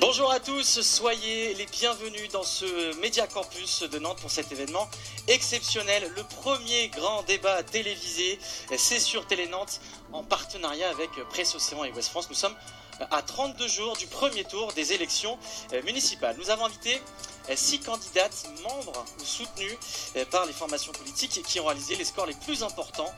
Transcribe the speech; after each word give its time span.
Bonjour 0.00 0.30
à 0.32 0.40
tous, 0.40 0.80
soyez 0.80 1.52
les 1.52 1.66
bienvenus 1.66 2.30
dans 2.30 2.42
ce 2.42 2.98
Média 3.00 3.26
Campus 3.26 3.82
de 3.82 3.98
Nantes 3.98 4.18
pour 4.22 4.30
cet 4.30 4.50
événement 4.50 4.88
exceptionnel, 5.28 6.10
le 6.16 6.22
premier 6.24 6.88
grand 6.88 7.22
débat 7.24 7.62
télévisé, 7.62 8.38
c'est 8.78 8.98
sur 8.98 9.26
Télé 9.26 9.46
Nantes 9.46 9.82
en 10.14 10.24
partenariat 10.24 10.88
avec 10.88 11.10
Presse 11.28 11.54
Océan 11.54 11.84
et 11.84 11.92
Ouest 11.92 12.08
France. 12.08 12.30
Nous 12.30 12.34
sommes 12.34 12.56
à 13.10 13.22
32 13.22 13.68
jours 13.68 13.96
du 13.96 14.06
premier 14.06 14.44
tour 14.44 14.72
des 14.72 14.92
élections 14.92 15.38
municipales. 15.84 16.36
Nous 16.38 16.50
avons 16.50 16.66
invité 16.66 17.00
six 17.54 17.80
candidates 17.80 18.46
membres 18.62 19.04
ou 19.18 19.24
soutenues 19.24 19.78
par 20.30 20.46
les 20.46 20.52
formations 20.52 20.92
politiques 20.92 21.42
qui 21.42 21.60
ont 21.60 21.66
réalisé 21.66 21.96
les 21.96 22.04
scores 22.04 22.26
les 22.26 22.34
plus 22.34 22.62
importants 22.62 23.12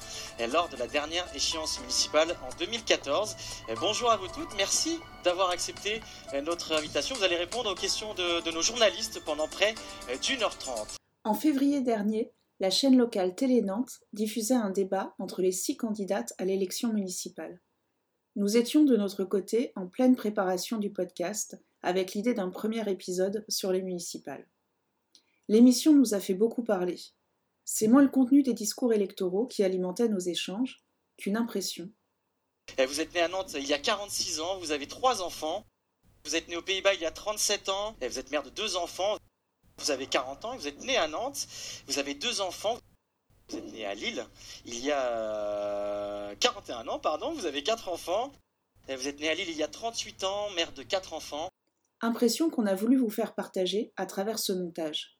lors 0.52 0.68
de 0.68 0.76
la 0.76 0.86
dernière 0.86 1.26
échéance 1.34 1.80
municipale 1.80 2.36
en 2.42 2.56
2014. 2.58 3.36
Bonjour 3.80 4.10
à 4.10 4.16
vous 4.16 4.28
toutes, 4.28 4.54
merci 4.56 4.98
d'avoir 5.24 5.50
accepté 5.50 6.00
notre 6.44 6.72
invitation. 6.72 7.16
Vous 7.16 7.24
allez 7.24 7.36
répondre 7.36 7.70
aux 7.70 7.74
questions 7.74 8.14
de, 8.14 8.40
de 8.40 8.50
nos 8.50 8.62
journalistes 8.62 9.22
pendant 9.24 9.48
près 9.48 9.74
d'une 10.22 10.42
heure 10.42 10.56
trente. 10.56 10.96
En 11.24 11.34
février 11.34 11.80
dernier, 11.80 12.32
la 12.58 12.70
chaîne 12.70 12.96
locale 12.96 13.34
Télé 13.34 13.62
Nantes 13.62 14.00
diffusait 14.12 14.54
un 14.54 14.70
débat 14.70 15.14
entre 15.18 15.42
les 15.42 15.52
six 15.52 15.76
candidates 15.76 16.32
à 16.38 16.44
l'élection 16.44 16.92
municipale. 16.92 17.60
Nous 18.34 18.56
étions 18.56 18.84
de 18.84 18.96
notre 18.96 19.24
côté 19.24 19.72
en 19.76 19.86
pleine 19.86 20.16
préparation 20.16 20.78
du 20.78 20.90
podcast 20.90 21.60
avec 21.82 22.14
l'idée 22.14 22.32
d'un 22.32 22.48
premier 22.48 22.90
épisode 22.90 23.44
sur 23.46 23.72
les 23.72 23.82
municipales. 23.82 24.48
L'émission 25.48 25.92
nous 25.92 26.14
a 26.14 26.20
fait 26.20 26.32
beaucoup 26.32 26.62
parler. 26.62 26.98
C'est 27.66 27.88
moins 27.88 28.02
le 28.02 28.08
contenu 28.08 28.42
des 28.42 28.54
discours 28.54 28.94
électoraux 28.94 29.46
qui 29.46 29.62
alimentait 29.62 30.08
nos 30.08 30.18
échanges 30.18 30.82
qu'une 31.18 31.36
impression. 31.36 31.90
Eh, 32.78 32.86
vous 32.86 33.00
êtes 33.00 33.12
né 33.12 33.20
à 33.20 33.28
Nantes 33.28 33.54
il 33.54 33.66
y 33.66 33.74
a 33.74 33.78
46 33.78 34.40
ans, 34.40 34.58
vous 34.58 34.72
avez 34.72 34.86
trois 34.86 35.20
enfants. 35.20 35.66
Vous 36.24 36.34
êtes 36.34 36.48
né 36.48 36.56
aux 36.56 36.62
Pays-Bas 36.62 36.94
il 36.94 37.00
y 37.02 37.06
a 37.06 37.10
37 37.10 37.68
ans, 37.68 37.96
et 38.00 38.08
vous 38.08 38.18
êtes 38.18 38.30
mère 38.30 38.44
de 38.44 38.50
deux 38.50 38.76
enfants. 38.76 39.18
Vous 39.76 39.90
avez 39.90 40.06
40 40.06 40.44
ans, 40.46 40.56
vous 40.56 40.68
êtes 40.68 40.82
né 40.84 40.96
à 40.96 41.06
Nantes, 41.06 41.46
vous 41.86 41.98
avez 41.98 42.14
deux 42.14 42.40
enfants. 42.40 42.78
Vous 43.52 43.58
êtes 43.58 43.72
né 43.74 43.84
à 43.84 43.92
Lille 43.92 44.24
il 44.64 44.82
y 44.82 44.90
a 44.90 46.34
41 46.40 46.88
ans, 46.88 46.98
pardon, 46.98 47.34
vous 47.34 47.44
avez 47.44 47.62
quatre 47.62 47.90
enfants. 47.90 48.32
Et 48.88 48.96
vous 48.96 49.08
êtes 49.08 49.20
né 49.20 49.28
à 49.28 49.34
Lille 49.34 49.50
il 49.50 49.58
y 49.58 49.62
a 49.62 49.68
38 49.68 50.24
ans, 50.24 50.50
mère 50.52 50.72
de 50.72 50.82
quatre 50.82 51.12
enfants. 51.12 51.50
Impression 52.00 52.48
qu'on 52.48 52.64
a 52.64 52.74
voulu 52.74 52.96
vous 52.96 53.10
faire 53.10 53.34
partager 53.34 53.92
à 53.96 54.06
travers 54.06 54.38
ce 54.38 54.54
montage. 54.54 55.18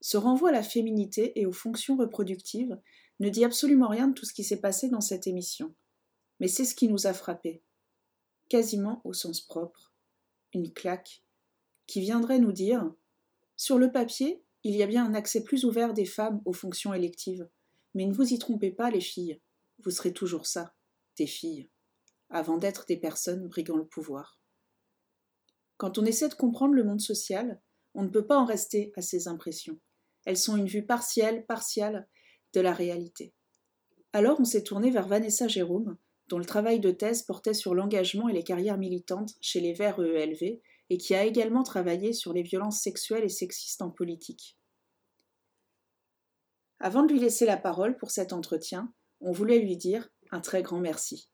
Ce 0.00 0.16
renvoi 0.16 0.48
à 0.48 0.52
la 0.52 0.62
féminité 0.62 1.38
et 1.38 1.44
aux 1.44 1.52
fonctions 1.52 1.98
reproductives 1.98 2.80
ne 3.20 3.28
dit 3.28 3.44
absolument 3.44 3.88
rien 3.88 4.08
de 4.08 4.14
tout 4.14 4.24
ce 4.24 4.32
qui 4.32 4.44
s'est 4.44 4.62
passé 4.62 4.88
dans 4.88 5.02
cette 5.02 5.26
émission. 5.26 5.74
Mais 6.40 6.48
c'est 6.48 6.64
ce 6.64 6.74
qui 6.74 6.88
nous 6.88 7.06
a 7.06 7.12
frappé. 7.12 7.62
Quasiment 8.48 9.02
au 9.04 9.12
sens 9.12 9.42
propre. 9.42 9.92
Une 10.54 10.72
claque. 10.72 11.22
Qui 11.86 12.00
viendrait 12.00 12.38
nous 12.38 12.52
dire 12.52 12.90
Sur 13.58 13.76
le 13.76 13.92
papier, 13.92 14.42
il 14.64 14.74
y 14.74 14.82
a 14.82 14.86
bien 14.86 15.04
un 15.04 15.14
accès 15.14 15.44
plus 15.44 15.66
ouvert 15.66 15.92
des 15.92 16.06
femmes 16.06 16.40
aux 16.46 16.54
fonctions 16.54 16.94
électives. 16.94 17.46
Mais 17.98 18.06
ne 18.06 18.14
vous 18.14 18.32
y 18.32 18.38
trompez 18.38 18.70
pas, 18.70 18.90
les 18.90 19.00
filles. 19.00 19.40
Vous 19.80 19.90
serez 19.90 20.12
toujours 20.12 20.46
ça, 20.46 20.72
des 21.16 21.26
filles, 21.26 21.68
avant 22.30 22.56
d'être 22.56 22.86
des 22.86 22.96
personnes 22.96 23.48
briguant 23.48 23.76
le 23.76 23.88
pouvoir. 23.88 24.40
Quand 25.78 25.98
on 25.98 26.04
essaie 26.04 26.28
de 26.28 26.34
comprendre 26.34 26.74
le 26.74 26.84
monde 26.84 27.00
social, 27.00 27.60
on 27.94 28.04
ne 28.04 28.08
peut 28.08 28.24
pas 28.24 28.38
en 28.38 28.44
rester 28.44 28.92
à 28.94 29.02
ces 29.02 29.26
impressions. 29.26 29.80
Elles 30.26 30.36
sont 30.36 30.56
une 30.56 30.68
vue 30.68 30.86
partielle, 30.86 31.44
partiale 31.46 32.06
de 32.52 32.60
la 32.60 32.72
réalité. 32.72 33.34
Alors 34.12 34.38
on 34.38 34.44
s'est 34.44 34.62
tourné 34.62 34.92
vers 34.92 35.08
Vanessa 35.08 35.48
Jérôme, 35.48 35.98
dont 36.28 36.38
le 36.38 36.44
travail 36.44 36.78
de 36.78 36.92
thèse 36.92 37.24
portait 37.24 37.52
sur 37.52 37.74
l'engagement 37.74 38.28
et 38.28 38.32
les 38.32 38.44
carrières 38.44 38.78
militantes 38.78 39.34
chez 39.40 39.58
les 39.58 39.72
Verts 39.72 39.98
EELV 39.98 40.60
et 40.90 40.98
qui 40.98 41.16
a 41.16 41.24
également 41.24 41.64
travaillé 41.64 42.12
sur 42.12 42.32
les 42.32 42.42
violences 42.42 42.80
sexuelles 42.80 43.24
et 43.24 43.28
sexistes 43.28 43.82
en 43.82 43.90
politique. 43.90 44.56
Avant 46.80 47.02
de 47.02 47.12
lui 47.12 47.20
laisser 47.20 47.46
la 47.46 47.56
parole 47.56 47.96
pour 47.96 48.10
cet 48.10 48.32
entretien, 48.32 48.92
on 49.20 49.32
voulait 49.32 49.58
lui 49.58 49.76
dire 49.76 50.08
un 50.30 50.40
très 50.40 50.62
grand 50.62 50.78
merci. 50.78 51.28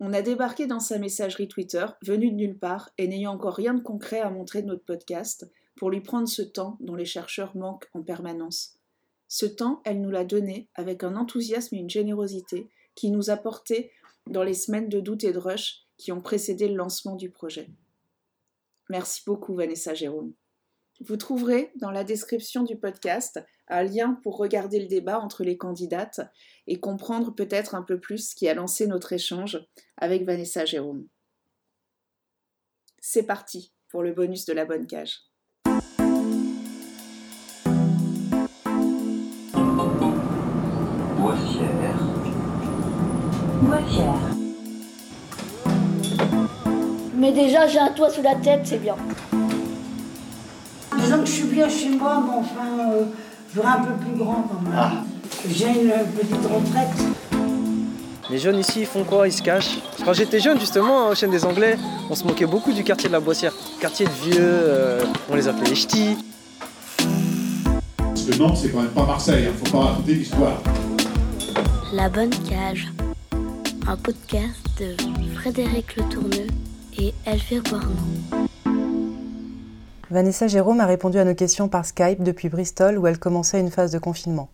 On 0.00 0.12
a 0.12 0.22
débarqué 0.22 0.66
dans 0.66 0.80
sa 0.80 0.98
messagerie 0.98 1.48
Twitter, 1.48 1.86
venu 2.02 2.30
de 2.30 2.36
nulle 2.36 2.58
part 2.58 2.90
et 2.98 3.08
n'ayant 3.08 3.32
encore 3.32 3.54
rien 3.54 3.74
de 3.74 3.82
concret 3.82 4.20
à 4.20 4.30
montrer 4.30 4.62
de 4.62 4.68
notre 4.68 4.84
podcast, 4.84 5.50
pour 5.76 5.90
lui 5.90 6.00
prendre 6.00 6.28
ce 6.28 6.42
temps 6.42 6.76
dont 6.80 6.94
les 6.94 7.04
chercheurs 7.04 7.56
manquent 7.56 7.88
en 7.94 8.02
permanence. 8.02 8.78
Ce 9.28 9.46
temps, 9.46 9.82
elle 9.84 10.00
nous 10.00 10.10
l'a 10.10 10.24
donné 10.24 10.68
avec 10.74 11.04
un 11.04 11.14
enthousiasme 11.14 11.74
et 11.74 11.78
une 11.78 11.90
générosité 11.90 12.68
qui 12.94 13.10
nous 13.10 13.30
a 13.30 13.36
porté 13.36 13.92
dans 14.26 14.42
les 14.42 14.54
semaines 14.54 14.88
de 14.88 15.00
doute 15.00 15.24
et 15.24 15.32
de 15.32 15.38
rush 15.38 15.86
qui 15.96 16.12
ont 16.12 16.20
précédé 16.20 16.68
le 16.68 16.76
lancement 16.76 17.14
du 17.14 17.30
projet. 17.30 17.68
Merci 18.88 19.22
beaucoup 19.26 19.54
Vanessa 19.54 19.94
Jérôme. 19.94 20.32
Vous 21.00 21.16
trouverez 21.16 21.70
dans 21.76 21.90
la 21.90 22.04
description 22.04 22.64
du 22.64 22.76
podcast 22.76 23.40
un 23.68 23.82
lien 23.82 24.18
pour 24.22 24.36
regarder 24.36 24.80
le 24.80 24.86
débat 24.86 25.20
entre 25.20 25.44
les 25.44 25.56
candidates 25.56 26.20
et 26.66 26.80
comprendre 26.80 27.34
peut-être 27.34 27.74
un 27.74 27.82
peu 27.82 28.00
plus 28.00 28.30
ce 28.30 28.34
qui 28.34 28.48
a 28.48 28.54
lancé 28.54 28.86
notre 28.86 29.12
échange 29.12 29.58
avec 29.96 30.24
Vanessa 30.24 30.64
Jérôme. 30.64 31.06
C'est 32.98 33.26
parti 33.26 33.72
pour 33.88 34.02
le 34.02 34.12
bonus 34.12 34.44
de 34.44 34.52
la 34.52 34.64
bonne 34.64 34.86
cage. 34.86 35.20
Mais 47.14 47.32
déjà, 47.32 47.66
j'ai 47.66 47.78
un 47.78 47.90
toit 47.90 48.10
sous 48.10 48.22
la 48.22 48.36
tête, 48.36 48.60
c'est 48.64 48.78
bien. 48.78 48.96
Disons 50.96 51.18
que 51.20 51.26
je 51.26 51.32
suis 51.32 51.48
bien 51.48 51.68
chez 51.68 51.88
moi, 51.88 52.22
mais 52.24 52.34
enfin, 52.36 52.92
euh, 52.92 53.04
je 53.62 53.66
un 53.66 53.80
peu 53.82 53.92
plus 54.04 54.16
grand 54.16 54.46
quand 54.48 54.60
même. 54.62 54.72
Ah. 54.76 54.92
J'ai 55.48 55.66
une 55.66 55.92
petite 56.16 56.34
retraite. 56.34 56.88
Les 58.30 58.38
jeunes 58.38 58.58
ici, 58.58 58.80
ils 58.80 58.86
font 58.86 59.04
quoi? 59.04 59.26
Ils 59.26 59.32
se 59.32 59.42
cachent? 59.42 59.78
Quand 60.04 60.12
j'étais 60.12 60.38
jeune, 60.38 60.60
justement, 60.60 61.08
au 61.08 61.14
chaîne 61.14 61.30
des 61.30 61.44
Anglais, 61.44 61.78
on 62.10 62.14
se 62.14 62.24
moquait 62.24 62.46
beaucoup 62.46 62.72
du 62.72 62.84
quartier 62.84 63.08
de 63.08 63.14
la 63.14 63.20
Boissière. 63.20 63.54
Quartier 63.80 64.06
de 64.06 64.30
vieux, 64.30 64.36
euh, 64.40 65.00
on 65.30 65.34
les 65.34 65.48
appelait 65.48 65.70
les 65.70 65.74
ch'tis. 65.74 66.16
Parce 67.96 68.22
que 68.24 68.38
Nantes, 68.38 68.58
c'est 68.60 68.70
quand 68.70 68.82
même 68.82 68.90
pas 68.90 69.06
Marseille, 69.06 69.46
hein, 69.46 69.52
faut 69.64 69.78
pas 69.78 69.84
raconter 69.84 70.14
l'histoire. 70.14 70.60
La 71.92 72.08
bonne 72.10 72.34
cage. 72.48 72.88
Un 73.86 73.96
podcast 73.96 74.60
de 74.78 74.94
Frédéric 75.34 75.96
Le 75.96 76.02
Tourneux 76.10 76.46
et 76.98 77.14
Elvire 77.24 77.62
Boirnon. 77.62 78.37
Vanessa 80.10 80.48
Jérôme 80.48 80.80
a 80.80 80.86
répondu 80.86 81.18
à 81.18 81.24
nos 81.26 81.34
questions 81.34 81.68
par 81.68 81.84
Skype 81.84 82.22
depuis 82.22 82.48
Bristol 82.48 82.96
où 82.96 83.06
elle 83.06 83.18
commençait 83.18 83.60
une 83.60 83.70
phase 83.70 83.92
de 83.92 83.98
confinement. 83.98 84.48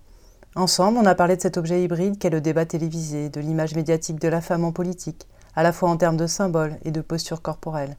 Ensemble, 0.56 0.98
on 0.98 1.06
a 1.06 1.14
parlé 1.14 1.36
de 1.36 1.40
cet 1.40 1.56
objet 1.56 1.80
hybride 1.80 2.18
qu'est 2.18 2.30
le 2.30 2.40
débat 2.40 2.66
télévisé, 2.66 3.28
de 3.28 3.40
l'image 3.40 3.76
médiatique 3.76 4.20
de 4.20 4.26
la 4.26 4.40
femme 4.40 4.64
en 4.64 4.72
politique, 4.72 5.28
à 5.54 5.62
la 5.62 5.72
fois 5.72 5.90
en 5.90 5.96
termes 5.96 6.16
de 6.16 6.26
symboles 6.26 6.76
et 6.84 6.90
de 6.90 7.00
posture 7.00 7.40
corporelle, 7.40 7.96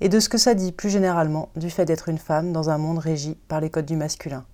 et 0.00 0.08
de 0.08 0.18
ce 0.18 0.30
que 0.30 0.38
ça 0.38 0.54
dit 0.54 0.72
plus 0.72 0.88
généralement 0.88 1.50
du 1.54 1.68
fait 1.68 1.84
d'être 1.84 2.08
une 2.08 2.16
femme 2.16 2.54
dans 2.54 2.70
un 2.70 2.78
monde 2.78 2.98
régi 2.98 3.36
par 3.46 3.60
les 3.60 3.68
codes 3.68 3.84
du 3.84 3.96
masculin. 3.96 4.46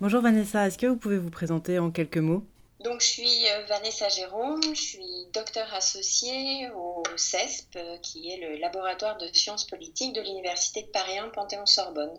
Bonjour 0.00 0.22
Vanessa, 0.22 0.66
est-ce 0.66 0.78
que 0.78 0.86
vous 0.86 0.96
pouvez 0.96 1.18
vous 1.18 1.30
présenter 1.30 1.78
en 1.78 1.90
quelques 1.90 2.16
mots? 2.16 2.46
Donc 2.84 3.00
je 3.00 3.06
suis 3.06 3.48
euh, 3.48 3.64
Vanessa 3.66 4.10
Jérôme, 4.10 4.60
je 4.74 4.80
suis 4.80 5.26
docteur 5.32 5.72
associée 5.72 6.68
au 6.76 7.02
CESP, 7.16 7.76
euh, 7.76 7.96
qui 8.02 8.30
est 8.30 8.36
le 8.36 8.60
laboratoire 8.60 9.16
de 9.16 9.26
sciences 9.32 9.66
politiques 9.66 10.12
de 10.12 10.20
l'Université 10.20 10.82
de 10.82 10.88
Paris 10.88 11.18
1 11.18 11.30
Panthéon-Sorbonne. 11.30 12.18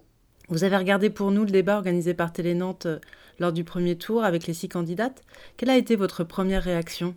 Vous 0.49 0.63
avez 0.63 0.75
regardé 0.75 1.11
pour 1.11 1.29
nous 1.29 1.45
le 1.45 1.51
débat 1.51 1.75
organisé 1.75 2.15
par 2.15 2.33
Télé 2.33 2.55
Nantes 2.55 2.87
euh, 2.87 2.99
lors 3.37 3.51
du 3.51 3.63
premier 3.63 3.95
tour 3.95 4.23
avec 4.23 4.47
les 4.47 4.55
six 4.55 4.67
candidates. 4.67 5.21
Quelle 5.55 5.69
a 5.69 5.77
été 5.77 5.95
votre 5.95 6.23
première 6.23 6.63
réaction? 6.63 7.15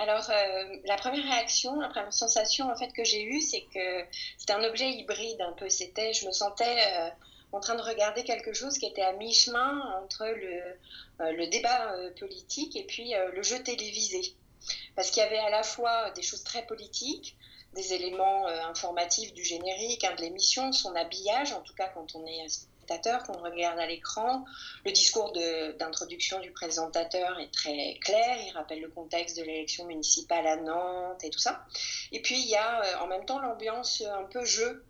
Alors, 0.00 0.30
euh, 0.30 0.76
la 0.84 0.96
première 0.96 1.24
réaction, 1.24 1.80
la 1.80 1.88
première 1.88 2.12
sensation 2.12 2.70
en 2.70 2.76
fait 2.76 2.92
que 2.92 3.02
j'ai 3.02 3.24
eue, 3.24 3.40
c'est 3.40 3.62
que 3.74 4.04
c'était 4.36 4.52
un 4.52 4.62
objet 4.62 4.90
hybride 4.90 5.40
un 5.40 5.52
peu. 5.52 5.68
C'était, 5.68 6.12
je 6.12 6.26
me 6.26 6.32
sentais 6.32 6.64
euh, 6.64 7.08
en 7.52 7.60
train 7.60 7.74
de 7.74 7.82
regarder 7.82 8.24
quelque 8.24 8.52
chose 8.52 8.78
qui 8.78 8.86
était 8.86 9.02
à 9.02 9.12
mi-chemin 9.12 9.80
entre 10.02 10.26
le, 10.26 10.62
euh, 11.20 11.46
débat 11.46 11.92
euh, 11.92 12.10
politique 12.18 12.76
et 12.76 12.84
puis 12.84 13.14
euh, 13.14 13.30
le 13.32 13.42
jeu 13.42 13.62
télévisé. 13.62 14.34
Parce 14.96 15.10
qu'il 15.10 15.22
y 15.22 15.26
avait 15.26 15.38
à 15.38 15.50
la 15.50 15.62
fois 15.62 16.10
des 16.10 16.22
choses 16.22 16.44
très 16.44 16.66
politiques, 16.66 17.36
des 17.74 17.92
éléments 17.92 18.46
informatifs 18.46 19.32
du 19.34 19.44
générique, 19.44 20.02
hein, 20.04 20.14
de 20.16 20.22
l'émission, 20.22 20.72
son 20.72 20.94
habillage, 20.96 21.52
en 21.52 21.60
tout 21.60 21.74
cas 21.74 21.88
quand 21.88 22.14
on 22.16 22.26
est 22.26 22.48
spectateur, 22.48 23.22
qu'on 23.22 23.38
regarde 23.38 23.78
à 23.78 23.86
l'écran. 23.86 24.44
Le 24.84 24.90
discours 24.90 25.32
d'introduction 25.78 26.40
du 26.40 26.50
présentateur 26.50 27.38
est 27.38 27.52
très 27.52 27.94
clair, 28.00 28.36
il 28.46 28.50
rappelle 28.52 28.80
le 28.80 28.88
contexte 28.88 29.36
de 29.36 29.42
l'élection 29.42 29.84
municipale 29.86 30.46
à 30.46 30.56
Nantes 30.56 31.22
et 31.22 31.30
tout 31.30 31.38
ça. 31.38 31.64
Et 32.10 32.20
puis 32.20 32.40
il 32.40 32.48
y 32.48 32.56
a 32.56 33.02
en 33.02 33.06
même 33.06 33.24
temps 33.24 33.38
l'ambiance 33.38 34.02
un 34.02 34.24
peu 34.24 34.44
jeu. 34.44 34.84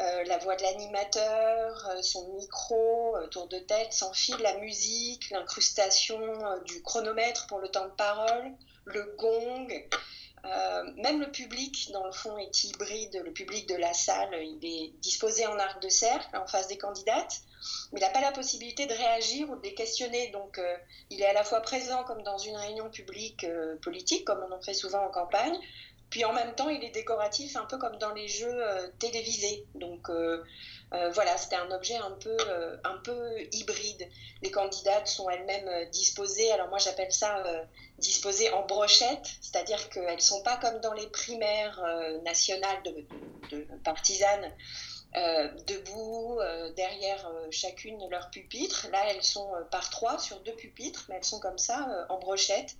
Euh, 0.00 0.24
la 0.24 0.38
voix 0.38 0.56
de 0.56 0.62
l'animateur, 0.62 1.88
euh, 1.90 2.02
son 2.02 2.32
micro, 2.34 3.16
euh, 3.16 3.28
tour 3.28 3.46
de 3.46 3.60
tête, 3.60 3.92
sans 3.92 4.12
fil, 4.12 4.36
la 4.38 4.56
musique, 4.58 5.30
l'incrustation 5.30 6.18
du 6.64 6.82
chronomètre 6.82 7.46
pour 7.46 7.60
le 7.60 7.68
temps 7.68 7.86
de 7.86 7.92
parole, 7.92 8.52
le 8.86 9.14
gong, 9.16 9.68
même 10.96 11.20
le 11.20 11.30
public, 11.30 11.90
dans 11.92 12.04
le 12.04 12.12
fond, 12.12 12.36
est 12.36 12.64
hybride. 12.64 13.22
Le 13.24 13.32
public 13.32 13.66
de 13.68 13.76
la 13.76 13.94
salle, 13.94 14.34
il 14.42 14.58
est 14.62 14.88
disposé 14.98 15.46
en 15.46 15.58
arc 15.58 15.80
de 15.80 15.88
cercle 15.88 16.36
en 16.36 16.46
face 16.46 16.68
des 16.68 16.76
candidates, 16.76 17.40
mais 17.92 18.00
il 18.00 18.02
n'a 18.02 18.10
pas 18.10 18.20
la 18.20 18.32
possibilité 18.32 18.84
de 18.84 18.92
réagir 18.92 19.48
ou 19.48 19.56
de 19.56 19.62
les 19.62 19.74
questionner. 19.74 20.28
Donc, 20.32 20.60
il 21.08 21.22
est 21.22 21.26
à 21.26 21.32
la 21.32 21.44
fois 21.44 21.60
présent 21.60 22.04
comme 22.04 22.22
dans 22.22 22.36
une 22.36 22.56
réunion 22.56 22.90
publique 22.90 23.46
politique, 23.80 24.26
comme 24.26 24.44
on 24.50 24.52
en 24.52 24.60
fait 24.60 24.74
souvent 24.74 25.06
en 25.06 25.10
campagne, 25.10 25.58
puis 26.10 26.24
en 26.24 26.32
même 26.32 26.54
temps, 26.54 26.68
il 26.68 26.84
est 26.84 26.90
décoratif, 26.90 27.56
un 27.56 27.64
peu 27.64 27.78
comme 27.78 27.96
dans 27.96 28.12
les 28.12 28.28
jeux 28.28 28.46
euh, 28.64 28.88
télévisés. 28.98 29.66
Donc 29.74 30.08
euh, 30.10 30.44
euh, 30.92 31.10
voilà, 31.10 31.36
c'était 31.36 31.56
un 31.56 31.70
objet 31.70 31.96
un 31.96 32.12
peu, 32.12 32.36
hybride. 33.52 34.08
Les 34.42 34.50
candidates 34.50 35.08
sont 35.08 35.28
elles-mêmes 35.28 35.90
disposées, 35.90 36.50
alors 36.52 36.68
moi 36.68 36.78
j'appelle 36.78 37.12
ça 37.12 37.42
disposées 37.98 38.50
en 38.52 38.64
brochette, 38.66 39.26
c'est-à-dire 39.40 39.88
qu'elles 39.88 40.16
ne 40.16 40.20
sont 40.20 40.42
pas 40.42 40.56
comme 40.56 40.80
dans 40.80 40.92
les 40.92 41.06
primaires 41.08 41.82
nationales 42.22 42.82
de, 42.84 43.56
de 43.56 43.66
partisanes. 43.82 44.52
debout 45.66 46.38
derrière 46.76 47.28
chacune 47.50 47.98
leur 48.08 48.30
pupitre. 48.30 48.86
Là, 48.92 49.02
elles 49.08 49.22
sont 49.24 49.50
par 49.70 49.90
trois 49.90 50.18
sur 50.18 50.40
deux 50.40 50.54
pupitres, 50.54 51.06
mais 51.08 51.16
elles 51.16 51.24
sont 51.24 51.40
comme 51.40 51.58
ça 51.58 52.06
en 52.08 52.18
brochette 52.18 52.76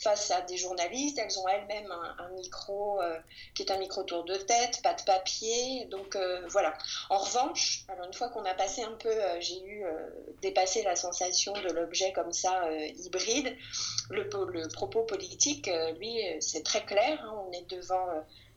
face 0.00 0.30
à 0.30 0.40
des 0.42 0.56
journalistes. 0.56 1.18
Elles 1.18 1.38
ont 1.38 1.48
elles-mêmes 1.48 1.92
un, 2.18 2.28
micro 2.30 3.00
euh, 3.00 3.18
qui 3.54 3.62
est 3.62 3.70
un 3.70 3.78
micro 3.78 4.02
tour 4.02 4.24
de 4.24 4.36
tête, 4.36 4.80
pas 4.82 4.94
de 4.94 5.02
papier. 5.02 5.84
Donc 5.86 6.16
euh, 6.16 6.46
voilà. 6.48 6.76
En 7.10 7.18
revanche, 7.18 7.84
une 8.04 8.14
fois 8.14 8.28
qu'on 8.30 8.44
a 8.44 8.54
passé 8.54 8.82
un 8.82 8.92
peu, 8.92 9.10
euh, 9.10 9.40
j'ai 9.40 9.62
eu 9.62 9.84
dépassé 10.42 10.82
la 10.82 10.96
sensation 10.96 11.52
de 11.52 11.70
l'objet 11.72 12.12
comme 12.12 12.32
ça 12.32 12.70
hybride. 12.96 13.56
Le, 14.10 14.28
le, 14.48 14.68
propos 14.68 15.02
politique, 15.02 15.70
lui, 15.98 16.20
c'est 16.40 16.64
très 16.64 16.84
clair. 16.84 17.22
Hein. 17.22 17.44
on 17.46 17.52
est 17.52 17.68
devant 17.70 18.06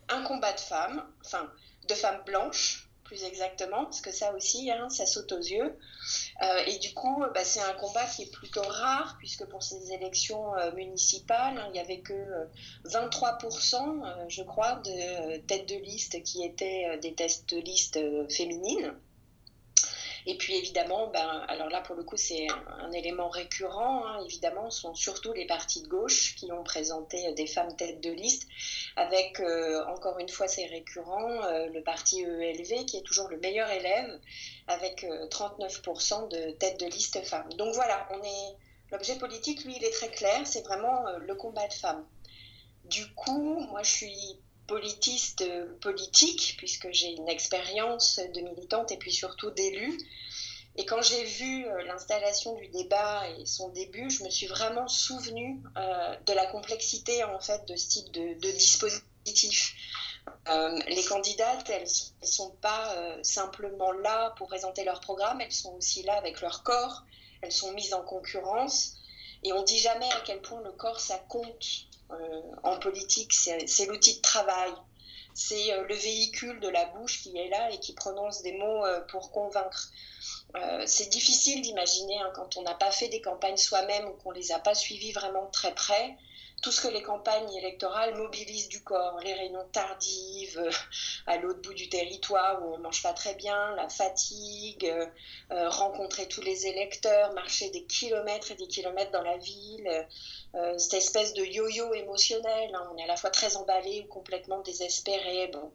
un 0.09 0.23
combat 0.23 0.53
de 0.53 0.59
femmes, 0.59 1.05
enfin 1.23 1.51
de 1.87 1.93
femmes 1.93 2.21
blanches 2.25 2.82
plus 3.03 3.23
exactement, 3.23 3.83
parce 3.85 4.01
que 4.01 4.11
ça 4.11 4.33
aussi, 4.33 4.71
hein, 4.71 4.89
ça 4.89 5.05
saute 5.05 5.31
aux 5.31 5.41
yeux. 5.41 5.77
Euh, 6.41 6.57
et 6.67 6.77
du 6.79 6.93
coup, 6.93 7.23
bah, 7.33 7.43
c'est 7.43 7.61
un 7.61 7.73
combat 7.73 8.05
qui 8.05 8.23
est 8.23 8.31
plutôt 8.31 8.61
rare, 8.61 9.15
puisque 9.19 9.45
pour 9.45 9.63
ces 9.63 9.91
élections 9.91 10.55
euh, 10.55 10.71
municipales, 10.73 11.57
hein, 11.57 11.65
il 11.67 11.73
n'y 11.73 11.79
avait 11.79 12.01
que 12.01 12.13
23%, 12.85 14.05
euh, 14.05 14.25
je 14.27 14.43
crois, 14.43 14.75
de 14.75 15.37
têtes 15.45 15.69
de 15.69 15.75
liste 15.75 16.21
qui 16.23 16.43
étaient 16.43 16.97
des 17.01 17.13
têtes 17.13 17.45
de 17.49 17.59
liste 17.59 17.99
féminines. 18.29 18.93
Et 20.25 20.37
puis 20.37 20.55
évidemment, 20.55 21.07
ben, 21.07 21.43
alors 21.47 21.69
là 21.69 21.81
pour 21.81 21.95
le 21.95 22.03
coup 22.03 22.17
c'est 22.17 22.47
un, 22.79 22.91
élément 22.91 23.29
récurrent, 23.29 24.05
hein, 24.05 24.23
évidemment, 24.25 24.69
sont 24.69 24.95
surtout 24.95 25.33
les 25.33 25.45
partis 25.45 25.81
de 25.81 25.87
gauche 25.87 26.35
qui 26.35 26.51
ont 26.51 26.63
présenté 26.63 27.33
des 27.33 27.47
femmes 27.47 27.75
têtes 27.75 28.01
de 28.01 28.11
liste, 28.11 28.47
avec 28.95 29.39
euh, 29.39 29.83
encore 29.87 30.19
une 30.19 30.29
fois 30.29 30.47
c'est 30.47 30.65
récurrent, 30.65 31.43
euh, 31.43 31.67
le 31.67 31.83
parti 31.83 32.21
EELV 32.21 32.85
qui 32.85 32.97
est 32.97 33.01
toujours 33.01 33.27
le 33.27 33.37
meilleur 33.37 33.69
élève, 33.69 34.19
avec 34.67 35.03
39% 35.03 36.23
euh, 36.23 36.27
de 36.27 36.51
têtes 36.51 36.79
de 36.79 36.85
liste 36.85 37.21
femmes. 37.25 37.51
Donc 37.57 37.73
voilà, 37.73 38.07
on 38.11 38.23
est 38.23 38.57
l'objet 38.91 39.17
politique, 39.17 39.65
lui, 39.65 39.75
il 39.75 39.83
est 39.83 39.91
très 39.91 40.09
clair, 40.09 40.45
c'est 40.45 40.63
vraiment 40.63 41.05
le 41.19 41.35
combat 41.35 41.67
de 41.67 41.73
femmes. 41.73 42.05
Du 42.85 43.07
coup, 43.15 43.59
moi 43.71 43.81
je 43.83 43.91
suis 43.91 44.39
politiste 44.67 45.43
politique, 45.81 46.55
puisque 46.57 46.91
j'ai 46.91 47.11
une 47.11 47.29
expérience 47.29 48.19
de 48.33 48.41
militante 48.41 48.91
et 48.91 48.97
puis 48.97 49.11
surtout 49.11 49.51
d'élue. 49.51 49.97
Et 50.75 50.85
quand 50.85 51.01
j'ai 51.03 51.23
vu 51.23 51.67
euh, 51.67 51.83
l'installation 51.83 52.55
du 52.55 52.67
débat 52.69 53.29
et 53.37 53.45
son 53.45 53.69
début, 53.69 54.09
je 54.09 54.23
me 54.23 54.29
suis 54.29 54.47
vraiment 54.47 54.87
souvenue 54.87 55.61
euh, 55.77 56.15
de 56.25 56.33
la 56.33 56.47
complexité 56.47 57.23
en 57.23 57.39
fait 57.39 57.67
de 57.67 57.75
ce 57.75 57.89
type 57.89 58.11
de, 58.11 58.33
dispositif. 58.51 59.75
Euh, 60.47 60.79
les 60.87 61.03
candidates, 61.03 61.69
elles 61.69 61.87
ne 62.21 62.27
sont 62.27 62.51
pas 62.61 62.95
simplement 63.21 63.91
là 63.91 64.33
pour 64.37 64.47
présenter 64.47 64.83
leur 64.83 64.99
programme, 64.99 65.41
elles 65.41 65.51
sont 65.51 65.75
aussi 65.75 66.01
là 66.03 66.15
avec 66.15 66.41
leur 66.41 66.63
corps, 66.63 67.03
elles 67.41 67.51
sont 67.51 67.71
mises 67.73 67.93
en 67.93 68.01
concurrence. 68.01 68.95
Et 69.43 69.51
on 69.53 69.61
dit 69.63 69.77
jamais 69.77 70.09
à 70.11 70.21
quel 70.25 70.41
point 70.41 70.61
le 70.61 70.71
corps, 70.71 71.01
ça 71.01 71.17
compte 71.27 71.65
euh, 71.65 71.92
en 72.63 72.79
politique, 72.79 73.33
c'est 73.33 73.85
l'outil 73.85 74.17
de 74.17 74.21
travail, 74.21 74.71
c'est 75.33 75.73
euh, 75.73 75.83
le 75.87 75.95
véhicule 75.95 76.59
de 76.59 76.67
la 76.67 76.85
bouche 76.85 77.21
qui 77.21 77.35
est 77.37 77.49
là 77.49 77.71
et 77.71 77.79
qui 77.79 77.93
prononce 77.93 78.41
des 78.43 78.53
mots 78.53 78.85
euh, 78.85 79.01
pour 79.01 79.31
convaincre. 79.31 79.91
c'est 80.85 81.09
difficile 81.09 81.61
d'imaginer 81.61 82.19
hein, 82.19 82.31
quand 82.35 82.57
on 82.57 82.61
n'a 82.61 82.75
pas 82.75 82.91
fait 82.91 83.07
des 83.07 83.21
campagnes 83.21 83.57
soi-même 83.57 84.05
ou 84.07 84.13
qu'on 84.13 84.31
ne 84.31 84.37
les 84.37 84.51
a 84.51 84.59
pas 84.59 84.75
suivies 84.75 85.11
vraiment 85.11 85.47
très 85.47 85.73
près, 85.73 86.15
tout 86.63 86.71
ce 86.71 86.81
que 86.81 86.87
les 86.87 87.03
campagnes 87.03 87.53
électorales 87.53 88.15
mobilisent 88.15 88.69
du 88.69 88.83
corps, 88.83 89.19
les 89.19 89.33
réunions 89.33 89.67
tardives 89.71 90.71
à 91.27 91.37
l'autre 91.37 91.61
bout 91.61 91.73
du 91.73 91.89
territoire 91.89 92.65
où 92.65 92.73
on 92.73 92.77
mange 92.79 93.03
pas 93.03 93.13
très 93.13 93.35
bien, 93.35 93.75
la 93.75 93.89
fatigue, 93.89 94.91
rencontrer 95.49 96.27
tous 96.27 96.41
les 96.41 96.65
électeurs, 96.65 97.33
marcher 97.33 97.69
des 97.69 97.83
kilomètres 97.83 98.51
et 98.51 98.55
des 98.55 98.67
kilomètres 98.67 99.11
dans 99.11 99.21
la 99.21 99.37
ville, 99.37 100.07
euh, 100.55 100.77
cette 100.77 100.93
espèce 100.93 101.33
de 101.33 101.43
yo-yo 101.43 101.93
émotionnel. 101.95 102.73
Hein. 102.75 102.89
On 102.93 102.97
est 102.97 103.03
à 103.03 103.07
la 103.07 103.17
fois 103.17 103.31
très 103.31 103.57
emballé 103.57 104.05
ou 104.05 104.13
complètement 104.13 104.59
désespéré. 104.61 105.47
Bon. 105.47 105.71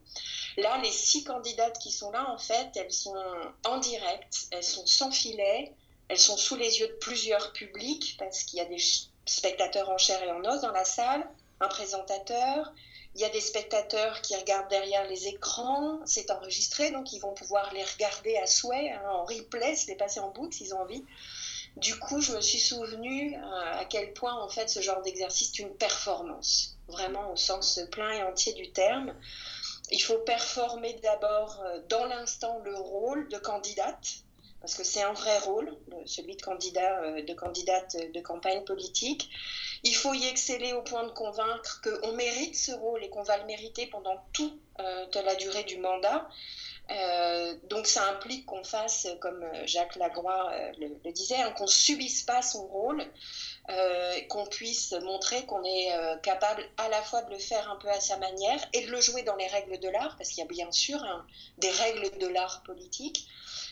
Là, 0.57 0.79
les 0.81 0.91
six 0.91 1.23
candidates 1.23 1.77
qui 1.79 1.91
sont 1.91 2.11
là, 2.11 2.31
en 2.31 2.37
fait, 2.37 2.69
elles 2.75 2.91
sont 2.91 3.15
en 3.65 3.77
direct, 3.77 4.47
elles 4.51 4.63
sont 4.63 4.85
sans 4.85 5.11
filet, 5.11 5.73
elles 6.07 6.19
sont 6.19 6.37
sous 6.37 6.55
les 6.55 6.79
yeux 6.79 6.87
de 6.87 6.93
plusieurs 6.93 7.51
publics 7.51 8.15
parce 8.17 8.43
qu'il 8.43 8.59
y 8.59 8.61
a 8.61 8.65
des 8.65 8.79
spectateurs 9.29 9.89
en 9.89 9.97
chair 9.97 10.21
et 10.23 10.31
en 10.31 10.43
os 10.43 10.61
dans 10.61 10.71
la 10.71 10.85
salle, 10.85 11.27
un 11.59 11.67
présentateur. 11.67 12.73
Il 13.15 13.21
y 13.21 13.25
a 13.25 13.29
des 13.29 13.41
spectateurs 13.41 14.21
qui 14.21 14.35
regardent 14.35 14.69
derrière 14.69 15.07
les 15.07 15.27
écrans, 15.27 15.99
c'est 16.05 16.29
enregistré, 16.31 16.91
donc 16.91 17.11
ils 17.11 17.19
vont 17.19 17.33
pouvoir 17.33 17.73
les 17.73 17.83
regarder 17.83 18.37
à 18.37 18.45
souhait, 18.45 18.91
hein, 18.91 19.01
en 19.09 19.23
replay, 19.25 19.75
se 19.75 19.87
les 19.87 19.95
passer 19.95 20.19
en 20.19 20.29
boucle 20.29 20.53
s'ils 20.53 20.73
ont 20.75 20.81
envie. 20.81 21.03
Du 21.75 21.97
coup, 21.97 22.21
je 22.21 22.33
me 22.33 22.41
suis 22.41 22.59
souvenu 22.59 23.35
euh, 23.35 23.79
à 23.79 23.85
quel 23.85 24.13
point, 24.13 24.33
en 24.33 24.49
fait, 24.49 24.69
ce 24.69 24.81
genre 24.81 25.01
d'exercice 25.01 25.49
est 25.49 25.59
une 25.59 25.75
performance, 25.75 26.77
vraiment 26.87 27.31
au 27.31 27.35
sens 27.35 27.79
plein 27.91 28.11
et 28.11 28.23
entier 28.23 28.53
du 28.53 28.71
terme. 28.71 29.15
Il 29.91 30.01
faut 30.01 30.19
performer 30.19 30.93
d'abord 31.01 31.61
euh, 31.63 31.79
dans 31.87 32.05
l'instant 32.05 32.59
le 32.63 32.75
rôle 32.75 33.27
de 33.29 33.37
candidate, 33.37 34.23
parce 34.61 34.75
que 34.75 34.83
c'est 34.83 35.01
un 35.01 35.13
vrai 35.13 35.39
rôle, 35.39 35.75
celui 36.05 36.35
de 36.35 36.41
candidat, 36.41 37.01
euh, 37.03 37.21
de 37.21 37.33
candidate 37.33 37.95
de 38.13 38.19
campagne 38.21 38.63
politique. 38.63 39.29
Il 39.83 39.95
faut 39.95 40.13
y 40.13 40.27
exceller 40.27 40.73
au 40.73 40.81
point 40.81 41.03
de 41.03 41.11
convaincre 41.11 41.81
qu'on 41.81 42.11
mérite 42.13 42.55
ce 42.55 42.71
rôle 42.71 43.03
et 43.03 43.09
qu'on 43.09 43.23
va 43.23 43.37
le 43.37 43.45
mériter 43.45 43.87
pendant 43.87 44.23
toute 44.33 44.59
la 44.77 45.35
durée 45.35 45.63
du 45.63 45.77
mandat. 45.77 46.27
Euh, 46.91 47.53
donc 47.69 47.85
ça 47.85 48.03
implique 48.09 48.45
qu'on 48.47 48.63
fasse, 48.63 49.07
comme 49.19 49.45
Jacques 49.65 49.95
Lagroix 49.95 50.51
euh, 50.51 50.71
le, 50.79 51.11
disait, 51.11 51.35
hein, 51.35 51.51
qu'on 51.51 51.67
subisse 51.67 52.23
pas 52.23 52.41
son 52.41 52.65
rôle, 52.65 53.03
euh, 53.69 54.21
qu'on 54.29 54.47
puisse 54.47 54.93
montrer 55.03 55.45
qu'on 55.45 55.63
est 55.63 55.91
capable 56.23 56.63
à 56.77 56.89
la 56.89 57.01
fois 57.03 57.21
de 57.21 57.31
le 57.31 57.39
faire 57.39 57.69
un 57.69 57.75
peu 57.75 57.89
à 57.89 57.99
sa 57.99 58.17
manière 58.17 58.59
et 58.73 58.85
de 58.85 58.91
le 58.91 59.01
jouer 59.01 59.21
dans 59.21 59.35
les 59.35 59.47
règles 59.47 59.79
de 59.79 59.89
l'art, 59.89 60.15
parce 60.17 60.29
qu'il 60.29 60.39
y 60.39 60.41
a 60.41 60.45
bien 60.45 60.71
sûr 60.71 61.01
hein, 61.03 61.25
des 61.59 61.69
règles 61.69 62.17
de 62.17 62.27
l'art 62.27 62.63
politique. 62.63 63.27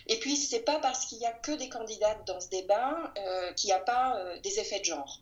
Et 0.07 0.19
puis 0.19 0.35
c'est 0.35 0.61
pas 0.61 0.79
parce 0.79 1.05
qu'il 1.05 1.19
n'y 1.19 1.25
a 1.25 1.33
que 1.33 1.51
des 1.51 1.69
candidates 1.69 2.25
dans 2.25 2.39
ce 2.39 2.49
débat 2.49 3.13
qu'il 3.55 3.67
n'y 3.67 3.73
a 3.73 3.79
pas 3.79 4.17
des 4.43 4.59
effets 4.59 4.79
de 4.79 4.85
genre. 4.85 5.21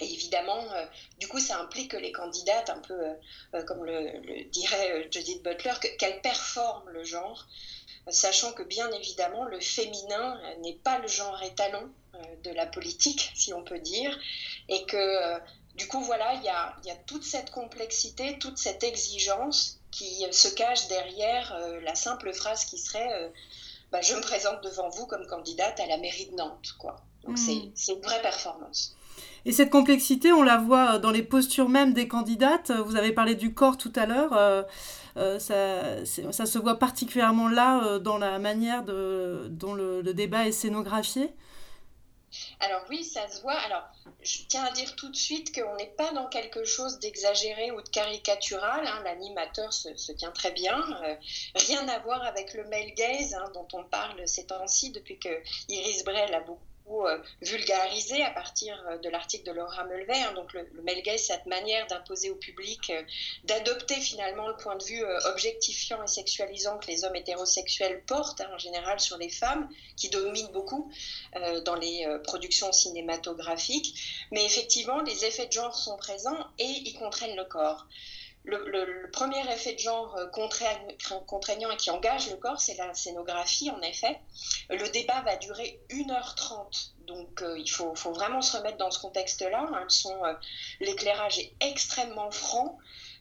Et 0.00 0.12
évidemment, 0.12 0.62
euh, 0.72 0.84
du 1.18 1.28
coup, 1.28 1.40
ça 1.40 1.58
implique 1.58 1.92
que 1.92 1.96
les 1.96 2.12
candidates, 2.12 2.70
un 2.70 2.80
peu 2.80 2.94
euh, 2.94 3.14
euh, 3.54 3.62
comme 3.64 3.84
le, 3.84 4.44
dirait 4.50 5.08
Judith 5.10 5.42
Butler, 5.42 5.72
qu'elles 5.98 6.20
performent 6.20 6.90
le 6.90 7.04
genre, 7.04 7.46
sachant 8.08 8.52
que 8.52 8.62
bien 8.62 8.90
évidemment, 8.92 9.44
le 9.44 9.60
féminin 9.60 10.40
n'est 10.60 10.74
pas 10.74 10.98
le 10.98 11.08
genre 11.08 11.42
étalon 11.42 11.90
de 12.44 12.50
la 12.50 12.66
politique, 12.66 13.30
si 13.34 13.52
on 13.52 13.62
peut 13.62 13.78
dire, 13.78 14.18
et 14.68 14.84
que 14.86 15.38
du 15.74 15.86
coup, 15.88 16.00
voilà, 16.00 16.34
il 16.34 16.44
y 16.44 16.48
a, 16.48 16.96
toute 17.06 17.24
cette 17.24 17.50
complexité, 17.50 18.38
toute 18.38 18.58
cette 18.58 18.84
exigence 18.84 19.80
qui 19.90 20.24
se 20.30 20.48
cache 20.48 20.86
derrière 20.86 21.58
la 21.82 21.94
simple 21.94 22.32
phrase 22.32 22.64
qui 22.64 22.78
serait 22.78 23.32
bah, 23.96 24.02
Je 24.02 24.14
me 24.14 24.20
présente 24.20 24.62
devant 24.62 24.90
vous 24.90 25.06
comme 25.06 25.26
candidate 25.26 25.80
à 25.80 25.86
la 25.86 25.96
mairie 25.96 26.26
de 26.26 26.36
Nantes. 26.36 26.74
Quoi. 26.78 26.96
Donc, 27.24 27.38
mmh. 27.38 27.70
c'est 27.74 27.92
une 27.92 28.00
vraie 28.02 28.20
performance. 28.20 28.94
Et 29.46 29.52
cette 29.52 29.70
complexité, 29.70 30.32
on 30.32 30.42
la 30.42 30.58
voit 30.58 30.98
dans 30.98 31.10
les 31.10 31.22
postures 31.22 31.68
même 31.68 31.94
des 31.94 32.08
candidates. 32.08 32.72
Vous 32.72 32.96
avez 32.96 33.12
parlé 33.12 33.34
du 33.34 33.54
corps 33.54 33.78
tout 33.78 33.92
à 33.96 34.04
l'heure. 34.04 34.32
Euh, 34.34 34.62
euh, 35.16 35.38
ça, 35.38 36.04
ça, 36.32 36.44
se 36.44 36.58
voit 36.58 36.78
particulièrement 36.78 37.48
là 37.48 37.82
euh, 37.82 37.98
dans 37.98 38.18
la 38.18 38.38
manière 38.38 38.84
de, 38.84 39.46
dont 39.48 39.72
le, 39.72 40.02
débat 40.02 40.46
est 40.46 40.52
scénographié. 40.52 41.30
Alors 42.60 42.84
oui, 42.88 43.04
ça 43.04 43.28
se 43.28 43.42
voit. 43.42 43.58
Alors, 43.60 43.84
je 44.22 44.38
tiens 44.48 44.64
à 44.64 44.70
dire 44.70 44.96
tout 44.96 45.10
de 45.10 45.16
suite 45.16 45.54
qu'on 45.54 45.76
n'est 45.76 45.94
pas 45.96 46.12
dans 46.12 46.26
quelque 46.26 46.64
chose 46.64 46.98
d'exagéré 46.98 47.70
ou 47.70 47.82
de 47.82 47.88
caricatural. 47.88 48.86
Hein. 48.86 49.02
L'animateur 49.04 49.72
se, 49.72 50.12
tient 50.12 50.32
très 50.32 50.52
bien. 50.52 50.82
rien 51.54 51.86
à 51.88 51.98
voir 52.00 52.22
avec 52.22 52.54
le 52.54 52.64
male 52.68 52.92
gaze 52.94 53.34
hein, 53.34 53.50
dont 53.52 53.68
on 53.72 53.84
parle 53.84 54.26
ces 54.26 54.46
temps-ci 54.46 54.90
depuis 54.90 55.18
que 55.18 55.42
Iris 55.68 56.04
Brel 56.04 56.34
a 56.34 56.40
beaucoup 56.40 56.62
beaucoup 56.86 57.06
euh, 57.06 57.18
vulgarisé 57.42 58.22
à 58.22 58.30
partir 58.30 58.82
euh, 58.88 58.98
de 58.98 59.08
l'article 59.08 59.44
de 59.44 59.52
Laura 59.52 59.84
Mulvey. 59.84 60.20
Hein. 60.22 60.32
donc 60.34 60.52
le, 60.52 60.68
le 60.72 61.18
cette 61.18 61.46
manière 61.46 61.86
d'imposer 61.86 62.30
au 62.30 62.34
public, 62.34 62.92
d'adopter 63.44 63.94
finalement 63.96 64.48
le 64.48 64.56
point 64.56 64.76
de 64.76 64.84
vue 64.84 65.04
objectifiant 65.26 66.02
et 66.02 66.06
sexualisant 66.06 66.78
que 66.78 66.86
les 66.88 67.04
hommes 67.04 67.14
hétérosexuels 67.14 68.02
portent 68.06 68.40
hein, 68.40 68.50
en 68.54 68.58
général 68.58 68.98
sur 69.00 69.18
les 69.18 69.28
femmes, 69.28 69.68
qui 69.96 70.08
dominent 70.08 70.50
beaucoup 70.52 70.90
dans 71.64 71.74
les 71.74 72.06
productions 72.24 72.72
cinématographiques. 72.72 74.26
Mais 74.32 74.44
effectivement, 74.44 75.00
les 75.02 75.24
effets 75.24 75.46
de 75.46 75.52
genre 75.52 75.74
sont 75.74 75.96
présents 75.96 76.46
et 76.58 76.64
ils 76.64 76.94
contraignent 76.94 77.36
le 77.36 77.44
corps. 77.44 77.86
Le, 78.46 79.10
premier 79.10 79.40
effet 79.52 79.74
de 79.74 79.80
genre 79.80 80.16
euh, 80.16 80.26
contraignant 81.26 81.70
et 81.70 81.76
qui 81.76 81.90
engage 81.90 82.30
le 82.30 82.36
corps, 82.36 82.60
c'est 82.60 82.76
la 82.76 82.94
scénographie, 82.94 83.70
en 83.70 83.80
effet. 83.82 84.20
Le 84.70 84.88
débat 84.90 85.20
va 85.22 85.36
durer 85.36 85.80
1h30, 85.90 86.92
donc 87.06 87.42
euh, 87.42 87.58
il 87.58 87.68
faut, 87.68 87.92
vraiment 88.12 88.42
se 88.42 88.56
remettre 88.56 88.76
dans 88.76 88.92
ce 88.92 89.00
contexte-là. 89.00 89.66
Hein. 89.72 89.86
Euh, 90.06 90.34
l'éclairage 90.78 91.40
est 91.40 91.52
extrêmement 91.60 92.30
franc. 92.30 92.78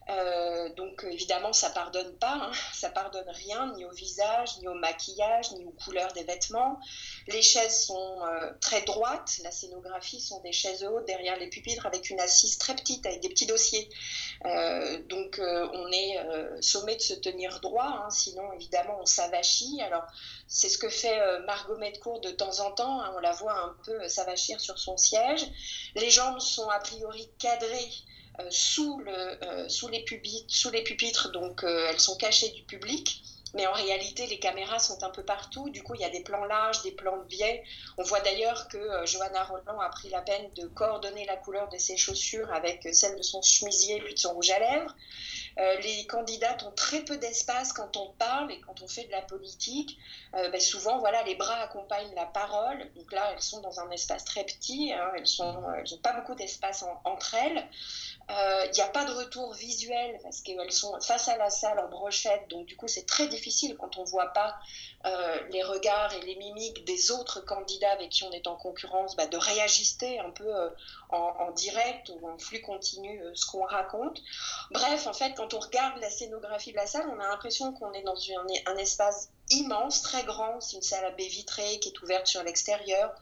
Euh, 0.09 0.69
donc 0.75 1.03
évidemment, 1.09 1.51
ça 1.51 1.71
pardonne 1.71 2.15
pas, 2.17 2.35
hein. 2.35 2.51
ça 2.73 2.89
pardonne 2.89 3.27
rien, 3.27 3.73
ni 3.75 3.85
au 3.85 3.91
visage, 3.91 4.57
ni 4.59 4.67
au 4.67 4.75
maquillage, 4.75 5.51
ni 5.53 5.65
aux 5.65 5.71
couleurs 5.71 6.13
des 6.13 6.23
vêtements. 6.23 6.79
Les 7.27 7.41
chaises 7.41 7.85
sont 7.85 8.19
euh, 8.21 8.51
très 8.61 8.81
droites, 8.83 9.39
la 9.43 9.49
scénographie 9.49 10.21
sont 10.21 10.41
des 10.41 10.51
chaises 10.51 10.83
hautes 10.83 11.05
derrière 11.05 11.37
les 11.37 11.49
pupitres 11.49 11.87
avec 11.87 12.11
une 12.11 12.19
assise 12.19 12.59
très 12.59 12.75
petite, 12.75 13.05
avec 13.05 13.21
des 13.21 13.29
petits 13.29 13.47
dossiers. 13.47 13.89
Euh, 14.45 14.99
donc 15.09 15.39
on 15.39 15.91
est 15.91 16.17
sommé 16.61 16.95
de 16.95 17.01
se 17.01 17.13
tenir 17.13 17.59
droit, 17.61 18.03
hein. 18.05 18.09
sinon 18.11 18.53
évidemment 18.53 18.99
on 19.01 19.05
s'avachit. 19.05 19.81
Alors 19.81 20.05
c'est 20.47 20.69
ce 20.69 20.77
que 20.77 20.89
fait 20.89 21.19
Margot 21.45 21.77
Medcourt 21.77 22.21
de 22.21 22.29
temps 22.29 22.59
en 22.59 22.71
temps, 22.71 23.01
hein. 23.01 23.11
on 23.15 23.19
la 23.19 23.31
voit 23.31 23.57
un 23.57 23.75
peu 23.83 24.07
s'avachir 24.07 24.61
sur 24.61 24.77
son 24.77 24.97
siège. 24.97 25.47
Les 25.95 26.11
jambes 26.11 26.39
sont 26.39 26.69
a 26.69 26.79
priori 26.79 27.27
cadrées 27.39 27.89
euh, 28.39 29.67
pupitres, 30.05 30.45
sous 30.47 30.69
les 30.69 30.83
pupitres, 30.83 31.31
donc 31.31 31.63
euh, 31.63 31.87
elles 31.89 31.99
sont 31.99 32.17
cachées 32.17 32.49
du 32.49 32.63
public. 32.63 33.21
Mais 33.53 33.67
en 33.67 33.71
réalité, 33.71 34.27
les 34.27 34.37
caméras 34.37 34.79
sont 34.79 35.01
un 35.03 35.09
peu 35.09 35.23
partout. 35.23 35.69
Du 35.69 35.81
coup, 35.81 35.95
il 35.95 36.01
y 36.01 36.03
a 36.03 36.09
des 36.09 36.19
plans 36.19 36.43
larges, 36.43 36.81
des 36.81 36.91
plans 36.91 37.17
de 37.17 37.23
biais. 37.23 37.63
On 37.97 38.03
voit 38.03 38.19
d'ailleurs 38.19 38.67
que 38.67 39.05
Johanna 39.05 39.45
Roland 39.45 39.79
a 39.79 39.87
pris 39.87 40.09
la 40.09 40.21
peine 40.21 40.51
de 40.57 40.67
coordonner 40.67 41.25
la 41.25 41.37
couleur 41.37 41.69
de 41.69 41.77
ses 41.77 41.95
chaussures 41.95 42.51
avec 42.51 42.85
celle 42.91 43.15
de 43.15 43.21
son 43.21 43.41
chemisier 43.41 44.01
puis 44.01 44.13
de 44.13 44.19
son 44.19 44.33
rouge 44.33 44.49
à 44.49 44.59
lèvres. 44.59 44.93
Les 45.57 46.05
candidates 46.07 46.63
ont 46.63 46.71
très 46.71 47.01
peu 47.01 47.17
d'espace 47.17 47.71
quand 47.71 47.95
on 47.97 48.11
parle 48.13 48.51
et 48.51 48.59
quand 48.59 48.81
on 48.81 48.87
fait 48.87 49.05
de 49.05 49.11
la 49.11 49.21
politique. 49.21 49.97
Ben 50.33 50.59
souvent, 50.59 50.99
voilà, 50.99 51.23
les 51.23 51.35
bras 51.35 51.61
accompagnent 51.61 52.13
la 52.13 52.25
parole. 52.25 52.89
Donc 52.95 53.11
là, 53.13 53.31
elles 53.33 53.41
sont 53.41 53.61
dans 53.61 53.79
un 53.79 53.89
espace 53.91 54.25
très 54.25 54.43
petit. 54.43 54.91
Hein. 54.91 55.11
elles 55.15 55.23
n'ont 55.39 55.73
elles 55.73 56.01
pas 56.01 56.13
beaucoup 56.13 56.35
d'espace 56.35 56.83
entre 57.05 57.35
elles. 57.35 57.65
Il 58.27 58.33
euh, 58.35 58.71
n'y 58.71 58.81
a 58.81 58.87
pas 58.87 59.05
de 59.05 59.11
retour 59.11 59.53
visuel 59.53 60.19
parce 60.23 60.41
qu'elles 60.41 60.71
sont 60.71 60.99
face 60.99 61.27
à 61.27 61.37
la 61.37 61.51
salle 61.51 61.77
en 61.77 61.89
brochette, 61.89 62.49
donc 62.49 62.65
du 62.65 62.75
coup 62.75 62.87
c'est 62.87 63.05
très 63.05 63.27
difficile 63.27 63.77
quand 63.77 63.99
on 63.99 64.01
ne 64.01 64.07
voit 64.07 64.33
pas 64.33 64.55
euh, 65.05 65.39
les 65.51 65.61
regards 65.61 66.11
et 66.11 66.21
les 66.21 66.35
mimiques 66.35 66.83
des 66.85 67.11
autres 67.11 67.39
candidats 67.41 67.91
avec 67.91 68.09
qui 68.09 68.23
on 68.23 68.31
est 68.31 68.47
en 68.47 68.55
concurrence, 68.55 69.15
bah, 69.15 69.27
de 69.27 69.37
réajuster 69.37 70.17
un 70.19 70.31
peu 70.31 70.51
euh, 71.13 71.15
en, 71.15 71.51
direct 71.51 72.09
ou 72.09 72.27
en 72.27 72.37
flux 72.37 72.61
continu 72.61 73.21
ce 73.33 73.45
qu'on 73.45 73.65
raconte. 73.65 74.21
Bref, 74.71 75.07
en 75.07 75.13
fait, 75.13 75.33
quand 75.35 75.53
on 75.53 75.59
regarde 75.59 75.99
la 75.99 76.09
scénographie 76.09 76.71
de 76.71 76.77
la 76.77 76.87
salle, 76.87 77.07
on 77.09 77.19
a 77.19 77.27
l'impression 77.27 77.73
qu'on 77.73 77.91
est 77.93 78.03
dans 78.03 78.15
un 78.65 78.77
espace 78.77 79.29
immense, 79.49 80.01
très 80.01 80.23
grand. 80.23 80.59
C'est 80.61 80.77
une 80.77 80.81
salle 80.81 81.05
à 81.05 81.11
baie 81.11 81.27
vitrée 81.27 81.79
qui 81.79 81.89
est 81.89 82.01
ouverte 82.01 82.27
sur 82.27 82.43
l'extérieur. 82.43 83.13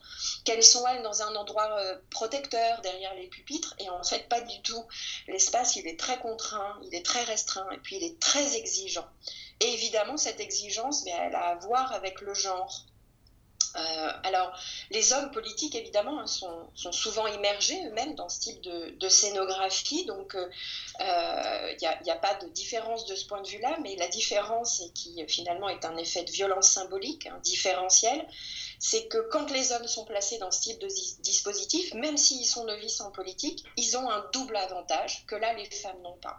Qu'elles 0.46 0.64
sont, 0.64 0.86
elles, 0.88 1.04
dans 1.04 1.22
un 1.22 1.36
endroit 1.36 1.70
euh, 1.80 1.98
protecteur 2.10 2.82
derrière 2.82 3.14
les 3.16 3.28
pupitres. 3.28 3.76
Et 3.80 3.90
en 3.90 4.04
fait, 4.04 4.28
pas 4.30 4.42
du 4.42 4.62
tout. 4.62 4.86
L'espace, 5.28 5.76
il 5.76 5.88
est 5.88 6.00
très 6.00 6.20
contraint, 6.20 6.80
il 6.84 6.96
est 6.96 7.06
très 7.06 7.24
restreint 7.24 7.70
et 7.72 7.78
puis 7.78 7.98
il 7.98 8.04
est 8.04 8.20
très 8.20 8.56
exigeant. 8.56 9.08
Et 9.60 9.74
évidemment, 9.74 10.18
cette 10.18 10.40
exigence, 10.40 11.04
mais 11.06 11.12
elle 11.12 11.36
a 11.36 11.50
à 11.50 11.56
voir 11.56 11.92
avec 11.94 12.22
le 12.22 12.34
genre. 12.34 12.86
Euh, 13.76 14.12
alors, 14.24 14.58
les 14.92 15.14
hommes 15.14 15.32
politiques, 15.32 15.76
évidemment, 15.76 16.20
hein, 16.20 16.28
sont, 16.28 16.92
souvent 16.92 17.28
immergés 17.28 17.80
eux-mêmes 17.88 18.16
dans 18.16 18.30
ce 18.30 18.40
type 18.40 18.62
de, 18.62 19.10
scénographie, 19.10 20.06
donc 20.06 20.34
il 20.36 21.06
euh, 21.06 21.76
n'y 21.82 21.88
a, 21.88 22.14
a, 22.14 22.18
pas 22.18 22.36
de 22.36 22.48
différence 22.50 23.06
de 23.06 23.16
ce 23.16 23.26
point 23.26 23.42
de 23.42 23.48
vue-là, 23.48 23.78
mais 23.82 23.96
la 23.98 24.08
différence, 24.08 24.82
et 24.82 24.90
qui 24.92 25.24
finalement 25.28 25.70
est 25.70 25.86
un 25.86 25.98
effet 25.98 26.24
de 26.24 26.32
violence 26.32 26.70
symbolique, 26.70 27.28
hein, 27.28 27.40
différentiel, 27.44 28.26
c'est 28.80 29.08
que 29.08 29.18
quand 29.32 29.50
les 29.52 29.72
hommes 29.72 29.88
sont 29.88 30.04
placés 30.04 30.38
dans 30.40 30.52
ce 30.52 30.62
type 30.62 30.80
de 30.80 30.88
dispositif, 31.22 31.94
même 31.94 32.18
s'ils 32.18 32.46
sont 32.46 32.66
novices 32.66 33.00
en 33.02 33.12
politique, 33.12 33.64
ils 33.78 33.98
ont 33.98 34.10
un 34.10 34.26
double 34.34 34.58
avantage 34.58 35.26
que 35.26 35.36
là, 35.36 35.54
les 35.54 35.70
femmes 35.70 36.02
n'ont 36.02 36.18
pas. 36.18 36.38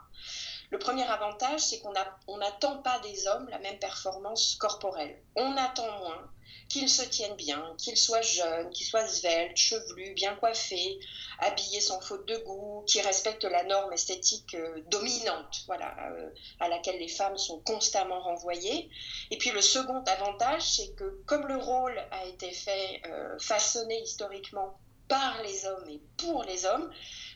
Le 0.74 0.80
premier 0.80 1.04
avantage, 1.04 1.60
c'est 1.60 1.78
qu'on 1.78 1.92
n'attend 2.36 2.78
pas 2.78 2.98
des 2.98 3.28
hommes 3.28 3.48
la 3.48 3.60
même 3.60 3.78
performance 3.78 4.56
corporelle. 4.56 5.22
On 5.36 5.56
attend 5.56 5.88
moins 6.00 6.28
qu'ils 6.68 6.88
se 6.88 7.02
tiennent 7.02 7.36
bien, 7.36 7.76
qu'ils 7.78 7.96
soient 7.96 8.22
jeunes, 8.22 8.70
qu'ils 8.70 8.84
soient 8.84 9.06
sveltes, 9.06 9.56
chevelus, 9.56 10.14
bien 10.14 10.34
coiffés, 10.34 10.98
habillés 11.38 11.80
sans 11.80 12.00
faute 12.00 12.26
de 12.26 12.36
goût, 12.38 12.82
qui 12.88 13.00
respectent 13.02 13.44
la 13.44 13.62
norme 13.62 13.92
esthétique 13.92 14.56
euh, 14.56 14.82
dominante, 14.90 15.62
voilà, 15.68 15.94
euh, 16.10 16.30
à 16.58 16.68
laquelle 16.68 16.98
les 16.98 17.06
femmes 17.06 17.38
sont 17.38 17.60
constamment 17.60 18.20
renvoyées. 18.20 18.90
Et 19.30 19.38
puis 19.38 19.52
le 19.52 19.60
second 19.60 20.02
avantage, 20.02 20.62
c'est 20.62 20.92
que 20.96 21.22
comme 21.24 21.46
le 21.46 21.56
rôle 21.56 21.96
a 22.10 22.26
été 22.26 22.50
fait, 22.50 23.00
euh, 23.06 23.38
façonné 23.38 24.02
historiquement 24.02 24.76
par 25.06 25.40
les 25.44 25.66
hommes 25.66 25.88
et 25.88 26.00
pour 26.16 26.42
les 26.42 26.66
hommes, 26.66 26.90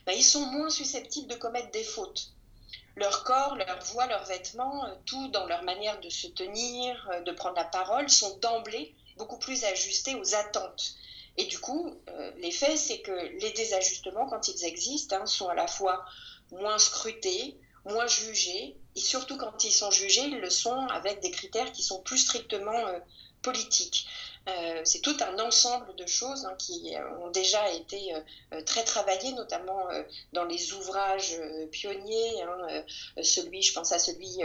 ben, 0.05 0.11
ils 0.11 0.23
sont 0.23 0.45
moins 0.45 0.69
susceptibles 0.69 1.29
de 1.29 1.35
commettre 1.35 1.71
des 1.71 1.85
fautes 1.85 2.33
leur 2.99 3.23
corps, 3.23 3.55
leur 3.55 3.79
voix, 3.85 4.05
leurs 4.07 4.25
vêtements, 4.25 4.85
euh, 4.85 4.93
tout 5.05 5.29
dans 5.29 5.47
leur 5.47 5.63
manière 5.63 5.99
de 6.01 6.09
se 6.09 6.27
tenir, 6.27 7.09
euh, 7.13 7.21
de 7.21 7.31
prendre 7.31 7.55
la 7.55 7.65
parole, 7.65 8.09
sont 8.09 8.37
d'emblée 8.37 8.93
beaucoup 9.17 9.39
plus 9.39 9.63
ajustés 9.63 10.15
aux 10.15 10.35
attentes. 10.35 10.95
Et 11.37 11.45
du 11.45 11.59
coup, 11.59 11.95
euh, 12.09 12.31
l'effet, 12.37 12.75
c'est 12.75 12.99
que 12.99 13.11
les 13.11 13.51
désajustements, 13.51 14.27
quand 14.27 14.47
ils 14.49 14.65
existent, 14.65 15.15
hein, 15.15 15.25
sont 15.25 15.47
à 15.47 15.55
la 15.55 15.67
fois 15.67 16.05
moins 16.51 16.77
scrutés, 16.77 17.57
moins 17.85 18.07
jugés, 18.07 18.75
et 18.95 18.99
surtout 18.99 19.37
quand 19.37 19.63
ils 19.63 19.71
sont 19.71 19.91
jugés, 19.91 20.25
ils 20.25 20.39
le 20.39 20.49
sont 20.49 20.87
avec 20.87 21.21
des 21.21 21.31
critères 21.31 21.71
qui 21.71 21.81
sont 21.81 22.01
plus 22.01 22.17
strictement 22.17 22.83
politiques. 23.41 24.07
Euh, 24.57 24.81
c'est 24.83 25.01
tout 25.01 25.15
un 25.21 25.39
ensemble 25.39 25.95
de 25.95 26.05
choses 26.05 26.45
hein, 26.45 26.55
qui 26.57 26.95
euh, 26.95 27.17
ont 27.19 27.29
déjà 27.29 27.71
été 27.71 28.13
euh, 28.13 28.61
très 28.63 28.83
travaillées, 28.83 29.33
notamment 29.33 29.87
dans 30.33 30.45
les 30.45 30.73
ouvrages 30.73 31.39
pionniers. 31.71 32.41
Hein, 32.41 32.83
celui, 33.21 33.61
je 33.61 33.73
pense 33.73 33.91
à 33.91 33.99
celui 33.99 34.39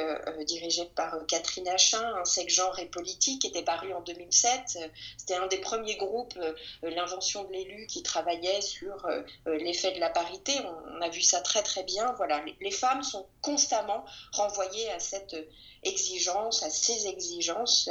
dirigé 0.45 0.85
par 0.95 1.17
Catherine 1.27 1.69
Achin, 1.69 2.25
sexe, 2.25 2.55
genre 2.55 2.79
et 2.79 2.87
politique, 2.87 3.43
qui 3.43 3.49
était 3.49 3.63
paru 3.63 3.93
en 3.93 4.01
2007. 4.03 4.79
C'était 5.17 5.35
un 5.35 5.47
des 5.47 5.59
premiers 5.59 5.97
groupes, 5.97 6.39
l'invention 6.83 7.45
de 7.45 7.53
l'élu, 7.53 7.87
qui 7.87 8.03
travaillait 8.03 8.61
sur 8.61 9.07
l'effet 9.47 9.93
de 9.93 10.01
la 10.01 10.11
parité. 10.11 10.53
On, 10.89 11.01
a 11.01 11.09
vu 11.09 11.23
ça 11.23 11.41
très 11.41 11.63
très 11.63 11.83
bien. 11.83 12.13
Voilà, 12.17 12.43
les 12.61 12.71
femmes 12.71 13.03
sont 13.03 13.27
constamment 13.43 14.05
renvoyées 14.33 14.91
à 14.91 14.99
cette 14.99 15.37
exigences, 15.83 16.63
à 16.63 16.71
ces 16.71 17.07
exigences 17.07 17.89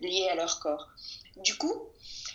liées 0.00 0.28
à 0.30 0.34
leur 0.34 0.60
corps. 0.60 0.88
Du 1.36 1.56
coup, 1.56 1.88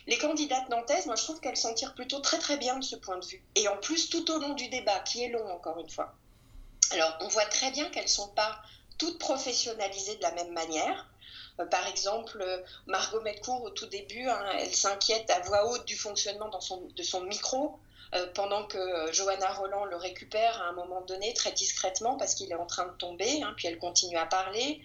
les 0.07 0.17
candidates 0.17 0.69
nantaises, 0.69 1.05
moi 1.05 1.15
je 1.15 1.23
trouve 1.23 1.39
qu'elles 1.39 1.57
s'en 1.57 1.73
tirent 1.73 1.95
plutôt 1.95 2.19
très 2.19 2.39
très 2.39 2.57
bien 2.57 2.77
de 2.77 2.83
ce 2.83 2.95
point 2.95 3.17
de 3.17 3.25
vue. 3.25 3.43
Et 3.55 3.67
en 3.67 3.77
plus, 3.77 4.09
tout 4.09 4.29
au 4.31 4.39
long 4.39 4.53
du 4.53 4.67
débat, 4.69 4.99
qui 4.99 5.23
est 5.23 5.29
long 5.29 5.47
encore 5.51 5.79
une 5.79 5.89
fois. 5.89 6.15
Alors, 6.91 7.17
on 7.21 7.27
voit 7.27 7.45
très 7.45 7.71
bien 7.71 7.89
qu'elles 7.89 8.03
ne 8.03 8.09
sont 8.09 8.29
pas 8.29 8.59
toutes 8.97 9.19
professionnalisées 9.19 10.15
de 10.15 10.23
la 10.23 10.31
même 10.31 10.53
manière. 10.53 11.07
Euh, 11.59 11.65
par 11.65 11.85
exemple, 11.87 12.43
Margot 12.87 13.21
Medcourt, 13.21 13.63
au 13.63 13.69
tout 13.69 13.87
début, 13.87 14.27
hein, 14.27 14.45
elle 14.59 14.73
s'inquiète 14.73 15.29
à 15.29 15.41
voix 15.41 15.69
haute 15.69 15.85
du 15.85 15.95
fonctionnement 15.95 16.49
de 16.49 17.03
son 17.03 17.21
micro. 17.21 17.79
Euh, 18.15 18.25
pendant 18.33 18.65
que 18.65 18.77
euh, 18.77 19.11
Johanna 19.11 19.51
Roland 19.51 19.83
le 19.83 19.97
récupère 19.97 20.61
à 20.61 20.67
un 20.67 20.71
moment 20.71 21.01
donné 21.01 21.33
très 21.33 21.51
discrètement 21.51 22.15
parce 22.15 22.35
qu'il 22.35 22.49
est 22.49 22.55
en 22.55 22.65
train 22.65 22.85
de 22.85 22.93
tomber, 22.93 23.41
hein, 23.43 23.53
puis 23.57 23.67
elle 23.67 23.77
continue 23.77 24.17
à 24.17 24.25
parler. 24.25 24.81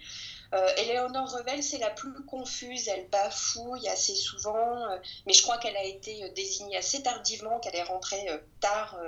Euh, 0.54 0.68
Eleonore 0.76 1.30
Revel, 1.30 1.62
c'est 1.62 1.78
la 1.78 1.90
plus 1.90 2.12
confuse, 2.24 2.88
elle 2.88 3.08
bafouille 3.08 3.88
assez 3.88 4.14
souvent, 4.14 4.86
mais 5.26 5.32
je 5.32 5.42
crois 5.42 5.58
qu'elle 5.58 5.76
a 5.76 5.84
été 5.84 6.28
désignée 6.30 6.76
assez 6.76 7.02
tardivement, 7.02 7.58
qu'elle 7.60 7.76
est 7.76 7.82
rentrée 7.82 8.26
tard 8.60 8.98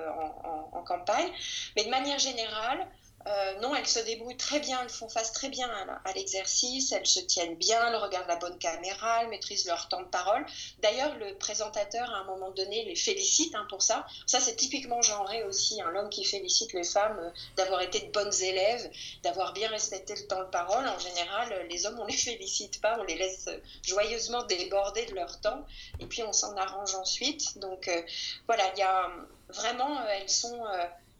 en, 0.72 0.82
campagne. 0.82 1.30
Mais 1.76 1.84
de 1.84 1.90
manière 1.90 2.18
générale, 2.18 2.86
euh, 3.26 3.60
non, 3.60 3.74
elles 3.74 3.86
se 3.86 4.00
débrouillent 4.00 4.36
très 4.36 4.60
bien, 4.60 4.82
elles 4.82 4.90
font 4.90 5.08
face 5.08 5.32
très 5.32 5.48
bien 5.48 5.68
à, 6.04 6.12
l'exercice, 6.12 6.92
elles 6.92 7.06
se 7.06 7.20
tiennent 7.20 7.56
bien, 7.56 7.88
elles 7.88 7.96
regardent 7.96 8.28
la 8.28 8.36
bonne 8.36 8.58
caméra, 8.58 9.22
elles 9.22 9.28
maîtrisent 9.28 9.66
leur 9.66 9.88
temps 9.88 10.02
de 10.02 10.08
parole. 10.08 10.44
D'ailleurs, 10.82 11.16
le 11.16 11.34
présentateur, 11.36 12.10
à 12.10 12.18
un 12.18 12.24
moment 12.24 12.50
donné, 12.50 12.84
les 12.84 12.94
félicite 12.94 13.54
hein, 13.54 13.66
pour 13.70 13.82
ça. 13.82 14.06
Ça, 14.26 14.40
c'est 14.40 14.56
typiquement 14.56 15.00
genré 15.00 15.42
aussi, 15.44 15.80
hein, 15.80 15.92
homme 15.96 16.10
qui 16.10 16.24
félicite 16.24 16.72
les 16.74 16.84
femmes 16.84 17.18
euh, 17.18 17.30
d'avoir 17.56 17.80
été 17.80 18.00
de 18.00 18.12
bonnes 18.12 18.34
élèves, 18.42 18.90
d'avoir 19.22 19.52
bien 19.52 19.68
respecté 19.68 20.14
le 20.14 20.26
temps 20.26 20.40
de 20.40 20.50
parole. 20.50 20.86
En 20.86 20.98
général, 20.98 21.66
les 21.70 21.86
hommes, 21.86 21.98
on 21.98 22.06
les 22.06 22.12
félicite 22.16 22.80
pas, 22.82 22.98
on 23.00 23.04
les 23.04 23.16
laisse 23.16 23.48
joyeusement 23.82 24.42
déborder 24.44 25.06
de 25.06 25.14
leur 25.14 25.40
temps, 25.40 25.64
et 25.98 26.06
puis 26.06 26.22
on 26.22 26.32
s'en 26.32 26.56
arrange 26.56 26.94
ensuite. 26.94 27.58
Donc 27.58 27.88
euh, 27.88 28.02
voilà, 28.46 28.64
il 28.74 28.80
y 28.80 28.82
a 28.82 29.10
vraiment, 29.48 30.06
elles 30.08 30.30
sont 30.30 30.62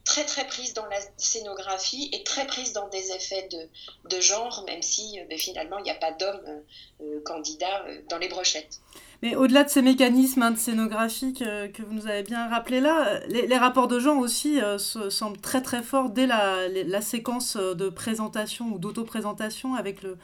très 0.05 0.25
très 0.25 0.47
prise 0.47 0.75
dans 0.75 0.87
la 0.87 0.99
scénographie 1.17 2.11
et 2.13 2.23
très 2.25 2.47
prise 2.47 2.73
dans 2.73 2.89
des 2.89 3.13
effets 3.13 3.49
de, 3.51 4.15
de 4.15 4.21
genre, 4.21 4.65
même 4.67 4.83
si 4.83 5.19
euh, 5.19 5.25
ben, 5.29 5.39
finalement 5.39 5.79
il 5.79 5.85
n'y 5.85 5.91
a 5.91 5.95
pas 5.95 6.13
d'homme 6.13 6.41
euh, 6.47 6.61
euh, 7.01 7.21
candidat 7.25 7.85
dans 8.11 8.19
les 8.19 8.29
brochettes. 8.29 8.81
Mais 9.23 9.35
au-delà 9.35 9.65
de 9.65 9.71
ces 9.71 9.81
mécanismes 9.81 10.43
hein, 10.43 10.51
de 10.51 10.59
scénographie 10.59 11.33
que, 11.33 11.69
que, 11.69 11.83
vous 11.83 11.95
nous 11.95 12.07
avez 12.07 12.23
bien 12.23 12.49
rappelé 12.49 12.81
là, 12.81 13.21
les, 13.29 13.57
rapports 13.57 13.89
de 13.89 13.99
genre 13.99 14.19
aussi 14.19 14.59
semblent 14.79 15.41
très 15.41 15.63
très 15.63 15.83
forts 15.83 16.11
dès 16.11 16.27
la, 16.27 16.69
la 16.69 17.01
séquence 17.01 17.57
de 17.57 17.89
présentation 17.89 18.67
ou 18.67 18.79
d'auto-présentation 18.79 19.75
avec 19.75 20.03
le, 20.03 20.19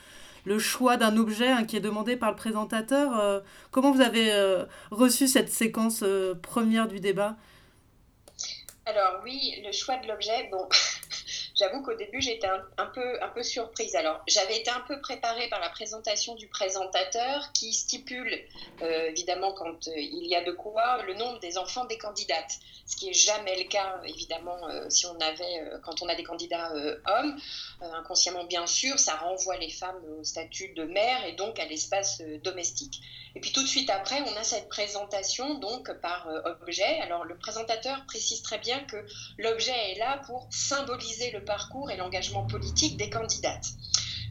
le 0.45 0.59
choix 0.59 0.99
d'un 0.99 1.17
objet 1.17 1.49
hein, 1.49 1.65
qui 1.65 1.77
est 1.77 1.81
demandé 1.81 2.17
par 2.17 2.31
le 2.31 2.37
présentateur. 2.37 3.43
comment 3.71 3.91
vous 3.91 4.03
avez 4.03 4.31
reçu 4.91 5.29
cette 5.29 5.51
séquence 5.51 6.05
première 6.43 6.87
du 6.87 7.01
débat? 7.01 7.37
Alors 8.91 9.21
oui, 9.23 9.63
le 9.65 9.73
choix 9.73 9.97
de 9.99 10.09
l'objet, 10.09 10.49
bon, 10.51 10.69
j'avoue 11.55 11.83
qu'au 11.83 11.95
début 11.95 12.21
j'étais 12.21 12.49
un, 12.49 12.87
peu, 12.87 13.43
surprise. 13.43 13.95
Alors 13.95 14.21
j'avais 14.27 14.59
été 14.59 14.71
un 14.71 14.81
peu 14.81 15.01
préparée 15.01 15.49
par 15.49 15.61
la 15.61 15.71
présentation 15.71 16.35
du 16.35 16.49
présentateur 16.49 17.53
qui 17.53 17.73
stipule 17.73 18.39
euh, 18.83 19.09
évidemment 19.11 19.53
quand 19.53 19.89
euh, 19.89 19.93
il 19.97 20.27
y 20.27 20.35
a 20.35 20.43
de 20.43 20.53
quoi 20.53 21.03
le 21.05 21.15
nombre 21.15 21.39
des 21.41 21.57
enfants 21.57 21.85
des 21.85 21.99
candidates, 21.99 22.59
ce 22.87 22.97
qui 22.97 23.11
est 23.11 23.15
jamais 23.15 23.57
le 23.63 23.69
cas 23.69 24.01
évidemment 24.05 24.69
euh, 24.69 24.91
si 24.91 25.07
on 25.07 25.19
avait 25.21 25.63
quand 25.83 26.03
on 26.03 26.09
a 26.09 26.15
des 26.15 26.25
candidats 26.25 26.73
hommes. 27.07 27.37
inconsciemment 27.81 28.45
bien 28.45 28.67
sûr, 28.67 28.99
ça 28.99 29.17
renvoie 29.17 29.57
les 29.57 29.71
femmes 29.71 30.03
au 30.19 30.25
statut 30.25 30.73
de 30.75 30.85
mère 30.85 31.25
et 31.25 31.33
donc 31.33 31.59
à 31.59 31.65
l'espace 31.65 32.21
domestique. 32.43 33.01
Et 33.35 33.41
puis 33.41 33.53
tout 33.53 33.63
de 33.63 33.69
suite 33.69 33.91
après, 33.91 34.21
on 34.23 34.37
a 34.37 34.45
cette 34.45 34.69
présentation 34.69 35.59
donc 35.59 35.93
par 36.01 36.29
objet. 36.63 37.01
Alors 37.01 37.25
le 37.25 37.39
présentateur 37.39 38.05
précise 38.07 38.43
très 38.43 38.59
bien 38.59 38.85
que 38.85 39.05
l'objet 39.39 39.93
est 39.93 39.99
là 39.99 40.21
pour 40.27 40.49
symboliser 40.51 41.31
le 41.31 41.45
parcours 41.45 41.91
et 41.91 41.97
l'engagement 41.97 42.45
politique 42.45 42.97
des 42.97 43.11
candidates. 43.11 43.75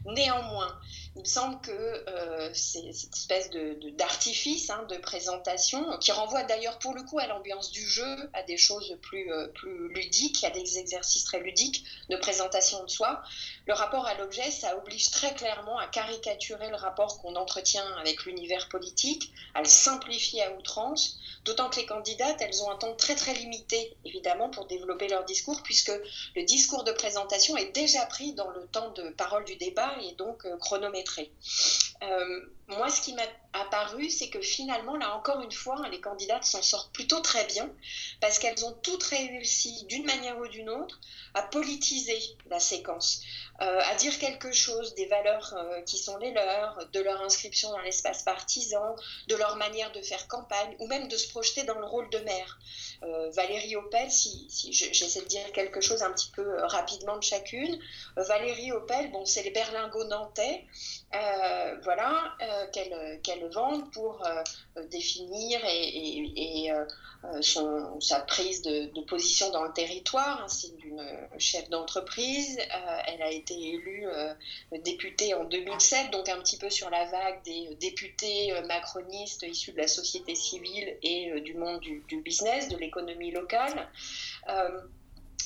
Néanmoins, 0.04 0.78
il 1.16 1.22
me 1.22 1.26
semble 1.26 1.60
que 1.60 1.72
euh, 1.72 2.50
c'est 2.54 2.92
cette 2.92 3.16
espèce 3.16 3.50
d'artifice 3.98 4.68
de, 4.68 4.72
hein, 4.72 4.86
de, 4.88 4.96
présentation, 4.98 5.98
qui 5.98 6.12
renvoie 6.12 6.44
d'ailleurs 6.44 6.78
pour 6.78 6.94
le 6.94 7.02
coup 7.02 7.18
à 7.18 7.26
l'ambiance 7.26 7.72
du 7.72 7.84
jeu, 7.84 8.30
à 8.32 8.44
des 8.44 8.56
choses 8.56 8.96
plus, 9.02 9.30
euh, 9.32 9.48
plus 9.48 9.88
ludiques, 9.88 10.44
à 10.44 10.50
des 10.50 10.78
exercices 10.78 11.24
très 11.24 11.40
ludiques 11.40 11.84
de 12.10 12.16
présentation 12.16 12.84
de 12.84 12.88
soi. 12.88 13.22
Le 13.66 13.74
rapport 13.74 14.06
à 14.06 14.14
l'objet, 14.14 14.50
ça 14.52 14.76
oblige 14.76 15.10
très 15.10 15.34
clairement 15.34 15.78
à 15.78 15.88
caricaturer 15.88 16.70
le 16.70 16.76
rapport 16.76 17.20
qu'on 17.20 17.34
entretient 17.34 17.86
avec 17.98 18.24
l'univers 18.24 18.68
politique, 18.68 19.32
à 19.54 19.62
le 19.62 19.68
simplifier 19.68 20.44
à 20.44 20.52
outrance, 20.52 21.18
d'autant 21.44 21.70
que 21.70 21.76
les 21.80 21.86
candidates, 21.86 22.40
elles 22.40 22.62
ont 22.62 22.70
un 22.70 22.76
temps 22.76 22.94
très 22.94 23.16
très 23.16 23.34
limité, 23.34 23.96
évidemment, 24.04 24.48
pour 24.48 24.66
développer 24.66 25.08
leur 25.08 25.24
discours, 25.24 25.60
puisque 25.64 25.92
le 26.36 26.44
discours 26.44 26.84
de 26.84 26.92
présentation 26.92 27.56
est 27.56 27.72
déjà 27.74 28.06
pris 28.06 28.32
dans 28.34 28.50
le 28.50 28.66
temps 28.68 28.90
de 28.90 29.10
parole 29.10 29.44
du 29.44 29.56
débat 29.56 29.92
et 30.04 30.12
donc 30.14 30.44
euh, 30.46 30.56
chronométré. 30.58 30.99
Euh, 32.02 32.40
moi, 32.70 32.88
ce 32.88 33.00
qui 33.00 33.14
m'a 33.14 33.22
apparu, 33.52 34.08
c'est 34.10 34.30
que 34.30 34.40
finalement, 34.40 34.96
là 34.96 35.16
encore 35.16 35.40
une 35.40 35.52
fois, 35.52 35.88
les 35.90 36.00
candidates 36.00 36.44
s'en 36.44 36.62
sortent 36.62 36.92
plutôt 36.92 37.20
très 37.20 37.44
bien, 37.46 37.68
parce 38.20 38.38
qu'elles 38.38 38.64
ont 38.64 38.72
toutes 38.82 39.02
réussi, 39.02 39.84
d'une 39.86 40.04
manière 40.04 40.38
ou 40.38 40.46
d'une 40.46 40.70
autre, 40.70 41.00
à 41.34 41.42
politiser 41.42 42.18
la 42.48 42.60
séquence, 42.60 43.22
euh, 43.60 43.80
à 43.84 43.94
dire 43.96 44.18
quelque 44.18 44.52
chose 44.52 44.94
des 44.94 45.06
valeurs 45.06 45.54
euh, 45.56 45.82
qui 45.82 45.98
sont 45.98 46.16
les 46.18 46.32
leurs, 46.32 46.88
de 46.92 47.00
leur 47.00 47.20
inscription 47.22 47.70
dans 47.70 47.80
l'espace 47.80 48.22
partisan, 48.22 48.96
de 49.28 49.34
leur 49.34 49.56
manière 49.56 49.92
de 49.92 50.00
faire 50.00 50.28
campagne, 50.28 50.76
ou 50.78 50.86
même 50.86 51.08
de 51.08 51.16
se 51.16 51.28
projeter 51.28 51.64
dans 51.64 51.78
le 51.78 51.86
rôle 51.86 52.08
de 52.10 52.18
maire. 52.18 52.58
Euh, 53.02 53.30
Valérie 53.30 53.76
Opel, 53.76 54.10
si, 54.10 54.46
si 54.48 54.72
j'essaie 54.72 55.22
de 55.22 55.26
dire 55.26 55.52
quelque 55.52 55.80
chose 55.80 56.02
un 56.02 56.12
petit 56.12 56.30
peu 56.30 56.64
rapidement 56.64 57.16
de 57.16 57.22
chacune, 57.22 57.78
Valérie 58.16 58.72
Opel, 58.72 59.10
bon, 59.10 59.24
c'est 59.24 59.42
les 59.42 59.50
berlingots 59.50 60.04
nantais, 60.04 60.66
voilà, 61.82 62.36
qu'elle 62.72 63.48
vendent 63.48 63.90
pour 63.92 64.22
définir 64.90 65.60
et, 65.64 66.70
son, 67.42 68.00
sa 68.00 68.20
prise 68.20 68.62
de, 68.62 69.00
position 69.02 69.50
dans 69.50 69.64
le 69.64 69.72
territoire. 69.72 70.42
Hein, 70.42 70.48
c'est 70.48 70.72
une 70.84 71.04
chef 71.38 71.68
d'entreprise. 71.68 72.58
elle 73.06 73.22
a 73.22 73.30
été 73.30 73.54
élue 73.54 74.06
euh, 74.72 74.78
députée 74.84 75.34
en 75.34 75.44
2007, 75.44 76.10
donc 76.10 76.28
un 76.28 76.38
petit 76.38 76.56
peu 76.56 76.70
sur 76.70 76.90
la 76.90 77.04
vague 77.06 77.42
des 77.44 77.76
députés 77.80 78.52
euh, 78.52 78.66
macronistes 78.66 79.42
issus 79.42 79.72
de 79.72 79.78
la 79.78 79.88
société 79.88 80.34
civile 80.34 80.96
et 81.02 81.30
euh, 81.30 81.40
du 81.40 81.54
monde 81.54 81.80
du 81.80 82.20
business, 82.22 82.68
de 82.68 82.76
l'économie 82.76 83.30
locale. 83.30 83.88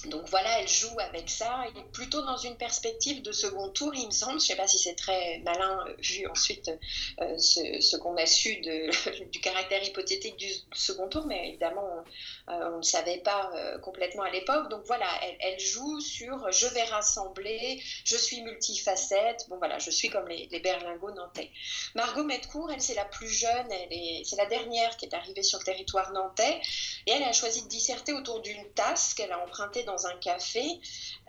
Donc 0.06 0.28
voilà, 0.28 0.60
elle 0.60 0.68
joue 0.68 0.98
avec 1.00 1.30
ça, 1.30 1.64
et 1.76 1.82
plutôt 1.92 2.22
dans 2.22 2.36
une 2.36 2.56
perspective 2.56 3.22
de 3.22 3.32
second 3.32 3.70
tour, 3.70 3.94
il 3.94 4.06
me 4.06 4.10
semble. 4.10 4.32
Je 4.32 4.36
ne 4.36 4.40
sais 4.40 4.56
pas 4.56 4.66
si 4.66 4.78
c'est 4.78 4.94
très 4.94 5.38
malin 5.38 5.84
euh, 5.86 5.94
vu 5.98 6.26
ensuite 6.26 6.70
euh, 7.20 7.38
ce, 7.38 7.96
qu'on 7.96 8.16
a 8.16 8.26
su 8.26 8.56
du 9.32 9.40
caractère 9.40 9.82
hypothétique 9.82 10.36
du 10.36 10.48
second 10.72 11.08
tour, 11.08 11.26
mais 11.26 11.48
évidemment, 11.48 12.04
on, 12.48 12.52
euh, 12.52 12.76
ne 12.78 12.82
savait 12.82 13.18
pas 13.18 13.50
complètement 13.82 14.22
à 14.22 14.30
l'époque. 14.30 14.68
Donc 14.68 14.82
voilà, 14.86 15.06
elle, 15.40 15.58
joue 15.58 16.00
sur 16.00 16.50
je 16.52 16.66
vais 16.66 16.84
rassembler, 16.84 17.82
je 18.04 18.16
suis 18.16 18.42
multifacette. 18.42 19.46
Bon 19.48 19.56
voilà, 19.58 19.78
je 19.78 19.90
suis 19.90 20.10
comme 20.10 20.28
les, 20.28 20.48
les 20.50 20.60
berlingots 20.60 21.12
nantais. 21.12 21.50
Margot 21.94 22.24
Metcourt, 22.24 22.70
elle, 22.70 22.80
c'est 22.80 22.94
la 22.94 23.04
plus 23.04 23.28
jeune, 23.28 23.68
c'est 24.24 24.36
la 24.36 24.46
dernière 24.46 24.96
qui 24.96 25.06
est 25.06 25.14
arrivée 25.14 25.42
sur 25.42 25.58
le 25.58 25.64
territoire 25.64 26.12
nantais, 26.12 26.60
et 27.06 27.12
elle 27.12 27.22
a 27.22 27.32
choisi 27.32 27.62
de 27.62 27.68
disserter 27.68 28.12
autour 28.12 28.40
d'une 28.40 28.64
tasse 28.74 29.14
qu'elle 29.14 29.32
a 29.32 29.38
empruntée 29.38 29.84
dans 29.84 29.93
un 30.06 30.16
café. 30.18 30.64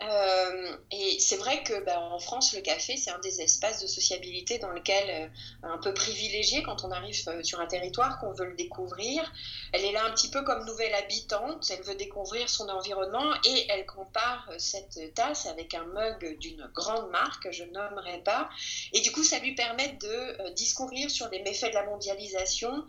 Euh, 0.02 0.76
et 0.90 1.18
c'est 1.20 1.36
vrai 1.36 1.62
que 1.62 1.84
ben, 1.84 1.98
en 1.98 2.18
France, 2.18 2.54
le 2.54 2.60
café, 2.60 2.96
c'est 2.96 3.10
un 3.10 3.18
des 3.20 3.40
espaces 3.40 3.82
de 3.82 3.86
sociabilité 3.86 4.58
dans 4.58 4.70
lequel, 4.70 5.08
euh, 5.08 5.28
un 5.62 5.78
peu 5.78 5.94
privilégié 5.94 6.62
quand 6.62 6.84
on 6.84 6.90
arrive 6.90 7.16
euh, 7.28 7.42
sur 7.42 7.60
un 7.60 7.66
territoire, 7.66 8.18
qu'on 8.18 8.32
veut 8.32 8.46
le 8.46 8.56
découvrir. 8.56 9.32
Elle 9.72 9.84
est 9.84 9.92
là 9.92 10.04
un 10.04 10.10
petit 10.10 10.30
peu 10.30 10.42
comme 10.42 10.64
nouvelle 10.66 10.94
habitante, 10.94 11.70
elle 11.70 11.82
veut 11.82 11.94
découvrir 11.94 12.48
son 12.48 12.68
environnement 12.68 13.34
et 13.44 13.66
elle 13.70 13.86
compare 13.86 14.50
cette 14.58 15.14
tasse 15.14 15.46
avec 15.46 15.74
un 15.74 15.84
mug 15.84 16.38
d'une 16.38 16.70
grande 16.74 17.10
marque, 17.10 17.50
je 17.50 17.64
nommerai 17.64 18.18
pas. 18.22 18.48
Et 18.92 19.00
du 19.00 19.12
coup, 19.12 19.22
ça 19.22 19.38
lui 19.38 19.54
permet 19.54 19.96
de 20.00 20.52
discourir 20.52 21.10
sur 21.10 21.28
les 21.28 21.40
méfaits 21.42 21.70
de 21.70 21.74
la 21.74 21.84
mondialisation 21.84 22.84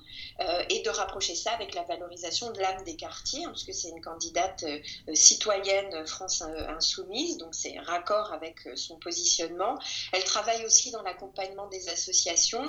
et 0.69 0.81
de 0.81 0.89
rapprocher 0.89 1.35
ça 1.35 1.51
avec 1.51 1.73
la 1.73 1.83
valorisation 1.83 2.51
de 2.51 2.59
l'âme 2.59 2.83
des 2.83 2.95
quartiers, 2.95 3.45
hein, 3.45 3.49
parce 3.49 3.63
que 3.63 3.73
c'est 3.73 3.89
une 3.89 4.01
candidate 4.01 4.65
citoyenne 5.13 5.56
France 6.05 6.41
Insoumise, 6.41 7.37
donc 7.37 7.53
c'est 7.53 7.77
raccord 7.79 8.33
avec 8.33 8.65
euh, 8.67 8.75
son 8.75 8.97
positionnement. 8.97 9.79
Elle 10.11 10.23
travaille 10.23 10.65
aussi 10.65 10.91
dans 10.91 11.01
l'accompagnement 11.01 11.67
des 11.67 11.89
associations. 11.89 12.63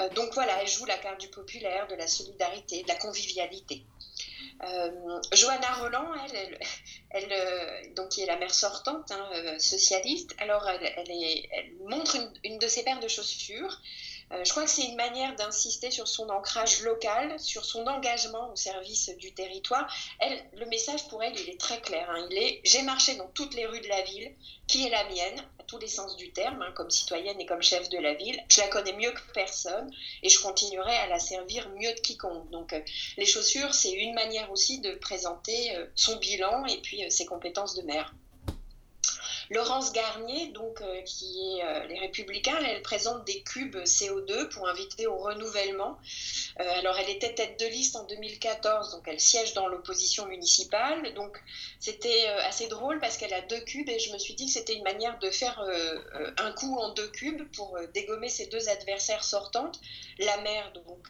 Euh, 0.00 0.08
donc 0.10 0.32
voilà, 0.34 0.60
elle 0.62 0.68
joue 0.68 0.84
la 0.84 0.98
carte 0.98 1.20
du 1.20 1.28
populaire, 1.28 1.86
de 1.88 1.94
la 1.94 2.06
solidarité, 2.06 2.82
de 2.82 2.88
la 2.88 2.96
convivialité. 2.96 3.84
Euh, 4.64 5.20
Johanna 5.32 5.72
Roland, 5.74 6.12
elle, 7.10 7.94
donc 7.94 8.08
qui 8.08 8.22
est 8.22 8.26
la 8.26 8.36
mère 8.36 8.52
sortante, 8.52 9.10
hein, 9.12 9.58
socialiste, 9.58 10.34
alors 10.38 10.68
elle 10.68 11.72
montre 11.88 12.16
une, 12.16 12.32
une, 12.42 12.58
de 12.58 12.66
ses 12.66 12.82
paires 12.82 12.98
de 12.98 13.06
chaussures 13.06 13.80
euh, 14.32 14.44
je 14.44 14.50
crois 14.50 14.64
que 14.64 14.70
c'est 14.70 14.84
une 14.84 14.96
manière 14.96 15.34
d'insister 15.36 15.90
sur 15.90 16.06
son 16.06 16.28
ancrage 16.28 16.82
local, 16.82 17.38
sur 17.40 17.64
son 17.64 17.86
engagement 17.86 18.50
au 18.52 18.56
service 18.56 19.10
du 19.18 19.32
territoire. 19.32 19.90
Le 20.54 20.66
message 20.66 21.08
pour 21.08 21.22
elle, 21.22 21.38
il 21.38 21.48
est 21.48 21.60
très 21.60 21.80
clair. 21.80 22.08
Hein. 22.10 22.26
Il 22.30 22.38
est 22.38 22.60
j'ai 22.64 22.82
marché 22.82 23.16
dans 23.16 23.28
toutes 23.28 23.54
les 23.54 23.66
rues 23.66 23.80
de 23.80 23.88
la 23.88 24.02
ville, 24.02 24.34
qui 24.66 24.86
est 24.86 24.90
la 24.90 25.04
mienne, 25.04 25.42
à 25.58 25.62
tous 25.64 25.78
les 25.78 25.88
sens 25.88 26.16
du 26.16 26.30
terme, 26.32 26.60
hein, 26.60 26.72
comme 26.74 26.90
citoyenne 26.90 27.40
et 27.40 27.46
comme 27.46 27.62
chef 27.62 27.88
de 27.88 27.98
la 27.98 28.14
ville. 28.14 28.38
Je 28.50 28.60
la 28.60 28.68
connais 28.68 28.92
mieux 28.92 29.12
que 29.12 29.32
personne 29.32 29.90
et 30.22 30.28
je 30.28 30.40
continuerai 30.40 30.94
à 30.94 31.06
la 31.06 31.18
servir 31.18 31.68
mieux 31.70 31.94
de 31.94 32.00
quiconque. 32.00 32.50
Donc, 32.50 32.72
euh, 32.72 32.80
les 33.16 33.26
chaussures, 33.26 33.74
c'est 33.74 33.92
une 33.92 34.14
manière 34.14 34.50
aussi 34.50 34.80
de 34.80 34.94
présenter 34.96 35.74
euh, 35.76 35.86
son 35.94 36.16
bilan 36.16 36.66
et 36.66 36.78
puis 36.82 37.10
ses 37.10 37.24
compétences 37.24 37.74
de 37.74 37.82
maire. 37.82 38.14
Laurence 39.50 39.92
Garnier, 39.92 40.48
donc, 40.48 40.82
qui 41.04 41.58
est 41.58 41.88
les 41.88 41.98
Républicains, 41.98 42.58
elle 42.64 42.82
présente 42.82 43.24
des 43.24 43.40
cubes 43.42 43.76
CO2 43.76 44.48
pour 44.48 44.68
inviter 44.68 45.06
au 45.06 45.16
renouvellement. 45.16 45.98
alors, 46.56 46.98
elle 46.98 47.10
était 47.10 47.34
tête 47.34 47.58
de 47.58 47.66
liste 47.66 47.96
en 47.96 48.04
2014, 48.04 48.92
donc 48.92 49.04
elle 49.06 49.20
siège 49.20 49.54
dans 49.54 49.68
l'opposition 49.68 50.26
municipale. 50.26 51.14
Donc, 51.14 51.38
c'était 51.80 52.26
assez 52.46 52.66
drôle 52.66 53.00
parce 53.00 53.16
qu'elle 53.16 53.32
a 53.32 53.40
deux 53.42 53.60
cubes 53.60 53.88
et 53.88 53.98
je 53.98 54.12
me 54.12 54.18
suis 54.18 54.34
dit 54.34 54.46
que 54.46 54.52
c'était 54.52 54.74
une 54.74 54.84
manière 54.84 55.18
de 55.18 55.30
faire 55.30 55.62
un 56.36 56.52
coup 56.52 56.76
en 56.78 56.92
deux 56.92 57.08
cubes 57.08 57.42
pour 57.52 57.78
dégommer 57.94 58.28
ses 58.28 58.46
deux 58.46 58.68
adversaires 58.68 59.24
sortantes, 59.24 59.80
la 60.18 60.36
maire 60.42 60.72
donc 60.72 61.08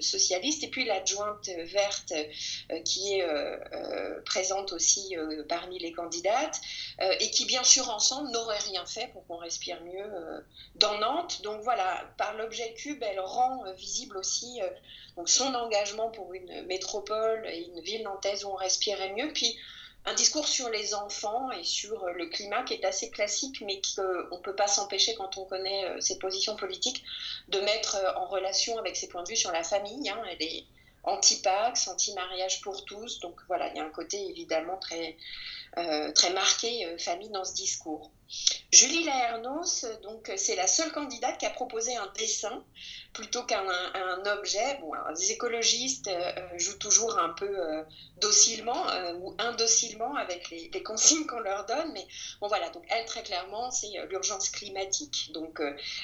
socialiste 0.00 0.64
et 0.64 0.68
puis 0.68 0.84
l'adjointe 0.84 1.48
verte 1.48 2.12
qui 2.84 3.14
est 3.14 3.24
présente 4.24 4.72
aussi 4.72 5.14
parmi 5.48 5.78
les 5.78 5.92
candidates 5.92 6.60
et 7.20 7.30
qui 7.30 7.44
bien 7.52 7.64
sûr 7.64 7.90
ensemble 7.90 8.30
n'aurait 8.30 8.64
rien 8.70 8.86
fait 8.86 9.08
pour 9.12 9.26
qu'on 9.26 9.36
respire 9.36 9.78
mieux 9.84 10.06
dans 10.76 10.98
Nantes. 10.98 11.42
Donc 11.42 11.60
voilà, 11.60 12.02
par 12.16 12.34
l'objet 12.38 12.72
cube, 12.72 13.02
elle 13.02 13.20
rend 13.20 13.70
visible 13.74 14.16
aussi 14.16 14.60
donc 15.16 15.28
son 15.28 15.54
engagement 15.54 16.08
pour 16.10 16.32
une 16.32 16.62
métropole 16.62 17.46
et 17.46 17.66
une 17.66 17.80
ville 17.80 18.04
nantaise 18.04 18.46
où 18.46 18.48
on 18.48 18.54
respirait 18.54 19.12
mieux. 19.12 19.30
Puis 19.34 19.54
un 20.04 20.14
discours 20.14 20.48
sur 20.48 20.68
les 20.70 20.94
enfants 20.94 21.50
et 21.52 21.62
sur 21.62 22.06
le 22.06 22.26
climat 22.26 22.62
qui 22.64 22.74
est 22.74 22.84
assez 22.84 23.10
classique, 23.10 23.62
mais 23.64 23.80
qu'on 23.94 24.36
ne 24.36 24.42
peut 24.42 24.56
pas 24.56 24.66
s'empêcher 24.66 25.14
quand 25.14 25.36
on 25.38 25.44
connaît 25.44 25.84
euh, 25.84 26.00
ses 26.00 26.18
positions 26.18 26.56
politiques 26.56 27.04
de 27.48 27.60
mettre 27.60 27.96
euh, 27.96 28.14
en 28.16 28.26
relation 28.26 28.78
avec 28.78 28.96
ses 28.96 29.08
points 29.08 29.22
de 29.22 29.28
vue 29.28 29.36
sur 29.36 29.52
la 29.52 29.62
famille. 29.62 30.08
Hein. 30.08 30.20
Anti-pax, 31.04 31.88
anti-mariage 31.88 32.60
pour 32.60 32.84
tous, 32.84 33.20
donc 33.20 33.40
voilà, 33.48 33.68
il 33.68 33.76
y 33.76 33.80
a 33.80 33.84
un 33.84 33.90
côté 33.90 34.28
évidemment 34.30 34.76
très, 34.76 35.16
euh, 35.78 36.12
très 36.12 36.32
marqué 36.32 36.96
famille 36.98 37.30
dans 37.30 37.44
ce 37.44 37.54
discours. 37.54 38.10
Julie 38.72 39.04
Laernos, 39.04 39.84
donc 40.02 40.32
c'est 40.36 40.56
la 40.56 40.66
seule 40.66 40.92
candidate 40.92 41.38
qui 41.38 41.44
a 41.44 41.50
proposé 41.50 41.94
un 41.96 42.10
dessin 42.16 42.64
plutôt 43.12 43.42
qu'un 43.42 43.66
objet. 44.38 44.78
Bon, 44.80 44.92
les 45.18 45.32
écologistes 45.32 46.08
euh, 46.08 46.32
euh, 46.38 46.58
jouent 46.58 46.78
toujours 46.78 47.18
un 47.18 47.30
peu 47.30 47.48
euh, 47.48 47.82
docilement 48.20 48.86
ou 49.16 49.34
indocilement 49.38 50.14
avec 50.14 50.50
les, 50.50 50.82
consignes 50.82 51.26
qu'on 51.26 51.40
leur 51.40 51.66
donne, 51.66 51.92
mais 51.92 52.06
bon 52.40 52.48
voilà. 52.48 52.70
Donc 52.70 52.84
elle 52.88 53.04
très 53.04 53.22
clairement, 53.22 53.70
c'est 53.70 53.88
l'urgence 54.08 54.48
climatique. 54.48 55.30
Donc 55.32 55.60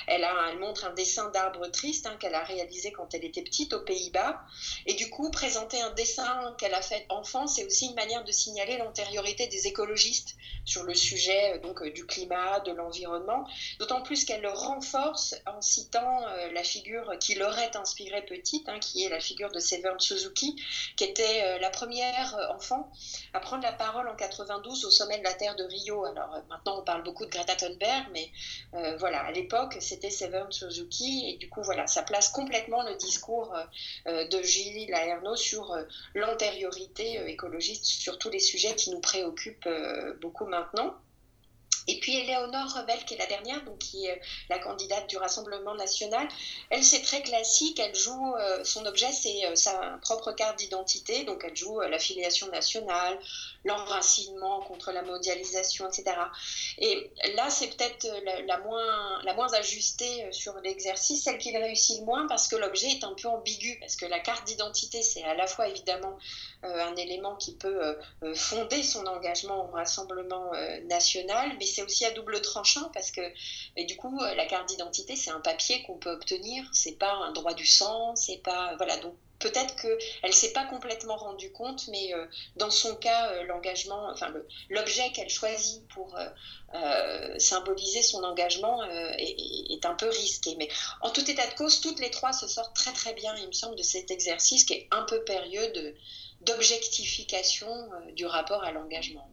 elle 0.06 0.24
a, 0.24 0.50
elle 0.50 0.58
montre 0.58 0.84
un 0.84 0.92
dessin 0.94 1.30
d'arbre 1.30 1.66
triste 1.68 2.06
hein, 2.06 2.16
qu'elle 2.20 2.34
a 2.34 2.44
réalisé 2.44 2.92
quand 2.92 3.14
elle 3.14 3.24
était 3.24 3.42
petite 3.42 3.72
aux 3.72 3.80
Pays-Bas, 3.80 4.40
et 4.86 4.94
du 4.94 5.10
coup 5.10 5.30
présenter 5.30 5.80
un 5.80 5.90
dessin 5.90 6.54
qu'elle 6.58 6.74
a 6.74 6.82
fait 6.82 7.06
enfant, 7.08 7.46
c'est 7.46 7.64
aussi 7.64 7.86
une 7.86 7.94
manière 7.94 8.24
de 8.24 8.32
signaler 8.32 8.76
l'antériorité 8.78 9.46
des 9.46 9.66
écologistes 9.66 10.36
sur 10.64 10.82
le 10.82 10.94
sujet 10.94 11.58
donc 11.60 11.82
du 11.82 12.04
climat, 12.06 12.17
de 12.26 12.72
l'environnement. 12.72 13.46
D'autant 13.78 14.02
plus 14.02 14.24
qu'elle 14.24 14.42
le 14.42 14.50
renforce 14.50 15.34
en 15.46 15.60
citant 15.60 16.20
la 16.52 16.62
figure 16.62 17.18
qui 17.20 17.34
l'aurait 17.34 17.76
inspirée 17.76 18.22
petite, 18.22 18.68
hein, 18.68 18.78
qui 18.78 19.04
est 19.04 19.08
la 19.08 19.20
figure 19.20 19.50
de 19.50 19.58
Severn 19.58 19.98
Suzuki, 20.00 20.56
qui 20.96 21.04
était 21.04 21.42
euh, 21.42 21.58
la 21.58 21.70
première 21.70 22.36
euh, 22.36 22.54
enfant 22.54 22.90
à 23.32 23.40
prendre 23.40 23.62
la 23.62 23.72
parole 23.72 24.08
en 24.08 24.16
92 24.16 24.84
au 24.84 24.90
sommet 24.90 25.18
de 25.18 25.24
la 25.24 25.34
Terre 25.34 25.56
de 25.56 25.64
Rio. 25.64 26.04
Alors 26.04 26.34
euh, 26.34 26.40
maintenant 26.48 26.80
on 26.80 26.84
parle 26.84 27.02
beaucoup 27.02 27.24
de 27.24 27.30
Greta 27.30 27.54
Thunberg, 27.56 28.06
mais 28.12 28.30
voilà, 28.98 29.20
à 29.20 29.32
l'époque 29.32 29.76
c'était 29.80 30.10
Severn 30.10 30.50
Suzuki, 30.52 31.24
et 31.28 31.36
du 31.36 31.48
coup 31.48 31.62
voilà, 31.62 31.86
ça 31.86 32.02
place 32.02 32.28
complètement 32.28 32.82
le 32.82 32.94
discours 32.96 33.54
de 34.06 34.42
Gilles 34.42 34.90
Laerno 34.90 35.36
sur 35.36 35.76
l'antériorité 36.14 37.20
écologiste 37.28 37.84
sur 37.84 38.18
tous 38.18 38.30
les 38.30 38.40
sujets 38.40 38.74
qui 38.74 38.90
nous 38.90 39.00
préoccupent 39.00 39.68
beaucoup 40.20 40.46
maintenant. 40.46 40.94
Et 41.88 41.98
puis 42.00 42.16
Éléonore 42.18 42.74
Revel, 42.74 43.02
qui 43.06 43.14
est 43.14 43.18
la 43.18 43.26
dernière, 43.26 43.64
donc 43.64 43.78
qui 43.78 44.06
est 44.06 44.20
la 44.50 44.58
candidate 44.58 45.08
du 45.08 45.16
Rassemblement 45.16 45.74
national, 45.74 46.28
elle 46.68 46.84
c'est 46.84 47.00
très 47.00 47.22
classique, 47.22 47.80
elle 47.80 47.94
joue, 47.94 48.34
euh, 48.34 48.62
son 48.62 48.84
objet 48.84 49.10
c'est 49.10 49.46
euh, 49.46 49.54
sa 49.54 49.98
propre 50.02 50.32
carte 50.32 50.58
d'identité, 50.58 51.24
donc 51.24 51.42
elle 51.44 51.56
joue 51.56 51.80
euh, 51.80 51.88
l'affiliation 51.88 52.48
nationale, 52.48 53.18
l'enracinement 53.64 54.60
contre 54.60 54.92
la 54.92 55.00
mondialisation, 55.00 55.88
etc. 55.88 56.14
Et 56.76 57.10
là 57.34 57.48
c'est 57.48 57.68
peut-être 57.68 58.06
la, 58.46 58.58
moins, 58.58 59.22
la 59.24 59.32
moins 59.32 59.52
ajustée 59.54 60.28
sur 60.30 60.54
l'exercice, 60.60 61.24
celle 61.24 61.38
qui 61.38 61.56
réussit 61.56 62.00
le 62.00 62.04
moins 62.04 62.26
parce 62.26 62.48
que 62.48 62.56
l'objet 62.56 62.88
est 62.88 63.04
un 63.04 63.14
peu 63.14 63.28
ambigu, 63.28 63.78
parce 63.80 63.96
que 63.96 64.04
la 64.04 64.20
carte 64.20 64.46
d'identité 64.46 65.02
c'est 65.02 65.24
à 65.24 65.34
la 65.34 65.46
fois 65.46 65.68
évidemment 65.68 66.18
un 66.62 66.94
élément 66.96 67.36
qui 67.36 67.54
peut 67.54 67.96
fonder 68.34 68.82
son 68.82 69.06
engagement 69.06 69.68
au 69.68 69.72
Rassemblement 69.72 70.52
national, 70.84 71.52
mais 71.58 71.66
c'est 71.78 71.84
aussi 71.84 72.04
à 72.04 72.10
double 72.10 72.40
tranchant 72.40 72.90
parce 72.92 73.12
que, 73.12 73.20
et 73.76 73.84
du 73.84 73.96
coup, 73.96 74.18
la 74.18 74.46
carte 74.46 74.68
d'identité, 74.68 75.14
c'est 75.14 75.30
un 75.30 75.40
papier 75.40 75.82
qu'on 75.84 75.96
peut 75.96 76.10
obtenir, 76.10 76.68
c'est 76.72 76.98
pas 76.98 77.12
un 77.12 77.32
droit 77.32 77.54
du 77.54 77.66
sang, 77.66 78.16
c'est 78.16 78.42
pas. 78.42 78.74
Voilà, 78.78 78.96
donc 78.96 79.14
peut-être 79.38 79.76
qu'elle 79.76 79.98
ne 80.24 80.32
s'est 80.32 80.52
pas 80.52 80.64
complètement 80.64 81.16
rendue 81.16 81.52
compte, 81.52 81.86
mais 81.88 82.12
euh, 82.14 82.26
dans 82.56 82.70
son 82.70 82.96
cas, 82.96 83.30
euh, 83.30 83.44
l'engagement, 83.44 84.08
enfin 84.10 84.32
l'objet 84.70 85.12
qu'elle 85.12 85.28
choisit 85.28 85.86
pour 85.88 86.18
euh, 86.74 87.38
symboliser 87.38 88.02
son 88.02 88.24
engagement 88.24 88.82
est, 88.84 89.84
un 89.84 89.94
peu 89.94 90.08
risqué. 90.08 90.56
Mais 90.58 90.68
en 91.00 91.10
tout 91.10 91.30
état 91.30 91.46
de 91.46 91.54
cause, 91.54 91.80
toutes 91.80 92.00
les 92.00 92.10
trois 92.10 92.32
se 92.32 92.48
sortent 92.48 92.74
très 92.74 92.92
très 92.92 93.12
bien, 93.14 93.34
il 93.36 93.46
me 93.46 93.52
semble, 93.52 93.76
de 93.76 93.82
cet 93.84 94.10
exercice 94.10 94.64
qui 94.64 94.74
est 94.74 94.88
un 94.90 95.02
peu 95.02 95.22
période 95.22 95.94
d'objectification 96.40 97.88
du 98.14 98.26
rapport 98.26 98.64
à 98.64 98.72
l'engagement. 98.72 99.30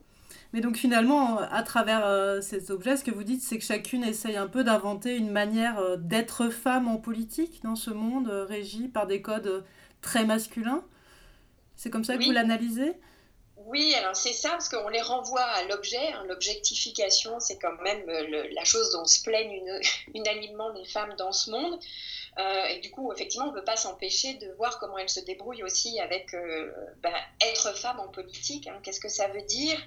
Mais 0.56 0.62
donc 0.62 0.78
finalement, 0.78 1.39
à 1.39 1.63
travers 1.63 2.06
euh, 2.06 2.39
ces 2.39 2.72
objets, 2.72 2.96
ce 2.96 3.04
que 3.04 3.12
vous 3.12 3.26
dites, 3.26 3.41
c'est 3.41 3.58
que 3.58 3.63
chacune 3.65 4.06
essaye 4.06 4.38
un 4.38 4.48
peu 4.48 4.63
d'inventer 4.63 5.18
une 5.18 5.30
manière 5.30 5.80
euh, 5.80 5.98
d'être 5.98 6.48
femme 6.48 6.88
en 6.88 6.96
politique 6.96 7.62
dans 7.63 7.76
ce 7.76 7.89
monde 7.89 8.30
euh, 8.30 8.46
régi 8.46 8.88
par 8.88 9.06
des 9.06 9.22
codes 9.22 9.65
très 10.00 10.24
masculins. 10.24 10.82
C'est 11.76 11.89
comme 11.89 12.06
ça 12.06 12.15
que 12.15 12.24
vous 12.24 12.32
l'analysez? 12.32 12.94
Oui, 13.65 13.94
alors 13.96 14.15
c'est 14.15 14.32
ça, 14.32 14.52
parce 14.52 14.70
qu'on 14.70 14.88
les 14.88 15.02
renvoie 15.02 15.41
à 15.41 15.65
l'objet. 15.65 16.13
Hein. 16.13 16.24
L'objectification, 16.30 17.41
c'est 17.41 17.58
quand 17.58 17.76
même 17.84 18.06
la 18.08 18.63
chose 18.63 18.91
dont 18.91 19.04
se 19.04 19.24
plaignent 19.24 19.62
unanimement 20.15 20.70
les 20.70 20.86
femmes 20.86 21.15
dans 21.18 21.34
ce 21.34 21.52
monde. 21.52 21.78
Euh, 22.38 22.65
et 22.65 22.80
du 22.80 22.91
coup, 22.91 23.12
effectivement, 23.13 23.48
on 23.48 23.52
ne 23.52 23.58
peut 23.58 23.63
pas 23.63 23.78
s'empêcher 23.78 24.34
de 24.36 24.52
voir 24.58 24.78
comment 24.80 24.98
elle 24.98 25.10
se 25.10 25.21
débrouille 25.21 25.63
aussi 25.63 26.00
avec 26.00 26.34
euh, 26.34 26.71
ben, 27.02 27.13
être 27.41 27.78
femme 27.78 28.00
en 28.00 28.10
politique. 28.10 28.67
Hein. 28.67 28.80
Qu'est-ce 28.84 29.00
que 29.00 29.10
ça 29.10 29.28
veut 29.30 29.43
dire? 29.43 29.78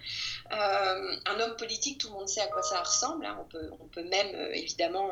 Euh, 0.53 1.17
Un 1.27 1.41
homme 1.41 1.57
politique, 1.57 2.01
tout 2.01 2.09
le 2.09 2.15
monde 2.15 2.29
sait 2.29 2.41
à 2.41 2.47
quoi 2.47 2.63
ça 2.63 2.81
ressemble. 2.81 3.27
Hein. 3.27 3.37
On, 3.41 3.45
peut, 3.45 3.71
on 3.81 3.89
peut 3.89 4.05
même 4.05 4.35
évidemment 4.53 5.11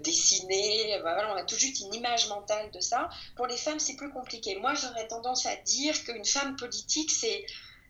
dessiner. 0.00 1.00
On 1.04 1.36
a 1.36 1.44
tout 1.44 1.56
juste 1.56 1.80
une 1.80 1.94
image 1.94 2.28
mentale 2.28 2.70
de 2.70 2.80
ça. 2.80 3.10
Pour 3.36 3.46
les 3.46 3.56
femmes, 3.56 3.78
c'est 3.78 3.96
plus 3.96 4.10
compliqué. 4.10 4.56
Moi, 4.56 4.74
j'aurais 4.74 5.06
tendance 5.08 5.46
à 5.46 5.56
dire 5.56 5.94
qu'une 6.04 6.24
femme 6.24 6.56
politique, 6.56 7.10
c'est 7.10 7.44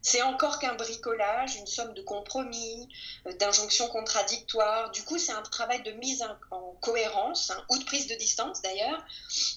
c'est 0.04 0.20
encore 0.20 0.58
qu'un 0.58 0.74
bricolage, 0.74 1.56
une 1.56 1.66
somme 1.66 1.94
de 1.94 2.02
compromis, 2.02 2.88
euh, 3.26 3.32
d'injonctions 3.32 3.88
contradictoires. 3.88 4.90
Du 4.90 5.02
coup, 5.02 5.16
c'est 5.16 5.32
un 5.32 5.40
travail 5.40 5.82
de 5.82 5.92
mise 5.92 6.22
en 6.50 6.76
cohérence, 6.82 7.50
hein, 7.50 7.64
ou 7.70 7.78
de 7.78 7.84
prise 7.84 8.06
de 8.06 8.14
distance 8.14 8.60
d'ailleurs, 8.60 9.02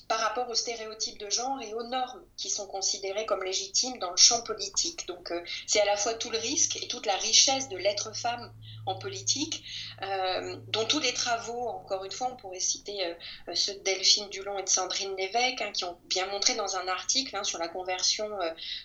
par 0.08 0.20
rapport 0.22 0.50
aux 0.50 0.56
stéréotypes 0.56 1.18
de 1.18 1.30
genre 1.30 1.62
et 1.62 1.74
aux 1.74 1.84
normes 1.84 2.24
qui 2.38 2.50
sont 2.50 2.66
considérées 2.66 3.26
comme 3.26 3.44
légitimes 3.44 4.00
dans 4.00 4.12
le 4.12 4.18
champ 4.18 4.42
politique. 4.42 5.06
Donc, 5.08 5.32
euh, 5.32 5.44
c'est 5.68 5.82
à 5.82 5.86
la 5.86 5.98
fois 5.98 6.14
tout 6.14 6.30
le 6.30 6.38
risque 6.38 6.82
et 6.82 6.88
toute 6.88 7.06
la 7.06 7.18
richesse 7.18 7.68
de 7.68 7.76
l'être 7.76 8.16
femme 8.16 8.50
en 8.86 8.98
politique, 8.98 9.66
euh, 10.02 10.56
dont 10.70 10.86
tous 10.86 11.00
les 11.00 11.14
travaux, 11.14 11.68
encore 11.68 12.06
une 12.06 12.12
fois, 12.12 12.30
on 12.32 12.38
pourrait 12.38 12.62
citer 12.62 13.18
ceux 13.54 13.74
de 13.74 13.80
Delphine 13.80 14.30
Dulon 14.30 14.58
et 14.58 14.64
de 14.64 14.70
Sandrine 14.70 15.14
Lévesque, 15.18 15.62
hein, 15.62 15.74
qui 15.74 15.84
ont 15.84 15.98
bien 16.06 16.26
montré 16.28 16.56
dans 16.56 16.78
un 16.78 16.88
article 16.88 17.36
hein, 17.36 17.44
sur 17.44 17.60
la 17.60 17.68
conversion 17.68 18.30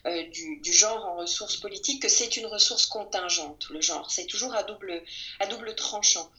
du, 0.05 0.61
du 0.61 0.73
genre 0.73 1.07
en 1.07 1.15
ressources 1.19 1.52
politique 1.57 2.03
que 2.03 2.09
c'est 2.09 2.37
une 2.37 2.47
ressource 2.47 2.87
contingente, 2.87 3.69
le 3.71 3.81
genre. 3.81 4.11
C'est 4.11 4.27
toujours 4.27 4.55
à 4.55 4.63
double, 4.63 5.03
à 5.41 5.47
double 5.47 5.75
tranchant. 5.75 6.31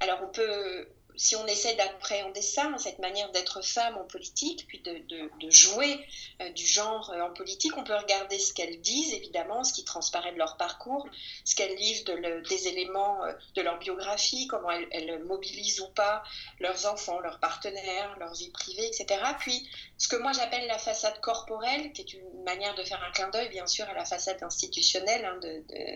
Alors 0.00 0.20
on 0.22 0.28
peut 0.28 0.86
si 1.16 1.36
on 1.36 1.46
essaie 1.46 1.74
d'appréhender 1.74 2.42
ça, 2.42 2.70
cette 2.78 2.98
manière 2.98 3.30
d'être 3.32 3.62
femme 3.64 3.96
en 3.96 4.04
politique, 4.04 4.66
puis 4.66 4.80
de, 4.80 5.50
jouer 5.50 5.98
euh, 6.40 6.50
du 6.50 6.66
genre 6.66 7.10
euh, 7.10 7.20
en 7.22 7.32
politique, 7.32 7.76
on 7.76 7.84
peut 7.84 7.96
regarder 7.96 8.38
ce 8.38 8.52
qu'elles 8.52 8.80
disent, 8.80 9.12
évidemment, 9.12 9.64
ce 9.64 9.72
qui 9.72 9.84
transparaît 9.84 10.32
de 10.32 10.38
leur 10.38 10.56
parcours, 10.56 11.08
ce 11.44 11.54
qu'elles 11.54 11.76
livrent 11.76 12.04
de 12.04 12.48
des 12.48 12.68
éléments 12.68 13.24
euh, 13.24 13.32
de 13.54 13.62
leur 13.62 13.78
biographie, 13.78 14.46
comment 14.46 14.70
elles, 14.70 14.88
elles, 14.92 15.22
mobilisent 15.24 15.80
ou 15.80 15.88
pas 15.88 16.22
leurs 16.58 16.86
enfants, 16.86 17.18
leurs 17.20 17.40
partenaires, 17.40 18.16
leur 18.18 18.32
vie 18.34 18.50
privée, 18.50 18.86
etc. 18.86 19.20
Puis 19.38 19.68
ce 19.98 20.08
que 20.08 20.16
moi 20.16 20.32
j'appelle 20.32 20.66
la 20.66 20.78
façade 20.78 21.20
corporelle, 21.20 21.92
qui 21.92 22.02
est 22.02 22.12
une 22.12 22.42
manière 22.44 22.74
de 22.74 22.84
faire 22.84 23.02
un 23.02 23.10
clin 23.10 23.28
d'œil, 23.28 23.48
bien 23.48 23.66
sûr, 23.66 23.88
à 23.88 23.94
la 23.94 24.04
façade 24.04 24.42
institutionnelle 24.42 25.24
hein, 25.24 25.40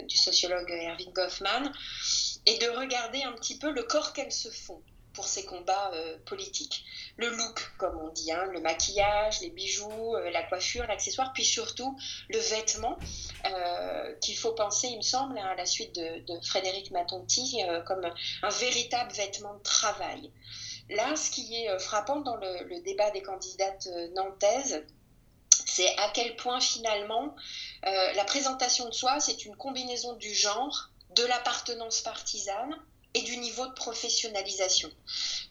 du 0.06 0.16
sociologue 0.16 0.70
Erwin 0.70 1.10
Goffman, 1.12 1.72
et 2.46 2.58
de 2.58 2.68
regarder 2.68 3.22
un 3.22 3.32
petit 3.32 3.58
peu 3.58 3.70
le 3.70 3.82
corps 3.82 4.12
qu'elles 4.12 4.32
se 4.32 4.50
font 4.50 4.82
pour 5.14 5.26
ses 5.26 5.44
combats 5.44 5.90
politiques. 6.26 6.84
Le 7.16 7.30
look, 7.30 7.72
comme 7.78 7.98
on 7.98 8.08
dit, 8.08 8.32
hein, 8.32 8.46
le 8.52 8.60
maquillage, 8.60 9.40
les 9.40 9.50
bijoux, 9.50 10.16
la 10.32 10.42
coiffure, 10.42 10.86
l'accessoire, 10.86 11.32
puis 11.32 11.44
surtout 11.44 11.96
le 12.28 12.38
vêtement 12.38 12.98
qu'il 14.20 14.36
faut 14.36 14.52
penser, 14.52 14.88
il 14.88 14.96
me 14.98 15.02
semble, 15.02 15.38
à 15.38 15.54
la 15.54 15.66
suite 15.66 15.94
de, 15.94 16.40
Frédéric 16.42 16.90
Matonti, 16.90 17.60
comme 17.86 18.02
un 18.42 18.48
véritable 18.48 19.12
vêtement 19.12 19.54
de 19.54 19.62
travail. 19.62 20.32
Là, 20.90 21.16
ce 21.16 21.30
qui 21.30 21.54
est 21.54 21.78
frappant 21.78 22.20
dans 22.20 22.36
le 22.36 22.82
débat 22.82 23.10
des 23.10 23.22
candidates 23.22 23.88
nantaises, 24.14 24.84
c'est 25.66 25.96
à 25.98 26.10
quel 26.12 26.36
point 26.36 26.60
finalement 26.60 27.34
euh, 27.86 28.12
la 28.12 28.24
présentation 28.24 28.88
de 28.88 28.94
soi, 28.94 29.20
c'est 29.20 29.44
une 29.44 29.56
combinaison 29.56 30.14
du 30.14 30.32
genre, 30.32 30.90
de 31.16 31.24
l'appartenance 31.24 32.00
partisane 32.00 32.74
et 33.14 33.22
du 33.22 33.36
niveau 33.38 33.66
de 33.66 33.72
professionnalisation. 33.72 34.90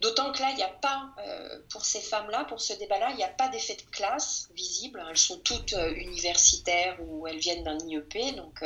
D'autant 0.01 0.31
que 0.31 0.41
là, 0.41 0.49
il 0.51 0.57
n'y 0.57 0.63
a 0.63 0.67
pas, 0.67 1.09
euh, 1.25 1.59
pour 1.69 1.85
ces 1.85 2.01
femmes-là, 2.01 2.43
pour 2.45 2.61
ce 2.61 2.73
débat-là, 2.73 3.11
il 3.11 3.15
n'y 3.15 3.23
a 3.23 3.29
pas 3.29 3.47
d'effet 3.47 3.75
de 3.75 3.89
classe 3.89 4.49
visible. 4.53 5.03
Elles 5.09 5.17
sont 5.17 5.39
toutes 5.39 5.73
euh, 5.73 5.93
universitaires 5.95 6.97
ou 6.99 7.25
elles 7.25 7.39
viennent 7.39 7.63
d'un 7.63 7.77
IEP, 7.87 8.35
donc 8.35 8.63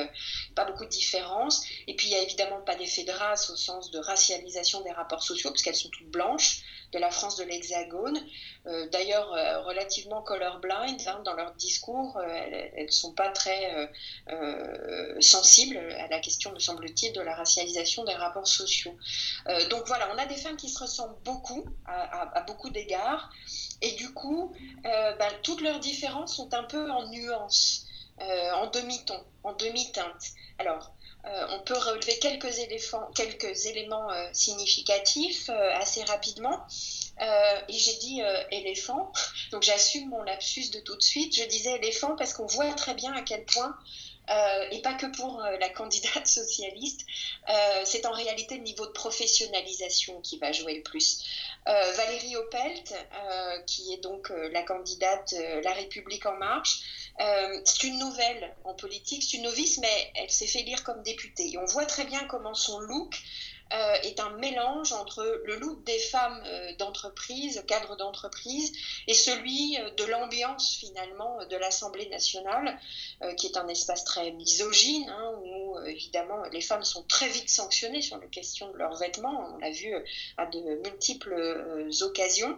pas 0.55 0.65
beaucoup 0.65 0.85
de 0.85 0.89
différence. 0.89 1.63
Et 1.87 1.95
puis, 1.95 2.07
il 2.07 2.09
n'y 2.09 2.17
a 2.17 2.23
évidemment 2.23 2.61
pas 2.61 2.75
d'effet 2.75 3.03
de 3.03 3.11
race 3.11 3.49
au 3.49 3.55
sens 3.55 3.91
de 3.91 3.99
racialisation 3.99 4.81
des 4.81 4.91
rapports 4.91 5.23
sociaux, 5.23 5.51
parce 5.51 5.61
qu'elles 5.61 5.75
sont 5.75 5.89
toutes 5.89 6.09
blanches 6.09 6.63
de 6.93 6.99
la 6.99 7.11
France 7.11 7.35
de 7.37 7.43
l'Hexagone. 7.43 8.17
Euh, 8.65 8.87
d'ailleurs, 8.89 9.33
euh, 9.33 9.61
relativement 9.63 10.21
colorblind 10.21 11.01
hein, 11.07 11.21
dans 11.25 11.33
leur 11.33 11.53
discours, 11.55 12.17
euh, 12.17 12.69
elles 12.75 12.85
ne 12.85 12.91
sont 12.91 13.13
pas 13.13 13.29
très 13.29 13.89
sensibles 15.19 15.77
à 15.77 16.07
la 16.07 16.19
question, 16.19 16.51
me 16.51 16.59
semble-t-il, 16.59 17.13
de 17.13 17.21
la 17.21 17.35
racialisation 17.35 18.03
des 18.03 18.13
rapports 18.13 18.47
sociaux. 18.47 18.95
donc 19.69 19.87
voilà, 19.87 20.09
on 20.13 20.17
a 20.17 20.25
des 20.25 20.35
femmes 20.35 20.57
qui 20.57 20.69
se 20.69 20.79
ressemblent 20.79 21.17
beaucoup, 21.23 21.65
à, 21.85 22.41
beaucoup 22.41 22.69
d'égards, 22.69 23.29
et 23.81 23.91
du 23.93 24.13
coup, 24.13 24.53
ben, 24.83 25.31
toutes 25.43 25.61
leurs 25.61 25.79
différences 25.79 26.35
sont 26.35 26.53
un 26.53 26.63
peu 26.63 26.89
en 26.91 27.07
nuances. 27.09 27.85
en 28.19 28.67
demi-ton, 28.67 29.19
en 29.43 29.53
demi-teinte. 29.53 30.23
Alors, 30.59 30.93
on 31.49 31.59
peut 31.59 31.77
relever 31.77 32.17
quelques, 32.19 32.59
éléphants, 32.59 33.09
quelques 33.15 33.65
éléments 33.65 34.09
euh, 34.11 34.27
significatifs 34.33 35.49
euh, 35.49 35.73
assez 35.75 36.03
rapidement. 36.03 36.65
et 37.67 37.77
j'ai 37.77 37.95
dit 37.97 38.21
éléphant, 38.51 39.11
donc 39.51 39.63
j'assume 39.63 40.09
mon 40.09 40.21
lapsus 40.21 40.69
de 40.69 40.79
tout 40.79 40.95
de 40.95 41.01
suite. 41.01 41.35
Je 41.35 41.43
disais 41.45 41.75
éléphant 41.75 42.15
parce 42.15 42.33
qu'on 42.33 42.45
voit 42.45 42.71
très 42.73 42.93
bien 42.93 43.11
à 43.13 43.21
quel 43.21 43.43
point 43.45 43.75
et 44.71 44.81
pas 44.81 44.93
que 44.93 45.05
pour 45.15 45.41
la 45.41 45.69
candidate 45.69 46.27
socialiste, 46.27 47.01
c'est 47.85 48.05
en 48.05 48.11
réalité 48.11 48.57
le 48.57 48.63
niveau 48.63 48.85
de 48.85 48.91
professionnalisation 48.91 50.21
qui 50.21 50.37
va 50.37 50.51
jouer 50.51 50.75
le 50.75 50.83
plus. 50.83 51.23
Valérie 51.65 52.35
Opelt, 52.35 52.93
qui 53.65 53.93
est 53.93 54.03
donc 54.03 54.29
la 54.51 54.63
candidate 54.63 55.33
La 55.63 55.73
République 55.73 56.25
en 56.25 56.35
marche, 56.35 56.81
euh, 57.19 57.61
c'est 57.65 57.87
une 57.87 57.97
nouvelle 57.97 58.55
en 58.63 58.73
politique, 58.73 59.23
c'est 59.23 59.37
une 59.37 59.43
novice, 59.43 59.79
mais 59.79 60.11
elle 60.15 60.29
s'est 60.29 60.47
fait 60.47 60.61
lire 60.61 60.83
comme 60.83 61.01
députée. 61.03 61.51
Et 61.51 61.57
on 61.57 61.65
voit 61.65 61.85
très 61.85 62.05
bien 62.05 62.23
comment 62.27 62.53
son 62.53 62.79
look 62.79 63.15
euh, 63.73 63.93
est 64.03 64.19
un 64.19 64.29
mélange 64.37 64.93
entre 64.93 65.41
le 65.45 65.57
look 65.57 65.83
des 65.83 65.99
femmes 65.99 66.41
euh, 66.45 66.75
d'entreprise, 66.77 67.63
cadres 67.67 67.95
d'entreprise, 67.97 68.71
et 69.07 69.13
celui 69.13 69.77
de 69.97 70.03
l'ambiance 70.05 70.75
finalement 70.75 71.45
de 71.45 71.55
l'Assemblée 71.55 72.07
nationale, 72.09 72.79
qui 73.37 73.47
est 73.47 73.57
un 73.57 73.67
espace 73.67 74.03
très 74.03 74.31
misogyne, 74.31 75.09
hein, 75.09 75.31
où 75.43 75.79
évidemment 75.85 76.43
les 76.51 76.61
femmes 76.61 76.83
sont 76.83 77.03
très 77.03 77.27
vite 77.29 77.49
sanctionnées 77.49 78.01
sur 78.01 78.17
la 78.17 78.27
question 78.27 78.71
de 78.71 78.77
leurs 78.77 78.95
vêtements. 78.95 79.53
On 79.53 79.57
l'a 79.57 79.71
vu 79.71 79.93
à 80.37 80.45
de 80.45 80.59
multiples 80.83 81.89
occasions. 82.01 82.57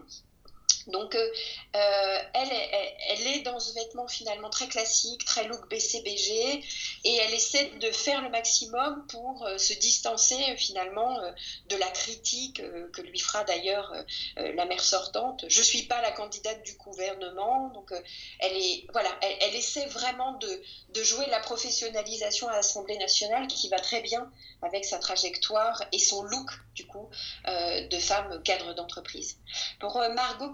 Donc, 0.90 1.16
euh, 1.16 1.30
euh, 1.76 2.18
elle, 2.34 3.28
est 3.28 3.40
dans 3.42 3.60
ce 3.60 3.74
vêtement 3.74 4.08
finalement 4.08 4.50
très 4.50 4.68
classique, 4.68 5.24
très 5.26 5.46
look 5.48 5.70
BCBG, 5.70 6.64
et 7.04 7.16
elle 7.16 7.34
essaie 7.34 7.72
de 7.80 7.92
faire 7.92 8.22
le 8.22 8.30
maximum 8.30 9.06
pour 9.08 9.46
euh, 9.46 9.58
se 9.58 9.74
distancer 9.74 10.56
finalement 10.58 11.20
de 11.68 11.76
la 11.76 11.88
critique 11.88 12.62
que 12.94 13.02
lui 13.02 13.20
fera 13.20 13.44
d'ailleurs 13.44 13.94
la 14.38 14.66
mère 14.66 14.84
sortante. 14.84 15.46
Je 15.48 15.60
ne 15.60 15.66
suis 15.66 15.84
pas 15.84 16.02
la 16.02 16.12
candidate 16.12 16.64
du 16.64 16.74
gouvernement, 16.74 17.70
donc 17.70 17.92
elle, 18.40 18.58
est, 18.58 18.86
voilà, 18.92 19.10
elle, 19.22 19.56
essaie 19.56 19.86
vraiment 19.88 20.34
de, 20.34 21.04
jouer 21.04 21.28
la 21.28 21.40
professionnalisation 21.40 22.48
à 22.48 22.54
l'Assemblée 22.54 22.98
nationale 22.98 23.48
qui 23.48 23.70
va 23.70 23.80
très 23.80 24.02
bien 24.02 24.30
avec 24.62 24.86
sa 24.86 25.00
trajectoire 25.00 25.82
et 25.92 26.00
son 26.00 26.24
look 26.24 26.50
du 26.76 26.86
coup 26.86 27.10
de 27.46 28.00
femme 28.00 28.42
cadre 28.44 28.74
d'entreprise. 28.74 29.38
Pour 29.80 29.98
Margot 30.14 30.50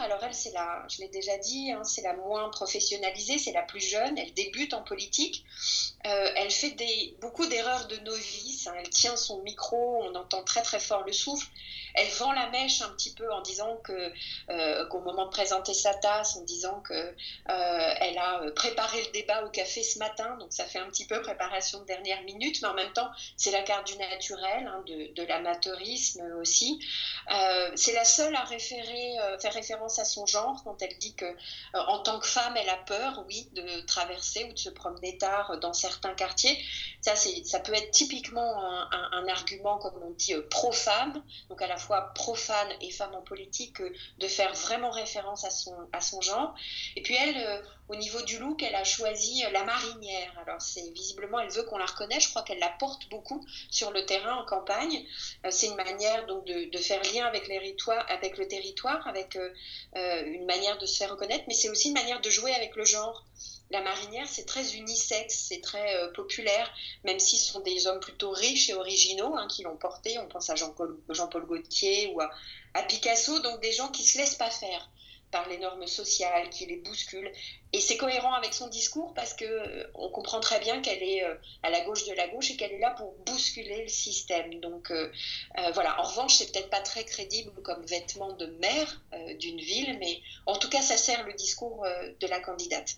Alors 0.00 0.22
elle, 0.24 0.34
c'est 0.34 0.52
la, 0.52 0.84
je 0.88 1.02
l'ai 1.02 1.08
déjà 1.08 1.36
dit, 1.38 1.70
hein, 1.70 1.84
c'est 1.84 2.02
la 2.02 2.14
moins 2.14 2.48
professionnalisée, 2.50 3.38
c'est 3.38 3.52
la 3.52 3.62
plus 3.62 3.80
jeune, 3.80 4.16
elle 4.18 4.32
débute 4.34 4.74
en 4.74 4.82
politique. 4.82 5.44
Euh, 6.06 6.30
elle 6.36 6.50
fait 6.50 6.76
beaucoup 7.20 7.46
d'erreurs 7.46 7.88
de 7.88 7.96
novice, 7.96 8.68
hein. 8.68 8.74
elle 8.78 8.88
tient 8.88 9.16
son 9.16 9.42
micro, 9.42 10.04
on 10.04 10.14
entend 10.14 10.44
très 10.44 10.62
très 10.62 10.78
fort 10.78 11.02
le 11.04 11.12
souffle. 11.12 11.48
Elle 11.94 12.08
vend 12.10 12.30
la 12.32 12.48
mèche 12.50 12.82
un 12.82 12.90
petit 12.90 13.12
peu 13.14 13.32
en 13.32 13.40
disant 13.40 13.82
euh, 13.88 14.86
qu'au 14.86 15.00
moment 15.00 15.24
de 15.24 15.30
présenter 15.30 15.74
sa 15.74 15.94
tasse, 15.94 16.36
en 16.36 16.42
disant 16.42 16.80
que 16.82 16.92
euh, 16.94 17.14
elle 17.48 18.16
a 18.16 18.42
préparé 18.54 19.02
le 19.02 19.10
débat 19.10 19.44
au 19.44 19.50
café 19.50 19.82
ce 19.82 19.98
matin, 19.98 20.36
donc 20.38 20.52
ça 20.52 20.64
fait 20.66 20.78
un 20.78 20.86
petit 20.86 21.06
peu 21.06 21.20
préparation 21.20 21.80
de 21.80 21.86
dernière 21.86 22.22
minute, 22.22 22.62
mais 22.62 22.68
en 22.68 22.74
même 22.74 22.92
temps, 22.92 23.10
c'est 23.36 23.50
la 23.50 23.62
carte 23.62 23.88
du 23.88 23.96
naturel, 23.96 24.68
hein, 24.68 24.84
de, 24.86 25.22
l'amateurisme 25.24 26.22
aussi. 26.40 26.78
c'est 27.74 27.92
la 27.92 28.04
seule 28.04 28.36
à 28.36 28.46
faire 28.46 29.52
référence 29.52 29.98
à 29.98 30.04
son 30.04 30.26
genre 30.26 30.62
quand 30.62 30.80
elle 30.80 30.96
dit 30.98 31.14
que, 31.14 31.26
en 31.74 31.98
tant 31.98 32.20
que 32.20 32.26
femme, 32.26 32.56
elle 32.56 32.68
a 32.68 32.76
peur, 32.76 33.24
oui, 33.26 33.48
de 33.52 33.80
traverser 33.86 34.44
ou 34.44 34.52
de 34.52 34.58
se 34.58 34.70
promener 34.70 35.18
tard 35.18 35.58
dans 35.58 35.72
certains 35.88 36.14
quartiers. 36.14 36.58
Ça, 37.00 37.14
ça 37.16 37.60
peut 37.60 37.74
être 37.74 37.90
typiquement 37.90 38.60
un, 38.92 39.28
argument, 39.28 39.78
comme 39.78 40.00
on 40.02 40.10
dit, 40.10 40.34
pro-femme, 40.50 41.22
donc 41.48 41.60
à 41.62 41.66
la 41.66 41.76
fois 41.76 42.12
profane 42.14 42.68
et 42.80 42.90
femme 42.90 43.14
en 43.14 43.22
politique, 43.22 43.80
de 43.80 44.28
faire 44.28 44.52
vraiment 44.54 44.90
référence 44.90 45.44
à 45.44 45.50
son, 45.50 45.74
à 45.92 46.00
son 46.00 46.20
genre. 46.20 46.54
Et 46.96 47.02
puis 47.02 47.14
elle, 47.14 47.36
euh, 47.36 47.62
au 47.88 47.96
niveau 47.96 48.20
du 48.22 48.38
look, 48.38 48.62
elle 48.62 48.74
a 48.74 48.84
choisi 48.84 49.42
la 49.52 49.64
marinière. 49.64 50.32
Alors 50.40 50.60
c'est 50.60 50.90
visiblement, 50.90 51.40
elle 51.40 51.50
veut 51.50 51.62
qu'on 51.62 51.78
la 51.78 51.86
reconnaisse. 51.86 52.24
Je 52.24 52.28
crois 52.30 52.42
qu'elle 52.42 52.58
la 52.58 52.74
porte 52.78 53.08
beaucoup 53.08 53.44
sur 53.70 53.90
le 53.90 54.04
terrain 54.04 54.36
en 54.36 54.44
campagne. 54.44 55.04
Euh, 55.44 55.50
c'est 55.50 55.66
une 55.66 55.76
manière 55.76 56.26
donc 56.26 56.44
de, 56.44 56.78
faire 56.78 57.02
lien 57.12 57.26
avec, 57.26 57.50
avec 58.08 58.38
le 58.38 58.46
territoire, 58.46 59.06
avec 59.06 59.36
euh, 59.36 60.24
une 60.26 60.46
manière 60.46 60.78
de 60.78 60.86
se 60.86 60.96
faire 60.96 61.10
reconnaître, 61.10 61.44
mais 61.48 61.54
c'est 61.54 61.70
aussi 61.70 61.88
une 61.88 61.94
manière 61.94 62.20
de 62.20 62.30
jouer 62.30 62.54
avec 62.54 62.76
le 62.76 62.84
genre 62.84 63.24
la 63.70 63.82
marinière, 63.82 64.26
c'est 64.26 64.46
très 64.46 64.76
unisexe, 64.76 65.46
c'est 65.48 65.60
très 65.60 65.96
euh, 65.96 66.10
populaire, 66.12 66.72
même 67.04 67.18
si 67.18 67.36
ce 67.36 67.52
sont 67.52 67.60
des 67.60 67.86
hommes 67.86 68.00
plutôt 68.00 68.30
riches 68.30 68.70
et 68.70 68.74
originaux 68.74 69.34
hein, 69.36 69.46
qui 69.48 69.62
l'ont 69.62 69.76
porté. 69.76 70.18
On 70.18 70.26
pense 70.26 70.48
à 70.48 70.54
Jean-Paul 70.54 70.98
Jean 71.10 71.28
Gaultier 71.28 72.10
ou 72.14 72.20
à, 72.20 72.30
Picasso, 72.88 73.40
donc 73.40 73.60
des 73.60 73.72
gens 73.72 73.88
qui 73.88 74.04
se 74.04 74.16
laissent 74.18 74.36
pas 74.36 74.50
faire 74.50 74.88
par 75.30 75.48
les 75.48 75.58
normes 75.58 75.86
sociales, 75.86 76.50
qui 76.50 76.66
les 76.66 76.76
bousculent. 76.76 77.32
Et 77.72 77.80
c'est 77.80 77.96
cohérent 77.96 78.32
avec 78.34 78.54
son 78.54 78.68
discours 78.68 79.12
parce 79.14 79.34
que 79.34 79.44
euh, 79.44 79.90
on 79.94 80.08
comprend 80.10 80.40
très 80.40 80.58
bien 80.60 80.80
qu'elle 80.80 81.02
est 81.02 81.24
euh, 81.24 81.34
à 81.62 81.70
la 81.70 81.82
gauche 81.82 82.06
de 82.06 82.14
la 82.14 82.28
gauche 82.28 82.50
et 82.50 82.56
qu'elle 82.56 82.72
est 82.72 82.78
là 82.78 82.90
pour 82.92 83.12
bousculer 83.26 83.82
le 83.82 83.88
système. 83.88 84.60
Donc 84.60 84.92
voilà. 85.74 86.00
En 86.00 86.04
revanche, 86.04 86.36
c'est 86.36 86.52
peut-être 86.52 86.70
pas 86.70 86.80
très 86.80 87.04
crédible 87.04 87.52
comme 87.62 87.84
vêtement 87.84 88.32
de 88.32 88.46
maire 88.46 89.02
d'une 89.38 89.60
ville, 89.60 89.98
mais 89.98 90.20
en 90.46 90.56
tout 90.56 90.68
cas, 90.68 90.80
ça 90.80 90.96
sert 90.96 91.26
le 91.26 91.34
discours 91.34 91.86
de 92.20 92.26
la 92.26 92.40
candidate. 92.40 92.96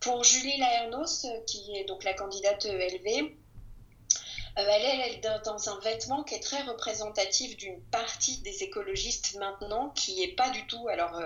Pour 0.00 0.24
Julie 0.24 0.58
Laernos, 0.58 1.26
qui 1.46 1.76
est 1.76 1.84
donc 1.84 2.04
la 2.04 2.14
candidate 2.14 2.66
ELV, 2.66 3.30
euh, 4.58 4.62
elle 4.66 5.12
est 5.12 5.20
dans 5.44 5.68
un 5.68 5.80
vêtement 5.80 6.22
qui 6.22 6.34
est 6.34 6.40
très 6.40 6.62
représentatif 6.62 7.56
d'une 7.56 7.80
partie 7.90 8.40
des 8.42 8.62
écologistes 8.62 9.36
maintenant, 9.38 9.90
qui 9.90 10.22
est 10.22 10.36
pas 10.36 10.50
du 10.50 10.66
tout, 10.66 10.88
alors 10.88 11.20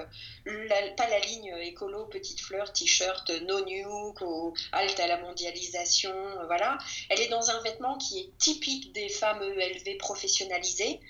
euh, 0.48 0.94
pas 0.96 1.08
la 1.08 1.20
ligne 1.20 1.54
écolo, 1.60 2.06
petite 2.06 2.40
fleur, 2.40 2.72
t-shirt, 2.72 3.30
no 3.42 3.64
nuke, 3.64 4.20
ou 4.22 4.54
halte 4.72 4.98
à 5.00 5.06
la 5.06 5.18
mondialisation, 5.18 6.10
euh, 6.10 6.46
voilà. 6.46 6.78
Elle 7.10 7.20
est 7.20 7.28
dans 7.28 7.50
un 7.50 7.60
vêtement 7.62 7.96
qui 7.98 8.20
est 8.20 8.38
typique 8.38 8.92
des 8.92 9.08
femmes 9.08 9.42
ELV 9.42 9.98
professionnalisées. 9.98 11.00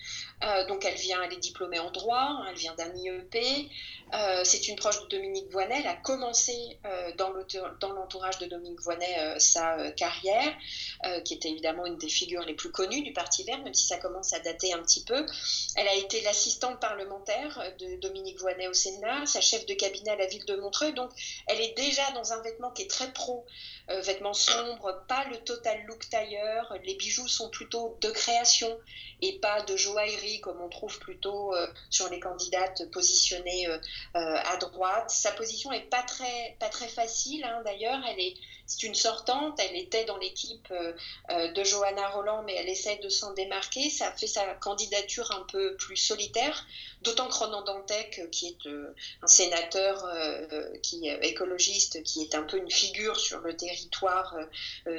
donc 0.69 0.85
elle 0.85 0.95
vient, 0.95 1.21
elle 1.23 1.33
est 1.33 1.41
diplômée 1.41 1.81
en 1.81 1.91
droit, 1.91 2.45
elle 2.49 2.57
vient 2.57 2.75
d'un 2.77 2.95
IEP. 2.95 3.69
c'est 4.45 4.69
une 4.69 4.77
proche 4.77 5.03
de 5.03 5.09
Dominique 5.09 5.51
Voinet. 5.51 5.81
Elle 5.81 5.89
a 5.89 5.97
commencé 5.97 6.79
dans 7.17 7.33
l'entourage 7.93 8.39
de 8.39 8.47
Dominique 8.47 8.81
Voinet 8.81 9.39
sa 9.41 9.91
carrière, 9.93 10.55
qui 11.25 11.35
était 11.35 11.51
évidemment 11.51 11.87
une 11.87 11.99
des 11.99 12.09
figures 12.09 12.43
les 12.43 12.55
plus 12.55 12.71
connues 12.71 13.03
du 13.03 13.13
Parti 13.13 13.43
vert, 13.43 13.61
même 13.65 13.75
si 13.75 13.87
ça 13.87 13.99
commence 13.99 14.33
à 14.33 14.39
dater 14.39 14.73
un 14.73 14.83
petit 14.83 15.03
peu. 15.03 15.27
Elle 15.75 15.89
a 15.89 15.95
été 15.95 16.21
l'assistante 16.23 16.79
parlementaire 16.81 17.73
de 17.81 17.97
Dominique 17.97 18.39
Voynet 18.39 18.69
au 18.69 18.75
Sénat, 18.75 19.27
sa 19.29 19.41
chef 19.41 19.67
de 19.67 19.75
cabinet 19.75 20.11
à 20.11 20.17
la 20.17 20.27
ville 20.27 20.45
de 20.45 20.57
Montreuil. 20.57 20.95
Donc, 20.95 21.13
elle 21.47 21.61
est 21.61 21.77
déjà 21.77 22.11
dans 22.13 22.33
un 22.33 22.43
vêtement 22.43 22.71
qui 22.71 22.83
est 22.83 22.91
très 22.91 23.13
pro, 23.13 23.47
euh, 23.91 24.01
vêtement 24.01 24.35
sombre, 24.35 25.05
pas 25.09 25.25
le 25.31 25.39
total 25.39 25.85
look 25.87 26.09
tailleur. 26.09 26.75
Les 26.85 26.95
bijoux 26.95 27.29
sont 27.29 27.49
plutôt 27.51 27.97
de 28.01 28.11
création 28.11 28.79
et 29.21 29.39
pas 29.39 29.63
de 29.63 29.77
joaillerie 29.77 30.41
comme 30.41 30.61
on 30.61 30.69
trouve 30.69 30.99
plutôt 30.99 31.55
sur 31.91 32.09
les 32.09 32.21
candidates 32.21 32.91
positionnées 32.91 33.67
à 34.15 34.57
droite. 34.59 35.11
Sa 35.11 35.33
position 35.33 35.73
est 35.73 35.89
pas 35.91 36.03
très, 36.03 36.57
pas 36.61 36.69
très 36.69 36.89
facile 36.89 37.45
hein, 37.45 37.63
d'ailleurs. 37.65 38.01
Elle 38.09 38.21
est 38.21 38.35
c'est 38.69 38.83
une 38.83 38.95
sortante, 38.95 39.59
elle 39.59 39.77
était 39.77 40.05
dans 40.05 40.19
l'équipe 40.19 40.69
euh, 40.73 40.93
euh, 41.31 41.51
de 41.53 41.65
Johanna 41.65 42.07
Roland, 42.11 42.43
mais 42.43 42.55
elle 42.55 42.69
essaie 42.69 42.99
de 42.99 43.09
s'en 43.09 43.33
démarquer. 43.33 43.89
Ça 43.89 44.13
fait 44.13 44.27
sa 44.27 44.45
candidature 44.57 45.33
un 45.33 45.47
peu 45.51 45.75
plus 45.77 45.97
solitaire, 45.97 46.67
d'autant 47.01 47.29
que 47.29 47.35
Ronan 47.35 47.63
Dantec, 47.63 48.19
euh, 48.19 48.27
qui 48.27 48.49
est 48.49 48.69
un 49.23 49.27
sénateur 49.27 50.07
qui, 50.83 51.09
écologiste, 51.23 52.03
qui 52.03 52.21
est 52.21 52.35
un 52.35 52.43
peu 52.43 52.59
une 52.59 52.71
figure 52.71 53.19
sur 53.19 53.41
le 53.41 53.55
territoire 53.79 54.37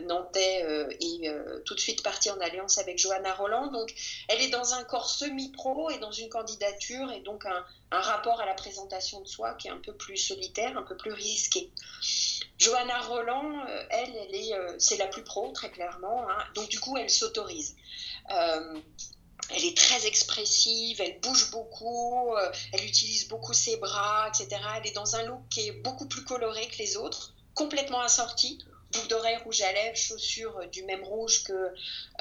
nantais, 0.03 0.63
est 0.99 1.63
tout 1.65 1.75
de 1.75 1.79
suite 1.79 2.03
parti 2.03 2.29
en 2.29 2.39
alliance 2.39 2.77
avec 2.77 2.97
Johanna 2.97 3.33
Roland. 3.33 3.67
Donc 3.67 3.93
elle 4.27 4.41
est 4.41 4.49
dans 4.49 4.73
un 4.73 4.83
corps 4.83 5.09
semi-pro 5.09 5.89
et 5.89 5.97
dans 5.99 6.11
une 6.11 6.29
candidature 6.29 7.11
et 7.11 7.21
donc 7.21 7.45
un, 7.45 7.65
rapport 7.91 8.39
à 8.39 8.45
la 8.45 8.53
présentation 8.53 9.21
de 9.21 9.27
soi 9.27 9.53
qui 9.55 9.67
est 9.67 9.71
un 9.71 9.79
peu 9.79 9.93
plus 9.93 10.17
solitaire, 10.17 10.77
un 10.77 10.83
peu 10.83 10.95
plus 10.95 11.11
risqué. 11.11 11.71
Johanna 12.57 12.99
Roland, 13.01 13.65
euh, 13.67 13.83
elle, 13.89 14.15
elle 14.15 14.35
est, 14.35 14.53
euh, 14.53 14.75
c'est 14.77 14.97
la 14.97 15.07
plus 15.07 15.23
pro, 15.23 15.51
très 15.53 15.71
clairement. 15.71 16.29
Hein. 16.29 16.43
donc 16.55 16.69
du 16.69 16.79
coup, 16.79 16.97
elle 16.97 17.09
s'autorise. 17.09 17.75
Euh, 18.31 18.79
elle 19.51 19.65
est 19.65 19.75
très 19.75 20.05
expressive, 20.05 21.01
elle 21.01 21.19
bouge 21.21 21.49
beaucoup, 21.49 22.35
elle 22.71 22.85
utilise 22.85 23.27
beaucoup 23.29 23.53
ses 23.53 23.77
bras, 23.77 24.27
etc. 24.27 24.61
Elle 24.77 24.87
est 24.87 24.95
dans 24.95 25.15
un 25.15 25.23
look 25.23 25.41
qui 25.49 25.67
est 25.67 25.71
beaucoup 25.71 26.07
plus 26.07 26.23
coloré 26.23 26.67
que 26.67 26.77
les 26.77 26.97
autres, 26.97 27.33
complètement 27.59 27.99
assorti 27.99 28.57
boucle 28.91 29.07
d'oreille 29.07 29.37
rouge 29.43 29.61
à 29.61 29.71
lèvres, 29.71 29.95
chaussures 29.95 30.57
euh, 30.57 30.67
du 30.67 30.83
même 30.83 31.03
rouge 31.03 31.43
que, 31.43 31.53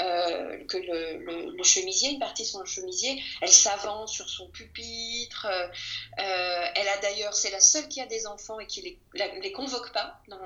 euh, 0.01 0.59
le, 0.73 1.63
chemisier, 1.63 2.11
une 2.11 2.19
partie 2.19 2.43
de 2.43 2.49
son 2.49 2.65
chemisier. 2.65 3.23
Elle 3.41 3.49
s'avance 3.49 4.13
sur 4.13 4.29
son 4.29 4.49
pupitre. 4.49 5.47
Euh, 5.47 6.67
elle 6.75 6.89
a 6.89 6.99
d'ailleurs, 6.99 7.35
c'est 7.35 7.51
la 7.51 7.61
seule 7.61 7.89
qui 7.89 8.01
a 8.01 8.07
des 8.07 8.27
enfants 8.27 8.61
et 8.61 8.67
qui 8.67 8.83
les, 8.83 8.99
les 9.41 9.53
convoque 9.53 9.93
pas 9.93 10.21
dans 10.29 10.39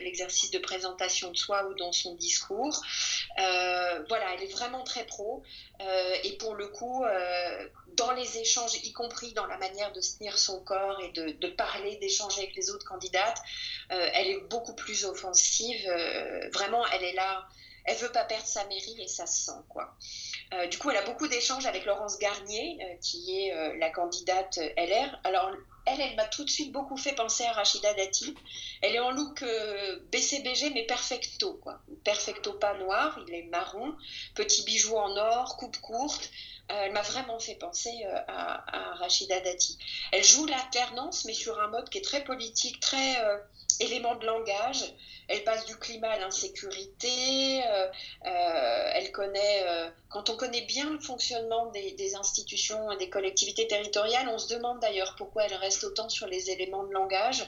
l'exercice 0.00 0.50
de 0.50 0.58
présentation 0.58 1.30
de 1.30 1.36
soi 1.36 1.66
ou 1.68 1.74
dans 1.74 1.92
son 1.92 2.14
discours. 2.14 2.80
voilà, 3.36 4.34
elle 4.34 4.42
est 4.42 4.52
vraiment 4.52 4.84
très 4.84 5.04
pro. 5.04 5.42
et 6.24 6.32
pour 6.38 6.54
le 6.54 6.68
coup, 6.68 7.04
dans 7.98 8.12
les 8.12 8.38
échanges, 8.38 8.74
y 8.84 8.92
compris 8.92 9.32
dans 9.32 9.46
la 9.46 9.58
manière 9.58 9.92
de 9.92 10.00
tenir 10.00 10.38
son 10.38 10.62
corps 10.62 11.00
et 11.00 11.10
de, 11.10 11.48
parler, 11.48 11.96
d'échanger 11.96 12.42
avec 12.42 12.54
les 12.54 12.70
autres 12.70 12.86
candidates, 12.86 13.40
elle 13.90 14.28
est 14.28 14.40
beaucoup 14.48 14.74
plus 14.74 15.04
offensive 15.04 15.78
euh, 15.86 16.48
vraiment, 16.52 16.84
elle 16.86 17.04
est 17.04 17.14
là. 17.14 17.46
Elle 17.84 17.96
veut 17.96 18.12
pas 18.12 18.24
perdre 18.24 18.46
sa 18.46 18.66
mairie 18.66 19.00
et 19.00 19.08
ça 19.08 19.26
se 19.26 19.46
sent 19.46 19.60
quoi. 19.70 19.96
Euh, 20.52 20.66
du 20.66 20.76
coup, 20.76 20.90
elle 20.90 20.98
a 20.98 21.02
beaucoup 21.02 21.26
d'échanges 21.26 21.64
avec 21.64 21.86
Laurence 21.86 22.18
Garnier, 22.18 22.78
euh, 22.82 22.96
qui 23.00 23.38
est 23.38 23.78
la 23.78 23.88
candidate 23.88 24.58
LR. 24.76 25.18
Alors, 25.24 25.50
elle, 25.86 26.00
elle 26.00 26.16
m'a 26.16 26.26
tout 26.26 26.44
de 26.44 26.50
suite 26.50 26.70
beaucoup 26.70 26.98
fait 26.98 27.14
penser 27.14 27.44
à 27.44 27.52
Rachida 27.52 27.94
Dati. 27.94 28.34
Elle 28.82 28.94
est 28.94 29.00
en 29.00 29.10
look 29.10 29.42
BCBG, 30.12 30.70
mais 30.74 30.84
perfecto, 30.84 31.54
quoi. 31.62 31.80
Perfecto 32.04 32.52
pas 32.52 32.74
noir, 32.74 33.18
il 33.26 33.34
est 33.34 33.44
marron, 33.44 33.94
petit 34.34 34.64
bijou 34.64 34.96
en 34.96 35.16
or, 35.16 35.56
coupe 35.56 35.78
courte. 35.78 36.30
Elle 36.68 36.92
m'a 36.92 37.02
vraiment 37.02 37.38
fait 37.38 37.54
penser 37.54 38.04
à, 38.26 38.92
à, 38.92 38.94
Rachida 38.96 39.40
Dati. 39.40 39.78
Elle 40.12 40.24
joue 40.24 40.46
l'alternance, 40.46 41.24
mais 41.24 41.34
sur 41.34 41.60
un 41.60 41.68
mode 41.68 41.88
qui 41.88 41.98
est 41.98 42.04
très 42.04 42.22
politique, 42.24 42.80
très 42.80 43.16
élément 43.80 44.14
de 44.16 44.26
langage. 44.26 44.84
Elle 45.28 45.44
passe 45.44 45.66
du 45.66 45.76
climat 45.76 46.08
à 46.08 46.18
l'insécurité. 46.18 47.62
Euh, 47.66 47.86
euh, 48.26 48.90
elle 48.94 49.12
connaît, 49.12 49.62
euh, 49.66 49.90
quand 50.08 50.30
on 50.30 50.36
connaît 50.36 50.62
bien 50.62 50.90
le 50.90 50.98
fonctionnement 50.98 51.66
des, 51.66 52.14
institutions 52.14 52.90
et 52.90 52.96
des 52.96 53.10
collectivités 53.10 53.66
territoriales, 53.66 54.28
on 54.28 54.38
se 54.38 54.52
demande 54.54 54.80
d'ailleurs 54.80 55.14
pourquoi 55.16 55.44
elle 55.44 55.54
reste 55.54 55.84
autant 55.84 56.08
sur 56.08 56.26
les 56.26 56.50
éléments 56.50 56.84
de 56.84 56.92
langage. 56.92 57.46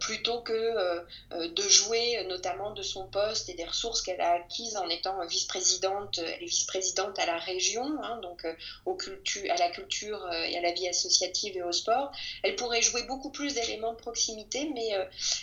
plutôt 0.00 0.40
que 0.42 1.04
de 1.30 1.62
jouer 1.62 2.24
notamment 2.24 2.72
de 2.72 2.82
son 2.82 3.06
poste 3.06 3.48
et 3.48 3.54
des 3.54 3.64
ressources 3.64 4.02
qu'elle 4.02 4.20
a 4.20 4.32
acquises 4.32 4.76
en 4.76 4.88
étant 4.88 5.24
vice-présidente, 5.26 6.18
elle 6.18 6.42
est 6.42 6.46
vice-présidente 6.46 7.18
à 7.18 7.26
la 7.26 7.38
région, 7.38 7.86
hein, 8.02 8.18
donc 8.20 8.44
au 8.84 8.98
à 9.50 9.56
la 9.56 9.70
culture 9.70 10.30
et 10.32 10.56
à 10.58 10.60
la 10.60 10.72
vie 10.72 10.88
associative 10.88 11.56
et 11.56 11.62
au 11.62 11.72
sport. 11.72 12.10
Elle 12.42 12.56
pourrait 12.56 12.82
jouer 12.82 13.04
beaucoup 13.04 13.30
plus 13.30 13.54
d'éléments 13.54 13.92
de 13.92 13.98
proximité, 13.98 14.68
mais 14.74 14.90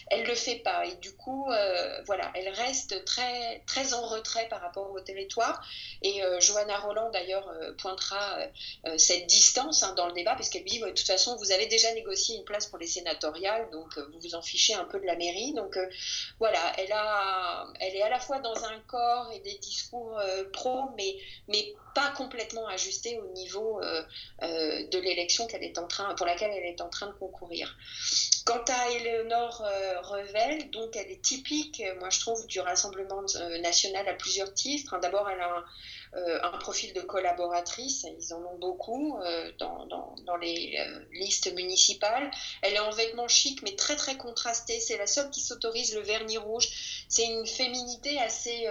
elle 0.07 0.23
le 0.23 0.35
fait 0.35 0.55
pas. 0.55 0.85
Et 0.85 0.95
du 0.95 1.15
coup, 1.15 1.49
euh, 1.51 2.01
voilà, 2.05 2.31
elle 2.35 2.49
reste 2.49 3.03
très, 3.05 3.63
très 3.65 3.93
en 3.93 4.05
retrait 4.07 4.47
par 4.49 4.61
rapport 4.61 4.91
au 4.91 4.99
territoire. 4.99 5.65
Et 6.01 6.23
euh, 6.23 6.39
Johanna 6.39 6.77
Roland, 6.79 7.09
d'ailleurs, 7.11 7.47
euh, 7.49 7.73
pointera 7.73 8.39
cette 8.97 9.27
distance 9.27 9.83
hein, 9.83 9.93
dans 9.95 10.07
le 10.07 10.13
débat, 10.13 10.35
parce 10.35 10.49
qu'elle 10.49 10.65
dit, 10.65 10.79
de 10.79 10.89
toute 10.89 11.07
façon, 11.07 11.35
vous 11.37 11.51
avez 11.51 11.67
déjà 11.67 11.91
négocié 11.93 12.35
une 12.37 12.43
place 12.43 12.67
pour 12.67 12.77
les 12.77 12.87
sénatoriales, 12.87 13.69
donc 13.71 13.97
vous 13.97 14.19
vous 14.19 14.35
en 14.35 14.41
fichez 14.41 14.73
un 14.73 14.85
peu 14.85 14.99
de 14.99 15.05
la 15.05 15.15
mairie. 15.15 15.53
Donc 15.53 15.77
voilà, 16.39 16.59
elle, 16.77 16.91
a, 16.91 17.67
elle 17.79 17.95
est 17.95 18.01
à 18.01 18.09
la 18.09 18.19
fois 18.19 18.39
dans 18.39 18.63
un 18.65 18.79
corps 18.87 19.31
et 19.33 19.39
des 19.39 19.57
discours 19.59 20.19
pro, 20.51 20.89
mais, 20.97 21.15
mais 21.47 21.73
pas 21.93 22.09
complètement 22.11 22.67
ajusté 22.67 23.19
au 23.19 23.27
niveau 23.33 23.79
de 24.41 24.99
l'élection 24.99 25.47
qu'elle 25.47 25.63
est 25.63 25.77
en 25.77 25.87
train, 25.87 26.13
pour 26.15 26.25
laquelle 26.25 26.51
elle 26.51 26.65
est 26.65 26.81
en 26.81 26.89
train 26.89 27.07
de 27.07 27.13
concourir. 27.13 27.75
Quant 28.45 28.63
à 28.67 28.89
Eleonore 28.91 29.63
Revel, 30.03 30.69
donc 30.71 30.95
elle 30.95 31.11
est 31.11 31.21
typique, 31.21 31.81
moi 31.99 32.09
je 32.09 32.19
trouve, 32.19 32.45
du 32.47 32.59
Rassemblement 32.59 33.23
euh, 33.35 33.59
national 33.59 34.07
à 34.07 34.13
plusieurs 34.13 34.53
titres. 34.53 34.99
D'abord, 34.99 35.29
elle 35.29 35.41
a 35.41 35.49
un, 35.49 35.57
euh, 35.57 35.61
un 36.15 36.57
profil 36.57 36.93
de 36.93 37.01
collaboratrice, 37.01 38.05
ils 38.19 38.33
en 38.33 38.41
ont 38.41 38.57
beaucoup 38.57 39.17
euh, 39.17 39.51
dans, 39.57 40.37
les 40.41 40.77
listes 41.11 41.53
municipales. 41.53 42.29
Elle 42.61 42.73
est 42.73 42.79
en 42.79 42.91
vêtements 42.91 43.27
chics 43.27 43.61
mais 43.63 43.75
très 43.75 43.95
très 43.95 44.17
contrastés. 44.17 44.79
C'est 44.79 44.97
la 44.97 45.07
seule 45.07 45.29
qui 45.29 45.41
s'autorise 45.41 45.95
le 45.95 46.01
vernis 46.01 46.37
rouge. 46.37 47.05
C'est 47.07 47.25
une 47.25 47.45
féminité 47.45 48.19
assez 48.19 48.67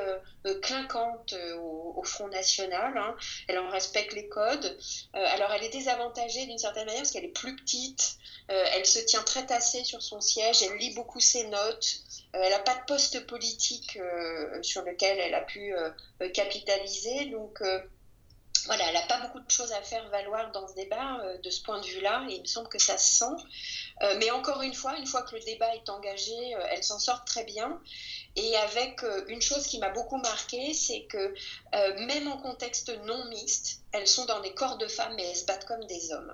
clinquante 0.60 1.34
au, 1.60 2.02
Front 2.04 2.28
National. 2.28 2.96
Hein. 2.98 3.16
Elle 3.46 3.58
en 3.58 3.70
respecte 3.70 4.12
les 4.12 4.28
codes. 4.28 4.76
alors 5.12 5.52
elle 5.52 5.62
est 5.62 5.68
désavantagée 5.72 6.46
d'une 6.46 6.58
certaine 6.58 6.86
manière 6.86 7.02
parce 7.02 7.12
qu'elle 7.12 7.24
est 7.24 7.28
plus 7.28 7.54
petite. 7.56 8.16
elle 8.48 8.84
se 8.86 8.98
tient 8.98 9.22
très 9.22 9.46
tassée 9.46 9.84
sur 9.84 10.02
son 10.02 10.20
siège. 10.20 10.62
Elle 10.62 10.78
lit 10.78 10.94
beaucoup 10.94 11.20
ses 11.20 11.44
notes. 11.44 12.02
Euh, 12.34 12.40
elle 12.42 12.50
n'a 12.50 12.60
pas 12.60 12.74
de 12.74 12.84
poste 12.86 13.26
politique 13.26 13.98
euh, 14.00 14.62
sur 14.62 14.82
lequel 14.82 15.18
elle 15.18 15.34
a 15.34 15.42
pu 15.42 15.74
euh, 15.74 15.90
capitaliser. 16.32 17.26
Donc, 17.26 17.62
voilà, 18.66 18.88
elle 18.88 18.94
n'a 18.94 19.06
pas 19.06 19.20
beaucoup 19.20 19.40
de 19.40 19.50
choses 19.50 19.72
à 19.72 19.82
faire 19.82 20.08
valoir 20.10 20.52
dans 20.52 20.68
ce 20.68 20.74
débat 20.74 21.20
de 21.42 21.50
ce 21.50 21.62
point 21.62 21.80
de 21.80 21.86
vue-là, 21.86 22.24
et 22.30 22.34
il 22.34 22.42
me 22.42 22.46
semble 22.46 22.68
que 22.68 22.78
ça 22.78 22.96
se 22.96 23.18
sent. 23.18 23.42
mais 24.18 24.30
encore 24.30 24.62
une 24.62 24.72
fois, 24.72 24.96
une 24.98 25.06
fois 25.06 25.22
que 25.22 25.34
le 25.34 25.42
débat 25.42 25.74
est 25.74 25.88
engagé, 25.88 26.54
elle 26.70 26.84
s'en 26.84 27.00
sort 27.00 27.24
très 27.24 27.42
bien. 27.42 27.80
Et 28.36 28.56
avec 28.58 29.04
une 29.26 29.42
chose 29.42 29.66
qui 29.66 29.80
m'a 29.80 29.88
beaucoup 29.88 30.18
marqué, 30.18 30.74
c'est 30.74 31.06
que 31.06 31.34
même 32.06 32.28
en 32.28 32.36
contexte 32.36 32.96
non 33.04 33.24
mixte, 33.30 33.80
elles 33.90 34.06
sont 34.06 34.26
dans 34.26 34.38
des 34.38 34.54
corps 34.54 34.78
de 34.78 34.86
femmes 34.86 35.18
et 35.18 35.24
elles 35.24 35.36
se 35.36 35.44
battent 35.44 35.66
comme 35.66 35.84
des 35.86 36.12
hommes 36.12 36.32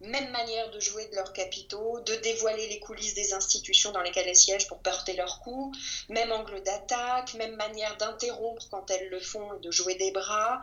même 0.00 0.30
manière 0.30 0.70
de 0.70 0.80
jouer 0.80 1.06
de 1.08 1.14
leurs 1.14 1.32
capitaux, 1.32 2.00
de 2.00 2.14
dévoiler 2.14 2.66
les 2.68 2.80
coulisses 2.80 3.14
des 3.14 3.34
institutions 3.34 3.92
dans 3.92 4.00
lesquelles 4.00 4.28
elles 4.28 4.36
siègent 4.36 4.66
pour 4.66 4.78
porter 4.78 5.14
leurs 5.14 5.40
coups, 5.40 5.76
même 6.08 6.32
angle 6.32 6.62
d'attaque, 6.62 7.34
même 7.34 7.56
manière 7.56 7.96
d'interrompre 7.98 8.66
quand 8.70 8.90
elles 8.90 9.08
le 9.08 9.20
font 9.20 9.54
et 9.54 9.60
de 9.60 9.70
jouer 9.70 9.94
des 9.94 10.10
bras. 10.10 10.60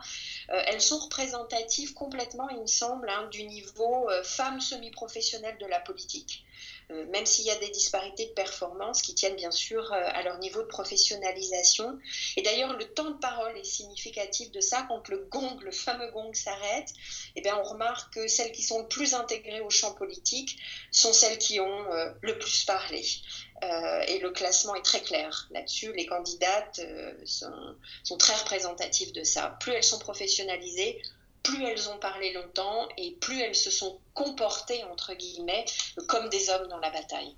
Euh, 0.50 0.60
elles 0.66 0.80
sont 0.80 0.98
représentatives 0.98 1.94
complètement, 1.94 2.48
il 2.48 2.60
me 2.60 2.66
semble, 2.66 3.08
hein, 3.08 3.28
du 3.30 3.44
niveau 3.44 4.10
euh, 4.10 4.22
femme 4.22 4.60
semi-professionnelle 4.60 5.58
de 5.58 5.66
la 5.66 5.78
politique. 5.78 6.44
Euh, 6.90 7.04
même 7.06 7.26
s'il 7.26 7.44
y 7.44 7.50
a 7.50 7.56
des 7.56 7.68
disparités 7.68 8.26
de 8.26 8.32
performance 8.32 9.02
qui 9.02 9.14
tiennent 9.14 9.36
bien 9.36 9.50
sûr 9.50 9.92
euh, 9.92 10.08
à 10.14 10.22
leur 10.22 10.38
niveau 10.38 10.62
de 10.62 10.68
professionnalisation. 10.68 11.98
Et 12.36 12.42
d'ailleurs, 12.42 12.76
le 12.78 12.84
temps 12.86 13.10
de 13.10 13.18
parole 13.18 13.56
est 13.58 13.64
significatif 13.64 14.50
de 14.52 14.60
ça. 14.60 14.86
Quand 14.88 15.06
le 15.08 15.18
gong, 15.30 15.58
le 15.60 15.70
fameux 15.70 16.10
gong 16.12 16.32
s'arrête, 16.32 16.88
eh 17.36 17.42
bien, 17.42 17.58
on 17.58 17.62
remarque 17.62 18.14
que 18.14 18.26
celles 18.26 18.52
qui 18.52 18.62
sont 18.62 18.80
le 18.80 18.88
plus 18.88 19.12
intégrées 19.12 19.60
au 19.60 19.68
champ 19.68 19.92
politique 19.92 20.58
sont 20.90 21.12
celles 21.12 21.36
qui 21.36 21.60
ont 21.60 21.92
euh, 21.92 22.10
le 22.22 22.38
plus 22.38 22.64
parlé. 22.64 23.04
et 24.06 24.18
le 24.20 24.30
classement 24.30 24.74
est 24.76 24.84
très 24.84 25.02
clair 25.02 25.48
là-dessus. 25.50 25.92
Les 25.92 26.06
candidates 26.06 26.80
sont, 27.24 27.76
sont, 28.04 28.16
très 28.16 28.34
représentatives 28.34 29.12
de 29.12 29.24
ça. 29.24 29.56
Plus 29.60 29.72
elles 29.72 29.84
sont 29.84 29.98
professionnalisées, 29.98 31.02
plus 31.42 31.64
elles 31.64 31.88
ont 31.88 31.98
parlé 31.98 32.32
longtemps 32.32 32.88
et 32.96 33.16
plus 33.20 33.40
elles 33.40 33.54
se 33.54 33.70
sont 33.70 33.98
comportées, 34.14 34.84
entre 34.84 35.14
guillemets, 35.14 35.64
comme 36.08 36.28
des 36.28 36.50
hommes 36.50 36.68
dans 36.68 36.78
la 36.78 36.90
bataille. 36.90 37.34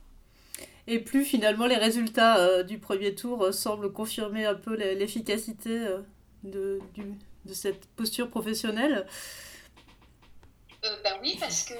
Et 0.86 0.98
plus 0.98 1.24
finalement 1.24 1.66
les 1.66 1.76
résultats 1.76 2.38
euh, 2.38 2.62
du 2.62 2.78
premier 2.78 3.14
tour 3.14 3.44
euh, 3.44 3.52
semblent 3.52 3.92
confirmer 3.92 4.46
un 4.46 4.54
peu 4.54 4.74
l'efficacité 4.74 5.70
euh, 5.70 6.00
de, 6.42 6.80
de, 7.44 7.54
cette 7.54 7.86
posture 7.90 8.30
professionnelle. 8.30 9.06
ben 10.82 11.18
oui, 11.22 11.36
parce 11.38 11.64
que 11.64 11.74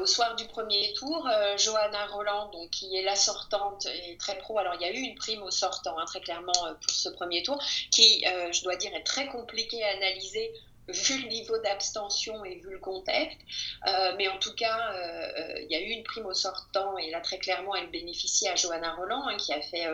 au 0.00 0.06
soir 0.06 0.34
du 0.36 0.46
premier 0.46 0.92
tour, 0.94 1.28
Johanna 1.58 2.06
Roland, 2.06 2.50
donc, 2.50 2.70
qui 2.70 2.96
est 2.96 3.02
la 3.02 3.14
sortante 3.14 3.86
et 3.86 4.16
très 4.16 4.38
pro, 4.38 4.58
alors 4.58 4.74
il 4.74 4.80
y 4.80 4.84
a 4.86 4.90
eu 4.90 4.98
une 4.98 5.14
prime 5.14 5.42
au 5.42 5.50
sortant, 5.50 5.98
hein, 5.98 6.04
très 6.06 6.20
clairement, 6.20 6.52
pour 6.80 6.90
ce 6.90 7.10
premier 7.10 7.42
tour, 7.42 7.62
qui, 7.90 8.24
je 8.24 8.62
dois 8.62 8.76
dire, 8.76 8.94
est 8.94 9.04
très 9.04 9.26
compliqué 9.26 9.84
à 9.84 9.88
analyser 9.96 10.50
vu 10.88 11.22
le 11.22 11.28
niveau 11.28 11.58
d'abstention 11.58 12.44
et 12.44 12.56
vu 12.56 12.70
le 12.70 12.78
contexte. 12.78 13.38
Euh, 13.86 14.14
mais 14.16 14.28
en 14.28 14.38
tout 14.38 14.54
cas, 14.54 14.92
euh, 14.92 15.32
euh, 15.38 15.60
il 15.62 15.70
y 15.70 15.76
a 15.76 15.80
eu 15.80 15.90
une 15.90 16.02
prime 16.02 16.26
au 16.26 16.34
sortant 16.34 16.96
et 16.98 17.10
là, 17.10 17.20
très 17.20 17.38
clairement, 17.38 17.74
elle 17.74 17.90
bénéficie 17.90 18.48
à 18.48 18.56
Johanna 18.56 18.94
Roland 18.94 19.26
hein, 19.26 19.36
qui 19.36 19.52
a 19.52 19.60
fait 19.60 19.86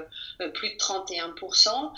plus 0.54 0.70
de 0.70 0.76
31%. 0.76 1.92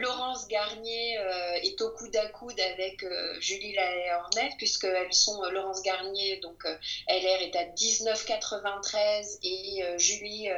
Laurence 0.00 0.48
Garnier 0.48 1.18
est 1.62 1.80
au 1.80 1.90
coude 1.90 2.14
à 2.16 2.26
coude 2.26 2.58
avec 2.58 3.04
Julie 3.40 3.74
Lahaye-Hornet 3.74 4.50
puisqu'elles 4.58 5.12
sont, 5.12 5.42
Laurence 5.50 5.82
Garnier, 5.82 6.38
donc 6.38 6.64
LR 6.64 7.42
est 7.42 7.56
à 7.56 7.64
19,93 7.64 9.38
et 9.42 9.98
Julie 9.98 10.48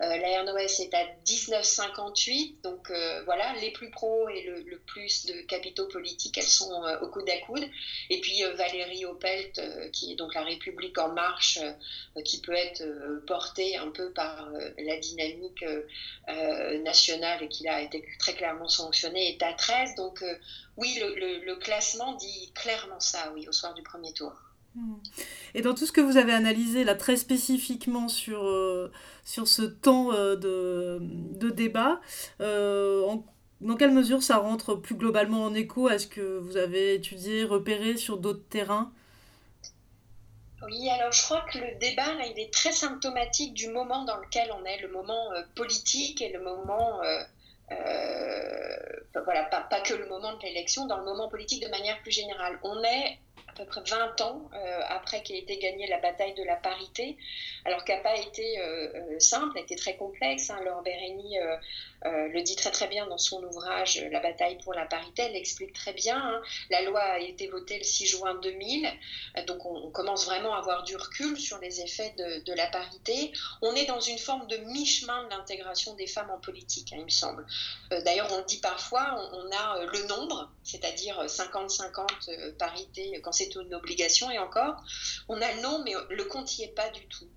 Lahaye-Noès 0.00 0.80
est 0.80 0.94
à 0.94 1.04
19,58. 1.24 2.62
Donc 2.62 2.90
voilà, 3.24 3.54
les 3.60 3.70
plus 3.72 3.90
pros 3.90 4.28
et 4.28 4.42
le, 4.42 4.78
plus 4.86 5.26
de 5.26 5.40
capitaux 5.42 5.86
politiques, 5.86 6.38
elles 6.38 6.44
sont 6.44 6.82
au 7.02 7.08
coude 7.08 7.28
à 7.28 7.38
coude. 7.38 7.64
Et 8.10 8.20
puis 8.20 8.44
euh, 8.44 8.54
Valérie 8.54 9.04
Opelt, 9.04 9.58
euh, 9.58 9.88
qui 9.90 10.12
est 10.12 10.16
donc 10.16 10.34
la 10.34 10.42
République 10.42 10.98
en 10.98 11.12
marche, 11.12 11.58
qui 12.24 12.40
peut 12.40 12.54
être 12.54 12.82
portée 13.26 13.76
un 13.76 13.90
peu 13.90 14.10
par 14.12 14.48
la 14.78 14.96
dynamique 14.96 15.64
nationale 16.82 17.42
et 17.42 17.48
qui 17.48 17.68
a 17.68 17.80
été 17.80 18.04
très 18.18 18.34
clairement 18.34 18.68
sanctionnée, 18.68 19.28
est 19.28 19.42
à 19.42 19.52
13. 19.52 19.94
Donc 19.94 20.24
oui, 20.76 20.98
le, 21.00 21.54
classement 21.56 22.14
dit 22.14 22.52
clairement 22.54 23.00
ça, 23.00 23.32
oui, 23.34 23.46
au 23.48 23.52
soir 23.52 23.74
du 23.74 23.82
premier 23.82 24.12
tour. 24.12 24.32
Hmm. 24.74 24.96
Et 25.54 25.62
dans 25.62 25.74
tout 25.74 25.86
ce 25.86 25.92
que 25.92 26.00
vous 26.00 26.16
avez 26.16 26.32
analysé 26.32 26.84
là 26.84 26.94
très 26.94 27.16
spécifiquement 27.16 28.08
sur, 28.08 28.42
sur 29.24 29.48
ce 29.48 29.62
temps 29.62 30.12
de, 30.12 30.98
de 31.00 31.50
débat, 31.50 32.00
en 32.40 33.22
dans 33.60 33.76
quelle 33.76 33.90
mesure 33.90 34.22
ça 34.22 34.36
rentre 34.36 34.74
plus 34.74 34.94
globalement 34.94 35.44
en 35.44 35.54
écho 35.54 35.88
à 35.88 35.98
ce 35.98 36.06
que 36.06 36.38
vous 36.38 36.56
avez 36.56 36.94
étudié, 36.94 37.44
repéré 37.44 37.96
sur 37.96 38.18
d'autres 38.18 38.46
terrains? 38.48 38.92
Oui, 40.62 40.88
alors 40.90 41.12
je 41.12 41.22
crois 41.22 41.42
que 41.42 41.58
le 41.58 41.78
débat, 41.78 42.14
il 42.24 42.38
est 42.38 42.52
très 42.52 42.72
symptomatique 42.72 43.54
du 43.54 43.68
moment 43.68 44.04
dans 44.04 44.16
lequel 44.16 44.50
on 44.52 44.64
est, 44.64 44.80
le 44.80 44.88
moment 44.88 45.32
euh, 45.32 45.42
politique 45.54 46.20
et 46.20 46.32
le 46.32 46.40
moment, 46.42 47.00
euh, 47.02 47.22
euh, 47.72 49.20
voilà, 49.24 49.44
pas, 49.44 49.60
pas, 49.60 49.80
que 49.80 49.94
le 49.94 50.08
moment 50.08 50.34
de 50.36 50.42
l'élection, 50.42 50.86
dans 50.86 50.98
le 50.98 51.04
moment 51.04 51.28
politique 51.28 51.62
de 51.62 51.68
manière 51.68 52.00
plus 52.02 52.10
générale. 52.10 52.58
On 52.64 52.82
est 52.82 53.18
peu 53.58 53.64
près 53.64 53.82
20 53.84 54.20
ans 54.20 54.48
euh, 54.54 54.80
après 54.88 55.22
qu'ait 55.22 55.38
été 55.38 55.58
gagnée 55.58 55.86
la 55.86 55.98
bataille 55.98 56.34
de 56.34 56.44
la 56.44 56.56
parité, 56.56 57.16
alors 57.64 57.84
qu'elle 57.84 57.96
n'a 57.96 58.02
pas 58.02 58.16
été 58.16 58.58
euh, 58.60 58.92
euh, 58.94 59.18
simple, 59.18 59.52
elle 59.54 59.62
a 59.62 59.64
été 59.64 59.76
très 59.76 59.96
complexe. 59.96 60.50
Hein. 60.50 60.60
Laure 60.64 60.82
Bérény 60.82 61.36
le 62.04 62.40
dit 62.42 62.54
très 62.54 62.70
très 62.70 62.86
bien 62.86 63.06
dans 63.08 63.18
son 63.18 63.42
ouvrage 63.42 64.00
La 64.12 64.20
bataille 64.20 64.56
pour 64.58 64.72
la 64.72 64.86
parité, 64.86 65.22
elle 65.22 65.32
l'explique 65.32 65.72
très 65.72 65.92
bien. 65.92 66.16
Hein. 66.16 66.40
La 66.70 66.82
loi 66.82 67.00
a 67.00 67.18
été 67.18 67.48
votée 67.48 67.78
le 67.78 67.84
6 67.84 68.06
juin 68.06 68.34
2000, 68.36 68.88
donc 69.46 69.66
on, 69.66 69.90
commence 69.90 70.26
vraiment 70.26 70.54
à 70.54 70.58
avoir 70.58 70.84
du 70.84 70.94
recul 70.94 71.36
sur 71.38 71.58
les 71.58 71.80
effets 71.80 72.14
de, 72.16 72.52
la 72.54 72.68
parité. 72.68 73.32
On 73.62 73.74
est 73.74 73.86
dans 73.86 74.00
une 74.00 74.18
forme 74.18 74.46
de 74.46 74.56
mi-chemin 74.58 75.24
de 75.24 75.30
l'intégration 75.30 75.94
des 75.94 76.06
femmes 76.06 76.30
en 76.30 76.38
politique, 76.38 76.92
hein, 76.92 76.96
il 76.98 77.04
me 77.04 77.10
semble. 77.10 77.44
D'ailleurs, 77.90 78.28
on 78.32 78.38
le 78.38 78.44
dit 78.44 78.60
parfois, 78.60 79.16
on, 79.32 79.46
on 79.46 79.50
a 79.52 79.84
le 79.84 80.06
nombre, 80.06 80.50
c'est-à-dire 80.62 81.24
50-50 81.24 82.56
parité 82.58 83.20
quand 83.22 83.32
c'est 83.32 83.47
une 83.56 83.74
obligation 83.74 84.30
et 84.30 84.38
encore, 84.38 84.82
on 85.28 85.40
a 85.40 85.52
le 85.52 85.62
nom, 85.62 85.82
mais 85.84 85.94
le 86.10 86.24
compte 86.24 86.56
n'y 86.58 86.64
est 86.64 86.74
pas 86.74 86.88
du 86.90 87.06
tout. 87.06 87.28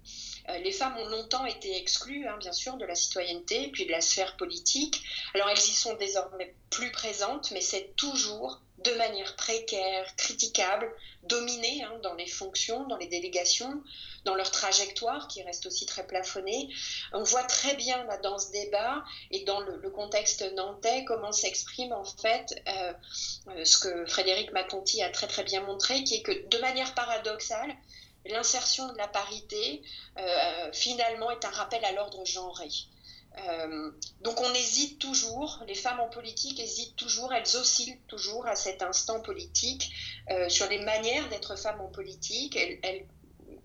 Euh, 0.49 0.57
les 0.59 0.71
femmes 0.71 0.97
ont 0.97 1.07
longtemps 1.09 1.45
été 1.45 1.77
exclues, 1.77 2.27
hein, 2.27 2.37
bien 2.39 2.51
sûr, 2.51 2.77
de 2.77 2.85
la 2.85 2.95
citoyenneté, 2.95 3.69
puis 3.71 3.85
de 3.85 3.91
la 3.91 4.01
sphère 4.01 4.37
politique. 4.37 5.03
Alors 5.33 5.49
elles 5.49 5.57
y 5.57 5.73
sont 5.73 5.95
désormais 5.95 6.55
plus 6.69 6.91
présentes, 6.91 7.51
mais 7.51 7.61
c'est 7.61 7.95
toujours 7.95 8.61
de 8.83 8.91
manière 8.93 9.35
précaire, 9.35 10.15
critiquable, 10.15 10.91
dominées 11.23 11.83
hein, 11.83 11.99
dans 12.03 12.13
les 12.13 12.27
fonctions, 12.27 12.85
dans 12.87 12.97
les 12.97 13.07
délégations, 13.07 13.81
dans 14.25 14.35
leur 14.35 14.51
trajectoire 14.51 15.27
qui 15.27 15.41
reste 15.43 15.65
aussi 15.65 15.85
très 15.85 16.05
plafonnée. 16.05 16.69
On 17.13 17.23
voit 17.23 17.43
très 17.43 17.75
bien 17.75 18.03
là, 18.05 18.17
dans 18.17 18.37
ce 18.37 18.51
débat 18.51 19.03
et 19.31 19.43
dans 19.43 19.59
le, 19.59 19.89
contexte 19.91 20.43
nantais 20.53 21.03
comment 21.03 21.33
s'exprime 21.33 21.91
en 21.91 22.05
fait 22.05 22.55
euh, 22.67 22.93
euh, 23.49 23.65
ce 23.65 23.77
que 23.77 24.05
Frédéric 24.05 24.51
Maconti 24.53 25.03
a 25.03 25.09
très 25.09 25.27
très 25.27 25.43
bien 25.43 25.61
montré, 25.61 26.03
qui 26.03 26.15
est 26.15 26.21
que 26.21 26.47
de 26.47 26.57
manière 26.59 26.93
paradoxale, 26.95 27.75
l'insertion 28.25 28.91
de 28.91 28.97
la 28.97 29.07
parité 29.07 29.81
euh, 30.17 30.71
finalement 30.71 31.29
est 31.31 31.43
un 31.43 31.49
rappel 31.49 31.83
à 31.83 31.91
l'ordre 31.91 32.25
genré. 32.25 32.69
Euh, 33.37 33.91
donc 34.21 34.41
on 34.41 34.53
hésite 34.53 34.99
toujours, 34.99 35.63
les 35.67 35.75
femmes 35.75 35.99
en 35.99 36.09
politique 36.09 36.59
hésitent 36.59 36.95
toujours, 36.97 37.33
elles 37.33 37.55
oscillent 37.55 37.99
toujours 38.07 38.45
à 38.45 38.55
cet 38.55 38.81
instant 38.81 39.21
politique 39.21 39.93
euh, 40.29 40.49
sur 40.49 40.67
les 40.67 40.79
manières 40.79 41.29
d'être 41.29 41.57
femmes 41.57 41.81
en 41.81 41.87
politique. 41.87 42.57
elles, 42.57 43.05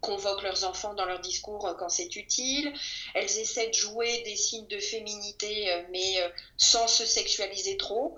convoquent 0.01 0.43
leurs 0.43 0.65
enfants 0.65 0.95
dans 0.95 1.05
leur 1.05 1.21
discours 1.21 1.67
euh, 1.67 1.75
quand 1.75 1.89
c'est 1.89 2.17
utile. 2.17 2.73
Elles 3.15 3.39
essaient 3.39 3.69
de 3.69 3.75
jouer 3.75 4.23
des 4.25 4.37
signes 4.37 4.67
de 4.67 4.79
féminité, 4.79 5.73
euh, 5.73 5.83
mais 5.91 6.21
euh, 6.21 6.29
sans 6.57 6.89
se 6.89 7.05
sexualiser 7.05 7.77
trop, 7.77 8.17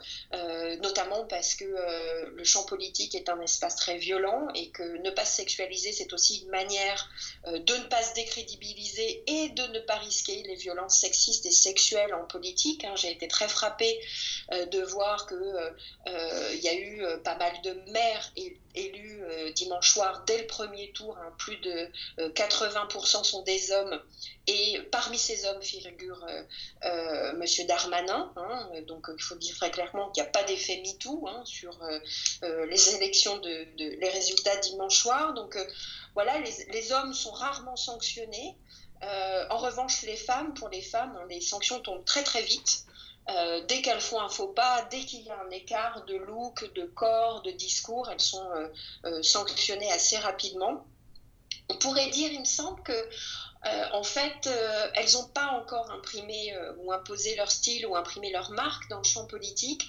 notamment 0.80 1.24
parce 1.26 1.54
que 1.54 1.64
le 1.64 2.44
champ 2.44 2.64
politique 2.64 3.14
est 3.14 3.28
un 3.28 3.40
espace 3.40 3.76
très 3.76 3.98
violent 3.98 4.48
et 4.54 4.70
que 4.70 4.82
ne 5.02 5.10
pas 5.10 5.24
se 5.24 5.36
sexualiser, 5.36 5.92
c'est 5.92 6.12
aussi 6.12 6.42
une 6.42 6.50
manière 6.50 7.10
de 7.46 7.76
ne 7.76 7.84
pas 7.88 8.02
se 8.02 8.14
décrédibiliser 8.14 9.24
et 9.26 9.48
de 9.50 9.62
ne 9.72 9.80
pas 9.80 9.96
risquer 9.96 10.42
les 10.44 10.54
violences 10.54 10.98
sexistes 10.98 11.46
et 11.46 11.50
sexuelles 11.50 12.14
en 12.14 12.24
politique. 12.26 12.84
Hein. 12.84 12.94
J'ai 12.96 13.10
été 13.10 13.26
très 13.26 13.48
frappée 13.48 14.00
de 14.52 14.82
voir 14.82 15.26
qu'il 15.26 16.60
y 16.62 16.68
a 16.68 16.74
eu 16.74 17.02
pas 17.24 17.36
mal 17.36 17.60
de 17.62 17.72
maires 17.90 18.32
et 18.36 18.56
élus 18.78 19.22
euh, 19.22 19.52
dimanche 19.52 19.92
soir 19.92 20.24
dès 20.26 20.38
le 20.38 20.46
premier 20.46 20.92
tour. 20.92 21.16
Hein, 21.18 21.32
plus 21.38 21.56
de 21.58 21.90
80% 22.18 23.20
euh, 23.20 23.22
sont 23.22 23.42
des 23.42 23.72
hommes. 23.72 24.00
Et 24.46 24.80
parmi 24.90 25.18
ces 25.18 25.44
hommes 25.46 25.62
figure 25.62 26.26
euh, 26.84 27.32
Monsieur 27.34 27.64
Darmanin. 27.64 28.32
Hein, 28.36 28.70
donc 28.86 29.06
il 29.14 29.22
faut 29.22 29.34
dire 29.34 29.54
très 29.56 29.70
clairement 29.70 30.10
qu'il 30.10 30.22
n'y 30.22 30.28
a 30.28 30.32
pas 30.32 30.42
d'effet 30.44 30.82
MeToo 30.84 31.28
hein, 31.28 31.42
sur 31.44 31.78
les 32.42 32.94
élections, 32.94 33.40
les 33.76 34.08
résultats 34.08 34.56
dimanche 34.56 34.96
soir. 34.96 35.34
Donc 35.34 35.58
voilà, 36.14 36.38
les, 36.40 36.52
les, 36.72 36.92
hommes 36.92 37.12
sont 37.12 37.32
rarement 37.32 37.76
sanctionnés. 37.76 38.56
en 39.02 39.58
revanche, 39.58 40.02
les 40.02 40.16
femmes, 40.16 40.54
pour 40.54 40.70
les 40.70 40.82
femmes, 40.82 41.18
les 41.28 41.42
sanctions 41.42 41.80
tombent 41.80 42.04
très 42.04 42.22
très 42.24 42.42
vite. 42.42 42.86
Euh, 43.30 43.60
dès 43.68 43.82
qu'elles 43.82 44.00
font 44.00 44.20
un 44.20 44.28
faux 44.28 44.48
pas, 44.48 44.86
dès 44.90 45.00
qu'il 45.00 45.22
y 45.22 45.30
a 45.30 45.38
un 45.38 45.50
écart 45.50 46.04
de 46.06 46.16
look, 46.16 46.72
de 46.74 46.84
corps, 46.84 47.42
de 47.42 47.50
discours, 47.50 48.08
elles 48.10 48.20
sont 48.20 48.50
euh, 48.52 48.68
euh, 49.04 49.22
sanctionnées 49.22 49.90
assez 49.92 50.16
rapidement. 50.16 50.86
On 51.68 51.76
pourrait 51.76 52.08
dire, 52.08 52.32
il 52.32 52.40
me 52.40 52.46
semble 52.46 52.82
que 52.82 53.08
en 53.92 54.04
fait, 54.04 54.48
elles 54.94 55.12
n'ont 55.14 55.28
pas 55.28 55.48
encore 55.48 55.90
imprimé 55.90 56.54
ou 56.78 56.92
imposé 56.92 57.34
leur 57.34 57.50
style 57.50 57.86
ou 57.86 57.96
imprimé 57.96 58.30
leur 58.30 58.50
marque 58.52 58.88
dans 58.88 58.98
le 58.98 59.04
champ 59.04 59.26
politique, 59.26 59.86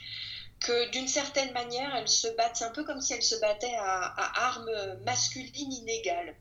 que 0.60 0.90
d'une 0.90 1.08
certaine 1.08 1.54
manière, 1.54 1.96
elles 1.96 2.10
se 2.10 2.28
battent, 2.36 2.58
c'est 2.58 2.66
un 2.66 2.72
peu 2.72 2.84
comme 2.84 3.00
si 3.00 3.14
elles 3.14 3.24
se 3.24 3.40
battaient 3.40 3.76
à, 3.76 4.02
à 4.08 4.48
armes 4.48 5.00
masculines 5.06 5.72
inégales. 5.72 6.36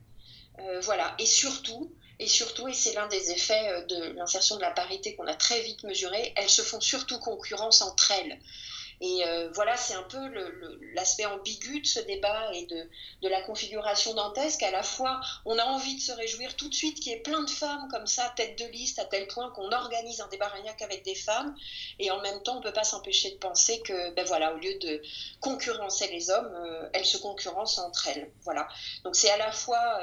voilà, 0.82 1.14
et 1.18 1.26
surtout, 1.26 1.94
et 2.19 2.27
surtout, 2.27 2.69
et 2.69 2.75
c'est 2.75 2.95
l'un 2.95 3.07
des 3.09 3.31
effets 3.31 3.69
euh, 3.69 3.85
de 3.85 4.12
l'insertion 4.16 4.57
de 4.57 4.61
la 4.61 4.71
parité 4.71 5.14
qu'on 5.14 5.27
a 5.27 5.35
très 5.35 5.61
vite 5.61 5.83
mesuré, 5.85 6.33
elles 6.37 6.51
se 6.51 6.62
font 6.62 6.81
surtout 6.81 7.19
concurrence 7.19 7.83
entre 7.83 8.11
elles. 8.12 8.39
Et 9.01 9.25
euh, 9.25 9.49
voilà, 9.55 9.77
c'est 9.77 9.95
un 9.95 10.03
peu 10.03 10.19
l'aspect 10.95 11.25
ambigu 11.25 11.81
de 11.81 11.87
ce 11.87 12.01
débat 12.01 12.53
et 12.53 12.66
de, 12.66 12.89
de, 13.23 13.29
la 13.29 13.41
configuration 13.43 14.12
dantesque. 14.14 14.62
À 14.64 14.73
la 14.73 14.83
fois, 14.83 15.21
on 15.45 15.57
a 15.57 15.64
envie 15.64 15.95
de 15.95 16.01
se 16.01 16.11
réjouir 16.11 16.57
tout 16.57 16.69
de 16.69 16.75
suite 16.75 16.99
qu'il 16.99 17.12
y 17.12 17.14
ait 17.14 17.21
plein 17.21 17.43
de 17.45 17.51
femmes 17.51 17.87
comme 17.93 18.09
ça, 18.09 18.33
tête 18.37 18.59
de 18.59 18.64
liste, 18.66 18.99
à 18.99 19.05
tel 19.05 19.29
point 19.29 19.51
qu'on 19.51 19.71
organise 19.71 20.21
un 20.21 20.27
débat 20.29 20.49
rien 20.49 20.73
qu'avec 20.75 21.05
des 21.05 21.14
femmes. 21.14 21.55
Et 22.01 22.11
en 22.11 22.21
même 22.23 22.43
temps, 22.43 22.57
on 22.57 22.59
ne 22.59 22.64
peut 22.64 22.73
pas 22.73 22.83
s'empêcher 22.83 23.31
de 23.31 23.37
penser 23.37 23.81
que, 23.83 24.11
ben 24.14 24.25
voilà, 24.25 24.53
au 24.53 24.59
lieu 24.59 24.77
de 24.81 25.01
concurrencer 25.41 26.09
les 26.09 26.31
hommes, 26.31 26.53
euh, 26.53 26.89
elles 26.93 27.07
se 27.07 27.19
concurrencent 27.19 27.79
entre 27.79 28.09
elles. 28.09 28.33
Voilà. 28.43 28.66
Donc 29.05 29.14
c'est 29.14 29.31
à 29.31 29.37
la 29.37 29.53
fois 29.53 30.01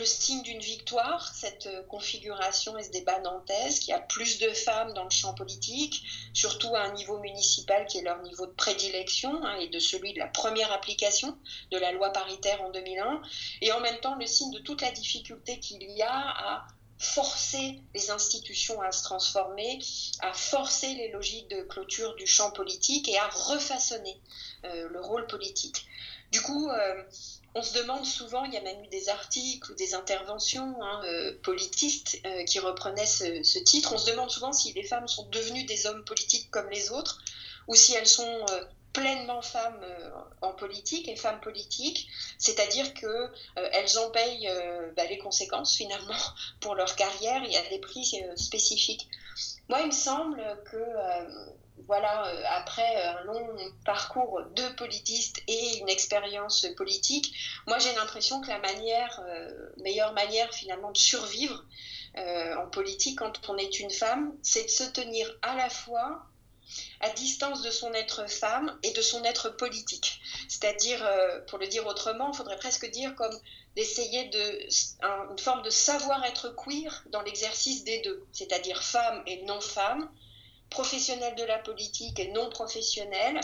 le 0.00 0.06
signe 0.06 0.42
d'une 0.42 0.60
victoire, 0.60 1.32
cette 1.34 1.66
euh, 1.66 1.82
configuration 1.82 2.76
et 2.78 2.82
ce 2.82 2.90
débat 2.90 3.20
nantaise, 3.20 3.80
qui 3.80 3.92
a 3.92 4.00
plus 4.00 4.38
de 4.38 4.48
femmes 4.48 4.94
dans 4.94 5.04
le 5.04 5.10
champ 5.10 5.34
politique, 5.34 6.02
surtout 6.32 6.74
à 6.74 6.80
un 6.80 6.92
niveau 6.94 7.18
municipal 7.18 7.86
qui 7.86 7.98
est 7.98 8.02
leur 8.02 8.22
niveau 8.22 8.46
de 8.46 8.52
prédilection 8.52 9.44
hein, 9.44 9.56
et 9.56 9.68
de 9.68 9.78
celui 9.78 10.14
de 10.14 10.18
la 10.18 10.26
première 10.26 10.72
application 10.72 11.36
de 11.70 11.76
la 11.76 11.92
loi 11.92 12.10
paritaire 12.10 12.62
en 12.62 12.70
2001, 12.70 13.20
et 13.60 13.72
en 13.72 13.80
même 13.80 14.00
temps 14.00 14.14
le 14.14 14.26
signe 14.26 14.50
de 14.52 14.60
toute 14.60 14.80
la 14.80 14.90
difficulté 14.90 15.60
qu'il 15.60 15.82
y 15.82 16.02
a 16.02 16.10
à 16.10 16.66
forcer 16.98 17.80
les 17.94 18.10
institutions 18.10 18.80
à 18.80 18.92
se 18.92 19.02
transformer, 19.02 19.78
à 20.20 20.32
forcer 20.32 20.94
les 20.94 21.10
logiques 21.10 21.48
de 21.48 21.62
clôture 21.62 22.14
du 22.16 22.26
champ 22.26 22.50
politique 22.50 23.08
et 23.08 23.18
à 23.18 23.28
refaçonner 23.28 24.20
euh, 24.64 24.88
le 24.88 25.00
rôle 25.00 25.26
politique. 25.26 25.86
Du 26.30 26.40
coup, 26.42 26.68
euh, 26.68 27.02
on 27.54 27.62
se 27.62 27.74
demande 27.74 28.04
souvent, 28.04 28.44
il 28.44 28.54
y 28.54 28.56
a 28.56 28.60
même 28.60 28.82
eu 28.84 28.88
des 28.88 29.08
articles 29.08 29.72
ou 29.72 29.74
des 29.74 29.94
interventions 29.94 30.76
hein, 30.82 31.02
euh, 31.04 31.36
politistes 31.42 32.20
euh, 32.24 32.44
qui 32.44 32.60
reprenaient 32.60 33.06
ce, 33.06 33.58
titre, 33.58 33.92
on 33.92 33.98
se 33.98 34.10
demande 34.10 34.30
souvent 34.30 34.52
si 34.52 34.72
les 34.72 34.84
femmes 34.84 35.08
sont 35.08 35.26
devenues 35.30 35.64
des 35.64 35.86
hommes 35.86 36.04
politiques 36.04 36.50
comme 36.50 36.68
les 36.70 36.90
autres 36.92 37.18
ou 37.66 37.74
si 37.74 37.94
elles 37.94 38.06
sont 38.06 38.46
euh, 38.50 38.64
pleinement 38.92 39.42
femmes 39.42 39.84
en 40.40 40.52
politique 40.52 41.06
et 41.06 41.14
femmes 41.14 41.40
politiques, 41.40 42.08
c'est-à-dire 42.38 42.92
que 42.92 43.30
elles 43.54 43.98
en 43.98 44.10
payent 44.10 44.50
bah, 44.96 45.04
les 45.04 45.18
conséquences 45.18 45.76
finalement 45.76 46.18
pour 46.60 46.74
leur 46.74 46.96
carrière. 46.96 47.44
Y 47.44 47.56
a 47.56 47.68
des 47.68 47.78
prix 47.78 48.20
spécifiques. 48.34 49.08
Moi, 49.68 49.82
il 49.82 49.86
me 49.86 49.92
semble 49.92 50.42
que 50.64 50.84
voilà, 51.90 52.24
euh, 52.24 52.42
après 52.50 53.02
un 53.02 53.24
long 53.24 53.48
parcours 53.84 54.42
de 54.54 54.68
politiste 54.76 55.42
et 55.48 55.78
une 55.78 55.88
expérience 55.88 56.64
politique, 56.76 57.34
moi 57.66 57.80
j'ai 57.80 57.92
l'impression 57.96 58.40
que 58.40 58.46
la 58.46 58.60
manière, 58.60 59.20
euh, 59.26 59.50
meilleure 59.82 60.12
manière 60.12 60.54
finalement 60.54 60.92
de 60.92 60.96
survivre 60.96 61.64
euh, 62.16 62.54
en 62.58 62.68
politique 62.70 63.18
quand 63.18 63.32
on 63.48 63.56
est 63.56 63.80
une 63.80 63.90
femme, 63.90 64.32
c'est 64.40 64.66
de 64.66 64.70
se 64.70 64.84
tenir 64.84 65.36
à 65.42 65.56
la 65.56 65.68
fois 65.68 66.26
à 67.00 67.10
distance 67.10 67.62
de 67.62 67.72
son 67.72 67.92
être 67.94 68.30
femme 68.30 68.78
et 68.84 68.92
de 68.92 69.02
son 69.02 69.24
être 69.24 69.48
politique. 69.48 70.20
C'est-à-dire, 70.48 71.04
pour 71.48 71.58
le 71.58 71.66
dire 71.66 71.84
autrement, 71.88 72.30
il 72.32 72.36
faudrait 72.36 72.58
presque 72.58 72.88
dire 72.88 73.16
comme 73.16 73.36
d'essayer 73.74 74.26
de 74.28 74.68
une 75.32 75.38
forme 75.40 75.62
de 75.62 75.70
savoir 75.70 76.24
être 76.24 76.54
queer 76.54 77.02
dans 77.10 77.22
l'exercice 77.22 77.82
des 77.82 77.98
deux, 78.02 78.24
c'est-à-dire 78.30 78.84
femme 78.84 79.24
et 79.26 79.42
non 79.42 79.60
femme, 79.60 80.08
professionnels 80.70 81.34
de 81.34 81.44
la 81.44 81.58
politique 81.58 82.18
et 82.18 82.30
non 82.32 82.48
professionnels, 82.48 83.40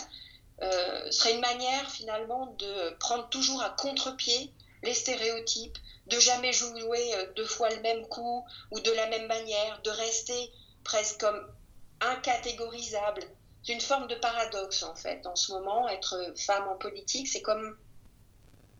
euh, 0.62 1.10
serait 1.10 1.34
une 1.34 1.40
manière 1.40 1.90
finalement 1.90 2.46
de 2.58 2.90
prendre 2.98 3.28
toujours 3.28 3.62
à 3.62 3.70
contre-pied 3.70 4.52
les 4.82 4.94
stéréotypes, 4.94 5.76
de 6.06 6.18
jamais 6.18 6.52
jouer 6.52 7.14
euh, 7.14 7.32
deux 7.34 7.44
fois 7.44 7.68
le 7.68 7.80
même 7.80 8.06
coup 8.06 8.46
ou 8.70 8.80
de 8.80 8.90
la 8.92 9.06
même 9.08 9.26
manière, 9.26 9.82
de 9.82 9.90
rester 9.90 10.50
presque 10.84 11.20
comme 11.20 11.52
incatégorisable. 12.00 13.22
C'est 13.62 13.72
une 13.72 13.80
forme 13.80 14.06
de 14.06 14.14
paradoxe 14.14 14.82
en 14.82 14.94
fait. 14.94 15.26
En 15.26 15.36
ce 15.36 15.52
moment, 15.52 15.88
être 15.88 16.32
femme 16.36 16.68
en 16.68 16.76
politique, 16.76 17.28
c'est 17.28 17.42
comme 17.42 17.76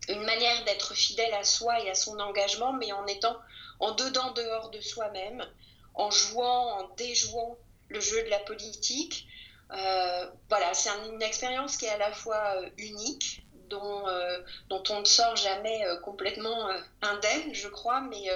une 0.07 0.23
manière 0.23 0.63
d'être 0.63 0.93
fidèle 0.93 1.33
à 1.33 1.43
soi 1.43 1.81
et 1.81 1.89
à 1.89 1.95
son 1.95 2.17
engagement, 2.19 2.73
mais 2.73 2.91
en 2.93 3.05
étant 3.05 3.37
en 3.79 3.91
dedans, 3.91 4.31
dehors 4.31 4.69
de 4.71 4.81
soi-même, 4.81 5.45
en 5.93 6.09
jouant, 6.09 6.79
en 6.79 6.89
déjouant 6.95 7.57
le 7.89 7.99
jeu 7.99 8.23
de 8.23 8.29
la 8.29 8.39
politique. 8.39 9.27
Euh, 9.71 10.29
voilà, 10.49 10.73
c'est 10.73 10.89
une 11.09 11.21
expérience 11.21 11.77
qui 11.77 11.85
est 11.85 11.89
à 11.89 11.97
la 11.97 12.11
fois 12.11 12.55
euh, 12.55 12.69
unique, 12.77 13.45
dont, 13.69 14.07
euh, 14.07 14.39
dont 14.69 14.83
on 14.89 15.01
ne 15.01 15.05
sort 15.05 15.35
jamais 15.35 15.85
complètement 16.03 16.69
indemne, 17.01 17.53
je 17.53 17.67
crois, 17.67 17.99
mais 17.99 18.29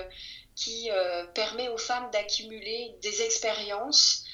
qui 0.55 0.89
permet 1.33 1.69
aux 1.69 1.77
femmes 1.77 2.11
d'accumuler 2.11 2.97
des 3.01 3.21
expériences 3.21 4.25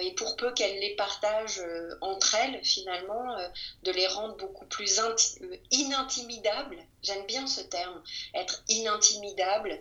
et 0.00 0.14
pour 0.14 0.36
peu 0.36 0.52
qu'elles 0.54 0.80
les 0.80 0.96
partagent 0.96 1.62
entre 2.00 2.34
elles, 2.34 2.64
finalement, 2.64 3.36
de 3.82 3.92
les 3.92 4.06
rendre 4.06 4.38
beaucoup 4.38 4.64
plus 4.64 4.98
inintimidables. 5.70 6.78
J'aime 7.02 7.26
bien 7.26 7.46
ce 7.46 7.60
terme, 7.60 8.02
être 8.34 8.62
inintimidable 8.68 9.80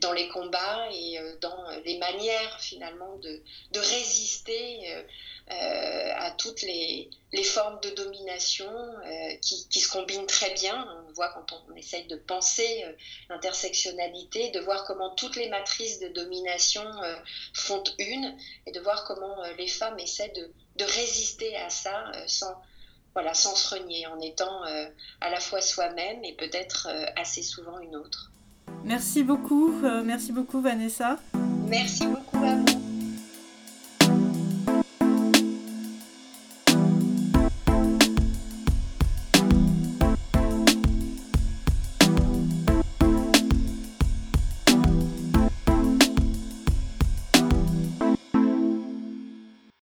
dans 0.00 0.12
les 0.12 0.28
combats 0.28 0.88
et 0.92 1.18
dans 1.40 1.68
les 1.84 1.98
manières, 1.98 2.60
finalement, 2.60 3.16
de, 3.16 3.42
résister 3.78 5.04
euh, 5.50 6.12
à 6.14 6.32
toutes 6.32 6.60
les, 6.60 7.08
formes 7.42 7.80
de 7.80 7.88
domination 7.90 8.70
euh, 8.70 9.34
qui, 9.40 9.80
se 9.80 9.88
combinent 9.88 10.26
très 10.26 10.52
bien. 10.52 10.86
On 11.08 11.12
voit 11.12 11.30
quand 11.30 11.46
on, 11.70 11.74
essaye 11.74 12.06
de 12.06 12.16
penser 12.16 12.84
euh, 12.84 12.92
l'intersectionnalité, 13.30 14.50
de 14.50 14.60
voir 14.60 14.84
comment 14.84 15.14
toutes 15.14 15.36
les 15.36 15.48
matrices 15.48 16.00
de 16.00 16.08
domination 16.08 16.84
font 17.54 17.82
une, 17.98 18.36
et 18.66 18.72
de 18.72 18.80
voir 18.80 19.04
comment 19.04 19.42
les 19.56 19.68
femmes 19.68 19.98
essaient 19.98 20.32
de, 20.36 20.52
de 20.76 20.84
résister 20.84 21.56
à 21.56 21.70
ça 21.70 22.12
sans, 22.26 22.54
voilà, 23.18 23.34
sans 23.34 23.56
se 23.56 23.74
renier, 23.74 24.06
en 24.06 24.20
étant 24.20 24.62
à 25.20 25.28
la 25.28 25.40
fois 25.40 25.60
soi-même 25.60 26.22
et 26.22 26.34
peut-être 26.34 26.86
assez 27.16 27.42
souvent 27.42 27.80
une 27.80 27.96
autre. 27.96 28.30
Merci 28.84 29.24
beaucoup, 29.24 29.74
merci 30.04 30.30
beaucoup 30.30 30.60
Vanessa. 30.60 31.18
Merci 31.68 32.06
beaucoup 32.06 32.44
à 32.44 32.54
vous. 32.54 32.57